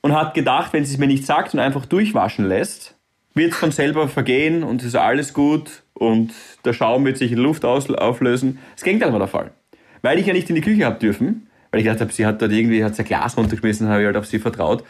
und 0.02 0.14
hat 0.14 0.34
gedacht, 0.34 0.74
wenn 0.74 0.86
sie 0.86 0.94
es 0.94 1.00
mir 1.00 1.08
nicht 1.08 1.26
sagt 1.26 1.54
und 1.54 1.60
einfach 1.60 1.86
durchwaschen 1.86 2.46
lässt, 2.46 2.93
wird 3.34 3.54
es 3.54 3.58
von 3.58 3.72
selber 3.72 4.08
vergehen 4.08 4.64
und 4.64 4.82
es 4.82 4.90
ist 4.90 4.96
alles 4.96 5.34
gut 5.34 5.84
und 5.94 6.32
der 6.66 6.74
Schaum 6.74 7.06
wird 7.06 7.18
sich 7.18 7.32
in 7.32 7.40
Luft 7.40 7.66
auflösen. 7.66 8.60
Das 8.76 8.84
Gegenteil 8.84 9.12
war 9.12 9.20
der 9.20 9.28
Fall. 9.28 9.52
Weil 10.02 10.20
ich 10.20 10.26
ja 10.26 10.34
nicht 10.34 10.50
in 10.50 10.56
die 10.56 10.62
Küche 10.62 10.86
habe 10.86 11.00
dürfen, 11.00 11.48
weil 11.72 11.80
ich 11.80 11.86
gedacht 11.86 12.02
habe, 12.02 12.12
sie 12.12 12.26
hat 12.26 12.42
dort 12.42 12.52
irgendwie 12.52 12.84
hat 12.84 12.96
sie 12.96 13.04
ein 13.04 13.08
Glas 13.08 13.38
runtergeschmissen, 13.38 13.88
habe 13.88 14.02
ich 14.02 14.06
halt 14.06 14.18
auf 14.18 14.26
sie 14.26 14.40
vertraut, 14.40 14.84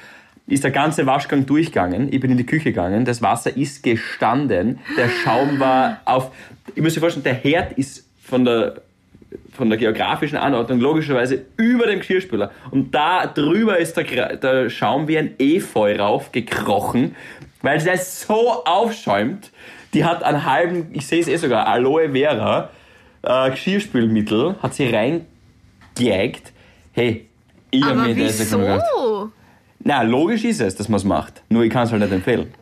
ist 0.47 0.63
der 0.63 0.71
ganze 0.71 1.05
Waschgang 1.05 1.45
durchgegangen. 1.45 2.11
Ich 2.11 2.19
bin 2.19 2.31
in 2.31 2.37
die 2.37 2.45
Küche 2.45 2.65
gegangen, 2.65 3.05
das 3.05 3.21
Wasser 3.21 3.55
ist 3.55 3.83
gestanden, 3.83 4.79
der 4.97 5.07
Schaum 5.09 5.59
war 5.59 6.01
auf. 6.05 6.31
Ich 6.75 6.81
muss 6.81 6.95
mir 6.95 7.01
vorstellen, 7.01 7.23
der 7.23 7.35
Herd 7.35 7.73
ist 7.77 8.05
von 8.21 8.43
der 8.43 8.81
von 9.51 9.69
der 9.69 9.77
geografischen 9.77 10.37
Anordnung 10.37 10.79
logischerweise 10.79 11.45
über 11.57 11.87
dem 11.87 11.99
Geschirrspüler. 11.99 12.51
Und 12.71 12.93
da 12.93 13.25
drüber 13.25 13.77
ist 13.77 13.95
der, 13.97 14.35
der 14.35 14.69
Schaum 14.69 15.07
wie 15.07 15.17
ein 15.17 15.31
Efeu 15.39 15.95
raufgekrochen, 15.95 17.15
weil 17.63 17.79
der 17.83 17.97
so 17.97 18.63
aufschäumt. 18.65 19.51
Die 19.95 20.05
hat 20.05 20.21
einen 20.23 20.45
halben, 20.45 20.89
ich 20.93 21.05
sehe 21.07 21.21
es 21.21 21.27
eh 21.27 21.37
sogar, 21.37 21.65
Aloe 21.67 22.11
Vera 22.11 22.69
äh, 23.23 23.49
Geschirrspülmittel, 23.51 24.55
hat 24.61 24.73
sie 24.75 24.87
reingeeigt. 24.89 26.51
Hey, 26.91 27.27
ich 27.71 27.83
hab 27.83 27.91
Aber 27.91 28.03
mir 28.07 28.15
das 28.15 28.39
wieso? 28.39 28.57
gedacht. 28.59 28.83
Na, 29.85 30.01
logisch 30.03 30.43
ist 30.45 30.61
es, 30.61 30.75
dass 30.75 30.87
man 30.89 30.97
es 30.97 31.03
macht. 31.03 31.41
Nur 31.49 31.63
ich 31.63 31.71
kann 31.71 31.85
es 31.85 31.91
halt 31.91 32.01
nicht 32.01 32.11
empfehlen. 32.13 32.53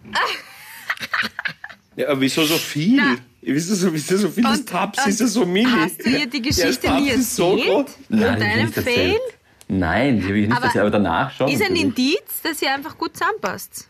Ja, 1.95 2.09
aber 2.09 2.21
wieso 2.21 2.43
so 2.43 2.55
viel? 2.55 2.97
Na. 2.97 3.15
Wieso 3.41 3.75
so, 3.75 3.93
wieso 3.93 4.17
so 4.17 4.29
viel? 4.29 4.43
Das 4.43 4.59
und 4.59 5.07
ist 5.07 5.19
ja 5.19 5.27
so 5.27 5.45
mini. 5.45 5.69
Hast 5.69 6.05
du 6.05 6.09
ihr 6.09 6.27
die 6.27 6.41
Geschichte 6.41 6.87
Ja, 6.87 6.93
das 6.93 7.01
nie 7.01 7.09
ist 7.09 7.35
so 7.35 7.51
erzählt? 7.57 7.67
groß. 7.67 7.95
Von 8.07 8.17
ich 8.19 8.23
deinem 8.25 8.71
Fail? 8.73 8.87
erzählt. 8.87 9.19
Nein, 9.67 10.19
die 10.19 10.25
habe 10.25 10.37
ich 10.39 10.47
nicht 10.47 10.55
Aber 10.57 10.65
erzählt, 10.65 10.81
aber 10.81 10.91
danach 10.91 11.31
schon. 11.31 11.47
Ist 11.47 11.61
ein 11.61 11.73
natürlich. 11.73 11.83
Indiz, 11.83 12.41
dass 12.43 12.61
ihr 12.61 12.73
einfach 12.73 12.97
gut 12.97 13.13
zusammenpasst. 13.17 13.87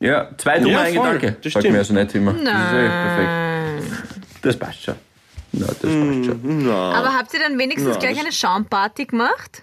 Ja, 0.00 0.28
zwei 0.36 0.58
dumme 0.60 0.72
Ja. 0.72 0.84
Gedanke. 0.90 1.36
Das 1.42 1.52
stimmt. 1.52 1.70
mir 1.72 1.78
also 1.78 1.92
nicht 1.94 2.14
immer. 2.14 2.32
Das 2.32 2.40
ist 2.42 2.48
eh 2.48 2.52
Nein. 2.52 2.90
perfekt. 3.80 4.42
Das 4.42 4.56
passt 4.56 4.82
schon. 4.84 4.94
Ja, 5.52 5.66
das 5.66 5.76
passt 5.76 5.90
schon. 5.90 6.40
Na. 6.66 6.92
Aber 6.92 7.14
habt 7.14 7.34
ihr 7.34 7.40
dann 7.40 7.58
wenigstens 7.58 7.94
Ja, 7.94 8.00
gleich 8.00 8.20
eine 8.20 8.32
Schaumparty 8.32 9.06
gemacht? 9.06 9.62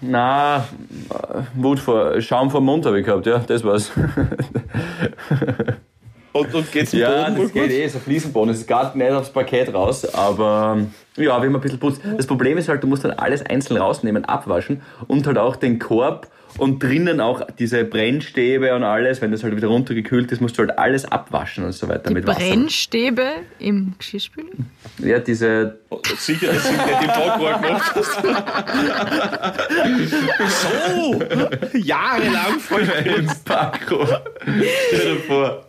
Na, 0.00 0.56
äh, 0.56 0.62
Wut 1.54 1.78
vor, 1.78 2.20
Schaum 2.20 2.50
vor 2.50 2.60
dem 2.60 2.64
Mund 2.66 2.84
habe 2.86 2.98
ich 2.98 3.06
gehabt, 3.06 3.24
ja, 3.26 3.38
das 3.38 3.62
war's. 3.62 3.92
Und, 6.34 6.52
und 6.52 6.72
geht's 6.72 6.92
im 6.92 6.98
ja, 6.98 7.28
Boden 7.28 7.42
das 7.42 7.52
geht 7.52 7.70
eh, 7.70 7.86
so 7.86 8.00
Fliesenboden. 8.00 8.50
Es 8.52 8.58
ist 8.58 8.66
gar 8.66 8.94
nicht 8.96 9.10
aufs 9.12 9.30
Parkett 9.30 9.72
raus, 9.72 10.04
aber 10.14 10.78
ja, 11.16 11.40
wenn 11.40 11.52
man 11.52 11.60
ein 11.60 11.62
bisschen 11.62 11.78
putzt. 11.78 12.00
Das 12.16 12.26
Problem 12.26 12.58
ist 12.58 12.68
halt, 12.68 12.82
du 12.82 12.88
musst 12.88 13.04
dann 13.04 13.12
alles 13.12 13.40
einzeln 13.46 13.76
rausnehmen, 13.76 14.24
abwaschen 14.24 14.82
und 15.06 15.28
halt 15.28 15.38
auch 15.38 15.54
den 15.54 15.78
Korb 15.78 16.26
und 16.58 16.82
drinnen 16.82 17.20
auch 17.20 17.46
diese 17.56 17.84
Brennstäbe 17.84 18.74
und 18.74 18.82
alles, 18.82 19.20
wenn 19.22 19.30
das 19.30 19.44
halt 19.44 19.54
wieder 19.54 19.68
runtergekühlt 19.68 20.32
ist, 20.32 20.40
musst 20.40 20.58
du 20.58 20.62
halt 20.62 20.76
alles 20.76 21.04
abwaschen 21.04 21.64
und 21.66 21.72
so 21.72 21.88
weiter 21.88 22.08
Die 22.08 22.14
mit 22.14 22.26
Wasser. 22.26 22.40
Brennstäbe 22.40 23.26
im 23.60 23.94
Geschirrspüler? 23.96 24.50
Ja, 24.98 25.20
diese 25.20 25.78
Sicher, 26.18 26.48
dass 26.48 26.64
du 26.64 26.72
nicht 26.72 27.00
im 27.00 27.06
Backrohr 27.06 27.52
gemacht 27.60 27.94
hast. 27.94 28.22
so! 30.50 31.78
Jahrelang 31.78 32.58
voll 32.58 32.82
Packrohr. 33.44 34.24
Stell 34.88 35.14
dir 35.14 35.20
vor. 35.28 35.64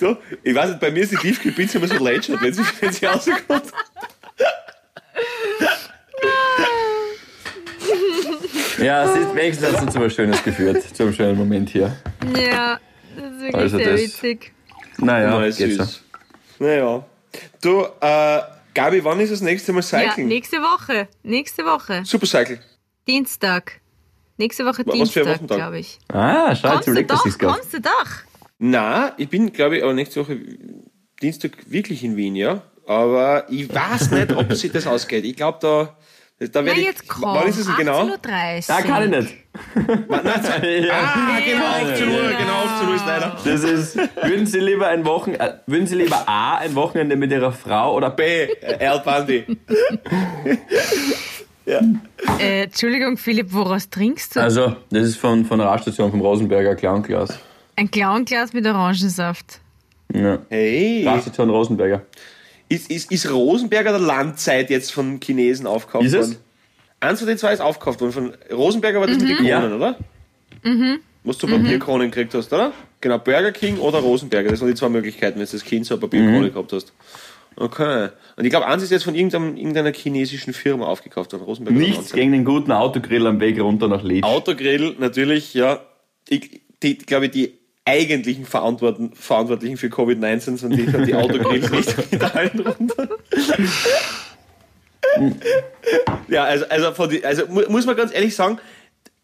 Du, 0.00 0.16
Ich 0.42 0.54
weiß 0.54 0.70
nicht, 0.70 0.80
bei 0.80 0.90
mir 0.90 1.02
ist 1.02 1.12
die 1.12 1.16
Tiefkühlpizza 1.16 1.78
immer 1.78 1.88
so 1.88 2.02
lätschert, 2.04 2.40
wenn 2.42 2.52
sie, 2.52 2.62
wenn 2.80 2.92
sie 2.92 3.06
rauskommt. 3.06 3.72
Ja, 8.78 9.04
es 9.04 9.16
ist 9.18 9.34
wenigstens 9.34 9.66
hat 9.76 9.86
es 9.86 9.92
zu 9.92 9.98
einem 10.00 10.10
Schönes 10.10 10.42
geführt, 10.42 10.82
zu 10.96 11.02
einem 11.04 11.12
schönen 11.12 11.36
Moment 11.38 11.68
hier. 11.70 11.94
Ja, 12.36 12.78
das 13.16 13.24
ist 13.32 13.40
wirklich 13.40 13.54
Also 13.54 13.76
sehr 13.78 13.92
das- 13.92 14.00
witzig. 14.00 14.52
Naja, 14.98 15.30
Na, 15.30 15.44
geht 15.46 15.54
süß. 15.54 15.76
so. 16.58 16.64
Naja. 16.64 17.04
Du, 17.60 17.84
äh, 18.00 18.40
Gabi, 18.74 19.02
wann 19.04 19.20
ist 19.20 19.32
das 19.32 19.40
nächste 19.40 19.72
Mal 19.72 19.80
Ja, 19.80 19.84
Cycling? 19.86 20.28
nächste 20.28 20.58
Woche. 20.58 21.08
Nächste 21.22 21.64
Woche. 21.64 22.02
Supercycle. 22.04 22.60
Dienstag. 23.08 23.80
Nächste 24.36 24.64
Woche 24.64 24.82
Was 24.86 24.94
Dienstag, 24.94 25.46
glaube 25.46 25.78
ich. 25.78 25.98
Ah, 26.08 26.54
schau, 26.54 26.78
du 26.78 26.90
überlegt, 26.90 27.10
dass 27.10 27.18
doch, 27.20 27.26
ich's 27.26 27.38
gab. 27.38 27.54
kommst 27.54 27.72
du 27.74 27.80
doch. 27.80 28.06
Na, 28.64 29.12
ich 29.16 29.28
bin, 29.28 29.52
glaube 29.52 29.76
ich, 29.78 29.82
aber 29.82 29.92
nächste 29.92 30.20
Woche 30.20 30.38
Dienstag 31.20 31.50
wirklich 31.66 32.04
in 32.04 32.16
Wien, 32.16 32.36
ja. 32.36 32.62
Aber 32.86 33.46
ich 33.48 33.68
weiß 33.74 34.12
nicht, 34.12 34.32
ob 34.36 34.52
sich 34.54 34.70
das 34.70 34.86
ausgeht. 34.86 35.24
Ich 35.24 35.34
glaube, 35.34 35.58
da, 35.60 35.96
da 36.46 36.64
werde 36.64 36.78
ich. 36.78 36.86
jetzt 36.86 37.08
komm. 37.08 37.34
Wann 37.34 37.48
ist 37.48 37.58
es 37.58 37.66
denn 37.66 37.74
genau? 37.76 38.02
18.30 38.04 38.66
Da 38.68 38.82
kann 38.82 39.02
ich 39.12 39.18
nicht. 39.20 39.34
Wann- 39.74 40.24
nein, 40.24 40.40
nein. 40.44 40.86
Ah, 40.92 41.38
genau, 41.44 41.64
Ja, 41.64 41.92
18 41.92 42.08
Uhr, 42.08 42.16
genau. 42.22 42.38
genau, 42.38 42.52
18 42.76 42.88
Uhr 42.88 42.94
ist 42.94 43.06
leider. 43.06 43.36
Das 43.44 43.64
ist, 43.64 43.96
würden 43.96 44.46
Sie 44.46 44.60
lieber 44.60 44.86
ein 44.86 45.04
Wochen, 45.04 45.34
äh, 45.34 45.54
würden 45.66 45.88
Sie 45.88 45.96
lieber 45.96 46.28
A, 46.28 46.58
ein 46.58 46.76
Wochenende 46.76 47.16
mit 47.16 47.32
Ihrer 47.32 47.50
Frau 47.52 47.96
oder 47.96 48.10
B? 48.10 48.22
Äh, 48.44 48.76
El 48.78 49.00
Bandi. 49.00 49.44
Äh, 51.64 52.64
Entschuldigung, 52.64 53.16
Philipp, 53.16 53.52
woraus 53.52 53.88
trinkst 53.88 54.34
du? 54.36 54.40
Also, 54.40 54.76
das 54.90 55.04
ist 55.08 55.16
von, 55.16 55.44
von 55.44 55.58
der 55.58 55.68
Raststation 55.68 56.10
vom 56.10 56.20
Rosenberger 56.20 56.74
Clownglas. 56.74 57.38
Ein 57.76 57.90
Clownglas 57.90 58.52
mit 58.52 58.66
Orangensaft. 58.66 59.60
Ja. 60.14 60.38
Hey. 60.48 61.04
Raststation 61.06 61.50
Rosenberger. 61.50 62.02
Ist, 62.68 62.90
ist, 62.90 63.10
ist 63.10 63.30
Rosenberger 63.30 63.90
der 63.92 64.00
Landzeit 64.00 64.70
jetzt 64.70 64.92
von 64.92 65.20
Chinesen 65.22 65.66
aufgekauft 65.66 66.06
Ist 66.06 66.14
es? 66.14 66.28
worden? 66.28 66.38
Eins 67.00 67.18
von 67.18 67.28
den 67.28 67.38
zwei 67.38 67.52
ist 67.52 67.60
aufgekauft 67.60 68.00
worden. 68.00 68.12
Von 68.12 68.32
Rosenberger 68.52 69.00
war 69.00 69.06
das 69.06 69.18
mit 69.18 69.28
den 69.28 69.36
Kronen, 69.36 69.48
Ja. 69.48 69.74
oder? 69.74 69.96
Mhm. 70.62 71.00
Was 71.24 71.38
du 71.38 71.46
Papierkronen 71.46 72.10
gekriegt 72.10 72.34
hast, 72.34 72.52
oder? 72.52 72.72
Genau, 73.00 73.18
Burger 73.18 73.52
King 73.52 73.78
oder 73.78 73.98
Rosenberger. 73.98 74.50
Das 74.50 74.60
waren 74.60 74.68
die 74.68 74.74
zwei 74.74 74.88
Möglichkeiten, 74.88 75.38
wenn 75.38 75.46
du 75.46 75.52
als 75.52 75.64
Kind 75.64 75.86
so 75.86 75.94
eine 75.94 76.00
Papierkrone 76.00 76.50
gehabt 76.50 76.72
hast. 76.72 76.92
Okay. 77.56 78.08
Und 78.36 78.44
ich 78.44 78.50
glaube, 78.50 78.66
eins 78.66 78.82
ist 78.82 78.90
jetzt 78.90 79.04
von 79.04 79.14
irgendeinem, 79.14 79.56
irgendeiner 79.56 79.92
chinesischen 79.92 80.52
Firma 80.54 80.86
aufgekauft 80.86 81.32
worden. 81.32 81.42
Rosenberger 81.44 81.78
Nichts 81.78 82.12
gegen 82.12 82.32
den 82.32 82.44
guten 82.44 82.72
Autogrill 82.72 83.26
am 83.26 83.40
Weg 83.40 83.60
runter 83.60 83.88
nach 83.88 84.02
Leeds. 84.02 84.26
Autogrill, 84.26 84.96
natürlich, 84.98 85.52
ja. 85.54 85.80
Ich, 86.28 86.62
die, 86.82 86.98
glaube 86.98 87.26
ich, 87.26 87.30
die 87.32 87.58
eigentlichen 87.84 88.44
Verantwortlichen, 88.46 89.14
Verantwortlichen 89.14 89.76
für 89.76 89.88
Covid-19 89.88 90.56
sind 90.56 90.70
die, 90.76 90.86
die 91.04 91.14
Autogrills 91.14 91.70
nicht 91.70 92.12
mit 92.12 92.22
allen 92.34 92.60
runter. 92.60 93.08
ja, 96.28 96.44
also, 96.44 96.64
also, 96.68 96.92
von 96.92 97.10
die, 97.10 97.24
also 97.24 97.46
mu- 97.48 97.62
muss 97.68 97.86
man 97.86 97.96
ganz 97.96 98.14
ehrlich 98.14 98.34
sagen, 98.34 98.58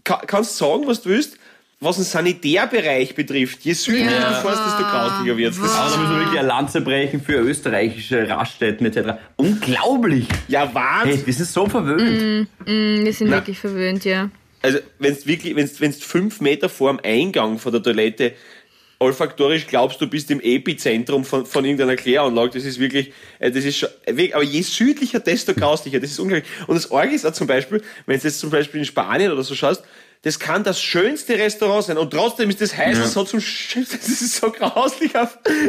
ka, 0.05 0.21
kannst 0.27 0.57
sagen, 0.57 0.87
was 0.87 1.03
du 1.03 1.11
willst, 1.11 1.39
was 1.81 1.95
den 1.97 2.05
Sanitärbereich 2.05 3.15
betrifft, 3.15 3.61
je 3.61 3.73
südlicher 3.73 4.11
Ja. 4.11 4.29
du 4.31 4.35
fährst, 4.49 4.63
desto 4.67 4.83
grautiger 4.83 5.37
wird 5.37 5.55
Aber 5.57 5.67
da 5.69 5.97
müssen 5.97 6.11
wir 6.15 6.19
wirklich 6.21 6.39
eine 6.41 6.49
Lanze 6.49 6.81
brechen 6.81 7.23
für 7.23 7.35
österreichische 7.35 8.29
Raststätten 8.29 8.85
etc. 8.87 9.21
Unglaublich! 9.37 10.27
Ja, 10.49 10.75
Wahnsinn. 10.75 11.17
Hey, 11.19 11.27
wir 11.27 11.33
sind 11.35 11.49
so 11.49 11.67
verwöhnt. 11.67 12.49
Mm, 12.67 13.05
wir 13.05 13.13
sind 13.13 13.29
Na. 13.31 13.37
wirklich 13.37 13.59
verwöhnt, 13.61 14.05
ja. 14.05 14.29
Also, 14.63 14.79
wenn 14.99 15.15
du 15.15 15.27
wirklich, 15.27 15.55
wenn 15.57 15.67
du 15.67 15.99
fünf 15.99 16.41
Meter 16.41 16.69
vor 16.69 16.93
dem 16.93 17.01
Eingang 17.03 17.59
von 17.59 17.73
der 17.73 17.83
Toilette 17.83 18.35
olfaktorisch 19.01 19.67
glaubst, 19.67 20.01
du 20.01 20.09
bist 20.09 20.31
im 20.31 20.41
Epizentrum 20.41 21.25
von, 21.25 21.47
von 21.47 21.65
irgendeiner 21.65 21.97
Kläranlage, 21.97 22.51
das 22.55 22.65
ist 22.65 22.81
wirklich, 22.81 23.13
äh, 23.39 23.51
das 23.51 23.65
ist 23.65 23.79
schon, 23.79 23.89
aber 24.07 24.43
je 24.43 24.63
südlicher, 24.63 25.21
desto 25.21 25.55
grauslicher, 25.55 26.01
das 26.01 26.11
ist 26.11 26.19
unglaublich. 26.19 26.51
Und 26.67 26.75
das 26.75 26.91
Orgel 26.91 27.15
ist 27.15 27.25
auch 27.25 27.33
zum 27.33 27.47
Beispiel, 27.47 27.83
wenn 28.07 28.19
du 28.19 28.27
jetzt 28.27 28.41
zum 28.41 28.51
Beispiel 28.51 28.81
in 28.81 28.87
Spanien 28.87 29.31
oder 29.31 29.45
so 29.45 29.55
schaust, 29.55 29.85
das 30.23 30.41
kann 30.41 30.65
das 30.65 30.83
schönste 30.83 31.39
Restaurant 31.39 31.85
sein 31.85 31.97
und 31.97 32.11
trotzdem 32.11 32.51
ist 32.51 32.61
das 32.61 32.77
heiß, 32.77 32.99
ja. 32.99 33.07
so 33.07 33.23
zum 33.23 33.41
Sch 33.41 33.77
das 33.77 34.09
ist 34.09 34.35
so 34.35 34.51
grauslich. 34.51 35.13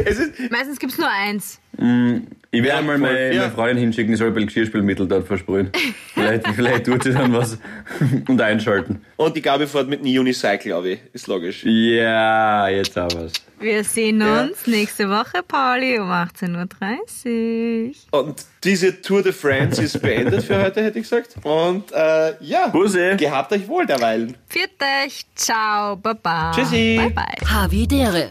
Es 0.04 0.18
ist 0.18 0.50
Meistens 0.50 0.80
gibt's 0.80 0.98
nur 0.98 1.08
eins. 1.08 1.60
Mm, 1.76 2.26
ich 2.52 2.64
werde 2.64 2.80
ja, 2.80 2.82
mal 2.82 2.98
meine, 2.98 3.32
ja. 3.32 3.40
meine 3.42 3.52
Freundin 3.52 3.78
hinschicken, 3.78 4.10
die 4.10 4.16
soll 4.16 4.28
ein 4.28 4.34
bisschen 4.34 4.48
Geschirrspülmittel 4.48 5.06
dort 5.06 5.26
versprühen. 5.26 5.70
vielleicht, 6.14 6.48
vielleicht 6.54 6.86
tut 6.86 7.04
sie 7.04 7.12
dann 7.12 7.32
was 7.32 7.58
und 8.28 8.40
einschalten. 8.40 9.02
Und 9.16 9.36
die 9.36 9.42
Gabi 9.42 9.66
fährt 9.66 9.88
mit 9.88 10.00
einem 10.00 10.18
Unicycle, 10.18 10.70
glaube 10.70 10.90
ich. 10.90 11.00
Ist 11.12 11.28
logisch. 11.28 11.64
Ja, 11.64 12.68
jetzt 12.68 12.96
haben 12.96 13.20
wir's. 13.20 13.32
Wir 13.60 13.84
sehen 13.84 14.22
uns 14.22 14.64
ja. 14.64 14.72
nächste 14.72 15.10
Woche, 15.10 15.42
Pauli, 15.46 15.98
um 15.98 16.08
18.30 16.08 17.88
Uhr. 18.10 18.20
Und 18.20 18.46
diese 18.64 19.00
Tour 19.02 19.22
de 19.22 19.32
France 19.32 19.82
ist 19.82 20.00
beendet 20.00 20.42
für 20.42 20.60
heute, 20.62 20.82
hätte 20.82 20.98
ich 20.98 21.08
gesagt. 21.08 21.36
Und 21.44 21.92
äh, 21.92 22.32
ja, 22.40 22.68
Busse. 22.68 23.16
gehabt 23.16 23.52
euch 23.52 23.68
wohl 23.68 23.86
derweilen. 23.86 24.34
Viert 24.48 24.70
euch, 25.04 25.26
ciao, 25.36 25.96
baba. 25.96 26.52
Tschüssi. 26.52 26.96
Bye, 26.96 27.10
bye. 27.10 27.48
Havidere. 27.48 28.30